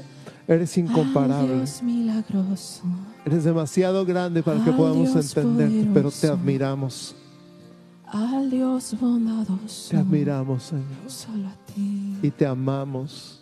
eres 0.47 0.79
incomparable, 0.79 1.57
Dios 1.57 1.83
milagroso. 1.83 2.83
eres 3.25 3.43
demasiado 3.43 4.05
grande 4.05 4.43
para 4.45 4.63
que 4.63 4.71
podamos 4.71 5.15
entenderte, 5.17 5.91
pero 5.93 6.11
te 6.13 6.29
admiramos, 6.29 7.17
Al 8.07 8.49
Dios 8.51 8.95
bondadoso. 9.01 9.91
te 9.91 9.97
admiramos, 9.97 10.63
Señor, 10.65 10.85
Solo 11.09 11.49
a 11.49 11.57
ti. 11.75 12.17
y 12.23 12.31
te 12.31 12.47
amamos 12.47 13.41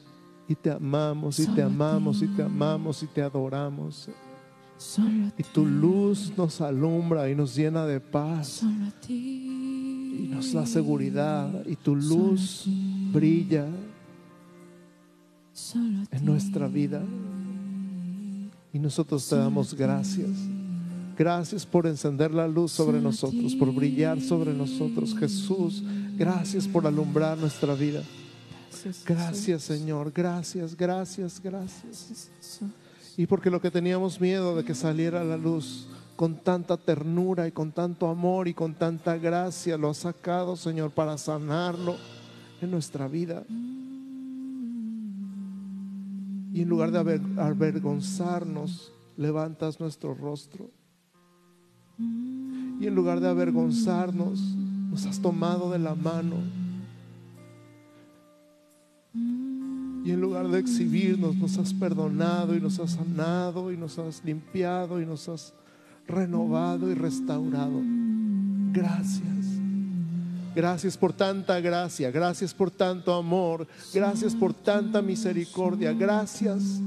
Y 0.49 0.55
te 0.55 0.71
amamos, 0.71 1.39
y 1.39 1.47
te 1.47 1.63
amamos, 1.63 2.23
y 2.23 2.27
te 2.27 2.43
amamos, 2.43 3.03
y 3.03 3.07
te 3.07 3.23
adoramos. 3.23 4.09
Y 5.37 5.43
tu 5.43 5.67
luz 5.67 6.33
nos 6.37 6.61
alumbra 6.61 7.29
y 7.29 7.35
nos 7.35 7.55
llena 7.55 7.87
de 7.87 8.01
paz. 8.01 8.49
Solo 8.49 8.87
a 8.87 9.01
ti. 9.01 10.25
Y 10.25 10.29
nos 10.29 10.53
da 10.53 10.65
seguridad. 10.67 11.67
Y 11.67 11.77
tu 11.77 11.95
luz 11.95 12.65
brilla 13.13 13.67
en 16.11 16.25
nuestra 16.25 16.67
vida. 16.67 17.03
Y 18.73 18.79
nosotros 18.79 19.29
te 19.29 19.37
damos 19.37 19.75
gracias. 19.75 20.31
Gracias 21.19 21.67
por 21.67 21.87
encender 21.87 22.33
la 22.33 22.49
luz 22.49 22.73
sobre 22.73 23.01
nosotros, 23.01 23.55
por 23.55 23.75
brillar 23.75 24.21
sobre 24.23 24.55
nosotros. 24.55 25.15
Jesús, 25.19 25.83
gracias 26.17 26.67
por 26.67 26.87
alumbrar 26.87 27.37
nuestra 27.37 27.75
vida. 27.75 28.03
Gracias. 29.05 29.63
Señor. 29.63 30.11
Gracias, 30.15 30.75
gracias, 30.75 31.41
gracias. 31.43 32.31
Y 33.17 33.27
porque 33.27 33.51
lo 33.51 33.61
que 33.61 33.71
teníamos 33.71 34.21
miedo 34.21 34.57
de 34.57 34.65
que 34.65 34.75
saliera 34.75 35.21
a 35.21 35.25
la 35.25 35.37
luz 35.37 35.89
con 36.17 36.37
tanta 36.37 36.77
ternura 36.77 37.49
y 37.49 37.53
con 37.53 37.73
tanto 37.73 38.09
amor 38.09 38.49
y 38.49 38.55
con 38.55 38.75
tanta 38.75 39.17
gracia, 39.17 39.77
lo 39.77 39.91
has 39.91 39.99
sacado, 39.99 40.57
Señor, 40.57 40.91
para 40.91 41.17
sanarlo 41.19 41.97
en 42.61 42.71
nuestra 42.71 43.09
vida. 43.09 43.45
Y 46.53 46.63
en 46.63 46.69
lugar 46.69 46.91
de 46.91 46.99
aver- 46.99 47.39
avergonzarnos, 47.39 48.93
levantas 49.17 49.81
nuestro 49.81 50.15
rostro. 50.15 50.71
Y 51.99 52.87
en 52.87 52.95
lugar 52.95 53.21
de 53.21 53.29
avergonzarnos, 53.29 54.41
nos 54.91 55.07
has 55.07 55.21
tomado 55.21 55.71
de 55.71 55.79
la 55.79 55.95
mano. 55.95 56.37
Y 60.05 60.13
en 60.13 60.21
lugar 60.21 60.49
de 60.49 60.59
exhibirnos, 60.59 61.37
nos 61.37 61.59
has 61.59 61.75
perdonado 61.75 62.57
y 62.57 62.61
nos 62.61 62.79
has 62.79 62.93
sanado 62.93 63.71
y 63.71 63.77
nos 63.77 63.99
has 63.99 64.25
limpiado 64.25 65.01
y 65.01 65.07
nos 65.07 65.29
has 65.29 65.53
renovado 66.07 66.91
y 66.91 66.95
restaurado. 66.95 67.81
Gracias. 68.73 69.61
Gracias 70.55 70.97
por 70.97 71.13
tanta 71.13 71.61
gracia, 71.61 72.11
gracias 72.11 72.53
por 72.53 72.73
tanto 72.73 73.15
amor, 73.15 73.69
gracias 73.95 74.35
por 74.35 74.53
tanta 74.53 75.01
misericordia, 75.01 75.93
gracias. 75.93 76.81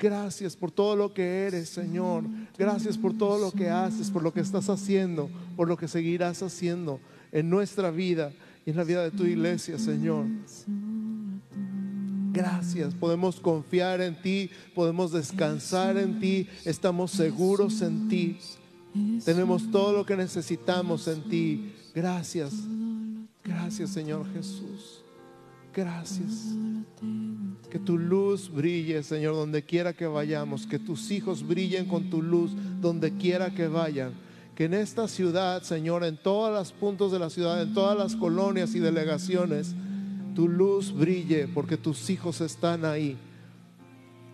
Gracias 0.00 0.56
por 0.56 0.70
todo 0.70 0.96
lo 0.96 1.12
que 1.12 1.46
eres, 1.46 1.68
Señor. 1.68 2.24
Gracias 2.56 2.96
por 2.96 3.16
todo 3.16 3.38
lo 3.38 3.52
que 3.52 3.68
haces, 3.68 4.10
por 4.10 4.22
lo 4.22 4.32
que 4.32 4.40
estás 4.40 4.70
haciendo, 4.70 5.28
por 5.56 5.68
lo 5.68 5.76
que 5.76 5.88
seguirás 5.88 6.42
haciendo 6.42 7.00
en 7.32 7.50
nuestra 7.50 7.90
vida 7.90 8.32
en 8.70 8.76
la 8.76 8.84
vida 8.84 9.02
de 9.02 9.10
tu 9.10 9.24
iglesia, 9.24 9.78
Señor. 9.78 10.26
Gracias, 12.32 12.94
podemos 12.94 13.40
confiar 13.40 14.00
en 14.00 14.20
ti, 14.22 14.50
podemos 14.74 15.12
descansar 15.12 15.96
en 15.98 16.20
ti, 16.20 16.48
estamos 16.64 17.10
seguros 17.10 17.82
en 17.82 18.08
ti. 18.08 18.38
Tenemos 19.24 19.70
todo 19.70 19.92
lo 19.92 20.06
que 20.06 20.16
necesitamos 20.16 21.08
en 21.08 21.22
ti. 21.28 21.72
Gracias. 21.94 22.52
Gracias, 23.44 23.90
Señor 23.90 24.26
Jesús. 24.32 25.02
Gracias. 25.74 26.54
Que 27.70 27.78
tu 27.78 27.98
luz 27.98 28.50
brille, 28.52 29.02
Señor, 29.02 29.34
donde 29.34 29.64
quiera 29.64 29.92
que 29.92 30.06
vayamos. 30.06 30.66
Que 30.66 30.78
tus 30.78 31.10
hijos 31.10 31.46
brillen 31.46 31.86
con 31.86 32.10
tu 32.10 32.22
luz 32.22 32.52
donde 32.80 33.12
quiera 33.16 33.50
que 33.54 33.68
vayan. 33.68 34.12
Que 34.60 34.66
en 34.66 34.74
esta 34.74 35.08
ciudad, 35.08 35.62
Señor, 35.62 36.04
en 36.04 36.18
todos 36.18 36.52
los 36.52 36.70
puntos 36.70 37.10
de 37.12 37.18
la 37.18 37.30
ciudad, 37.30 37.62
en 37.62 37.72
todas 37.72 37.96
las 37.96 38.14
colonias 38.14 38.74
y 38.74 38.78
delegaciones, 38.78 39.74
tu 40.34 40.50
luz 40.50 40.92
brille 40.92 41.48
porque 41.48 41.78
tus 41.78 42.10
hijos 42.10 42.42
están 42.42 42.84
ahí. 42.84 43.16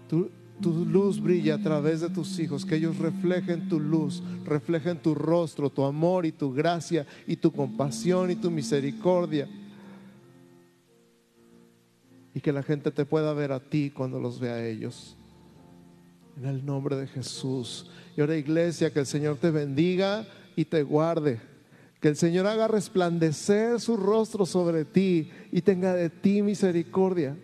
Tu, 0.09 0.29
tu 0.61 0.85
luz 0.85 1.21
brilla 1.21 1.55
a 1.55 1.63
través 1.63 2.01
de 2.01 2.11
tus 2.11 2.41
hijos, 2.41 2.67
que 2.67 2.75
ellos 2.75 2.99
reflejen 2.99 3.69
tu 3.69 3.79
luz, 3.79 4.21
reflejen 4.45 4.99
tu 4.99 5.15
rostro, 5.15 5.71
tu 5.71 5.85
amor 5.85 6.27
y 6.27 6.33
tu 6.33 6.53
gracia 6.53 7.07
y 7.25 7.37
tu 7.37 7.53
compasión 7.53 8.29
y 8.29 8.35
tu 8.35 8.51
misericordia. 8.51 9.49
Y 12.35 12.41
que 12.41 12.51
la 12.51 12.65
gente 12.65 12.91
te 12.91 13.05
pueda 13.05 13.33
ver 13.33 13.53
a 13.53 13.61
ti 13.61 13.93
cuando 13.95 14.19
los 14.19 14.41
vea 14.41 14.55
a 14.55 14.67
ellos. 14.67 15.17
En 16.37 16.45
el 16.47 16.65
nombre 16.65 16.97
de 16.97 17.07
Jesús. 17.07 17.91
Y 18.17 18.21
ahora 18.21 18.37
iglesia, 18.37 18.93
que 18.93 19.01
el 19.01 19.07
Señor 19.07 19.39
te 19.39 19.51
bendiga 19.51 20.27
y 20.55 20.67
te 20.67 20.83
guarde. 20.83 21.41
Que 22.01 22.09
el 22.09 22.17
Señor 22.17 22.47
haga 22.47 22.69
resplandecer 22.69 23.81
su 23.81 23.97
rostro 23.97 24.45
sobre 24.45 24.85
ti 24.85 25.31
y 25.51 25.63
tenga 25.63 25.95
de 25.95 26.11
ti 26.11 26.43
misericordia. 26.43 27.37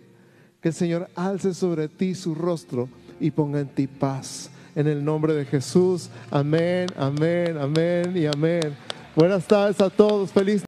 Que 0.61 0.69
el 0.69 0.75
Señor 0.75 1.09
alce 1.15 1.53
sobre 1.53 1.87
ti 1.87 2.13
su 2.13 2.35
rostro 2.35 2.87
y 3.19 3.31
ponga 3.31 3.59
en 3.59 3.69
ti 3.69 3.87
paz. 3.87 4.51
En 4.75 4.87
el 4.87 5.03
nombre 5.03 5.33
de 5.33 5.45
Jesús. 5.45 6.09
Amén, 6.29 6.87
amén, 6.95 7.57
amén 7.57 8.15
y 8.15 8.25
amén. 8.27 8.75
Buenas 9.15 9.45
tardes 9.45 9.81
a 9.81 9.89
todos. 9.89 10.31
Feliz. 10.31 10.61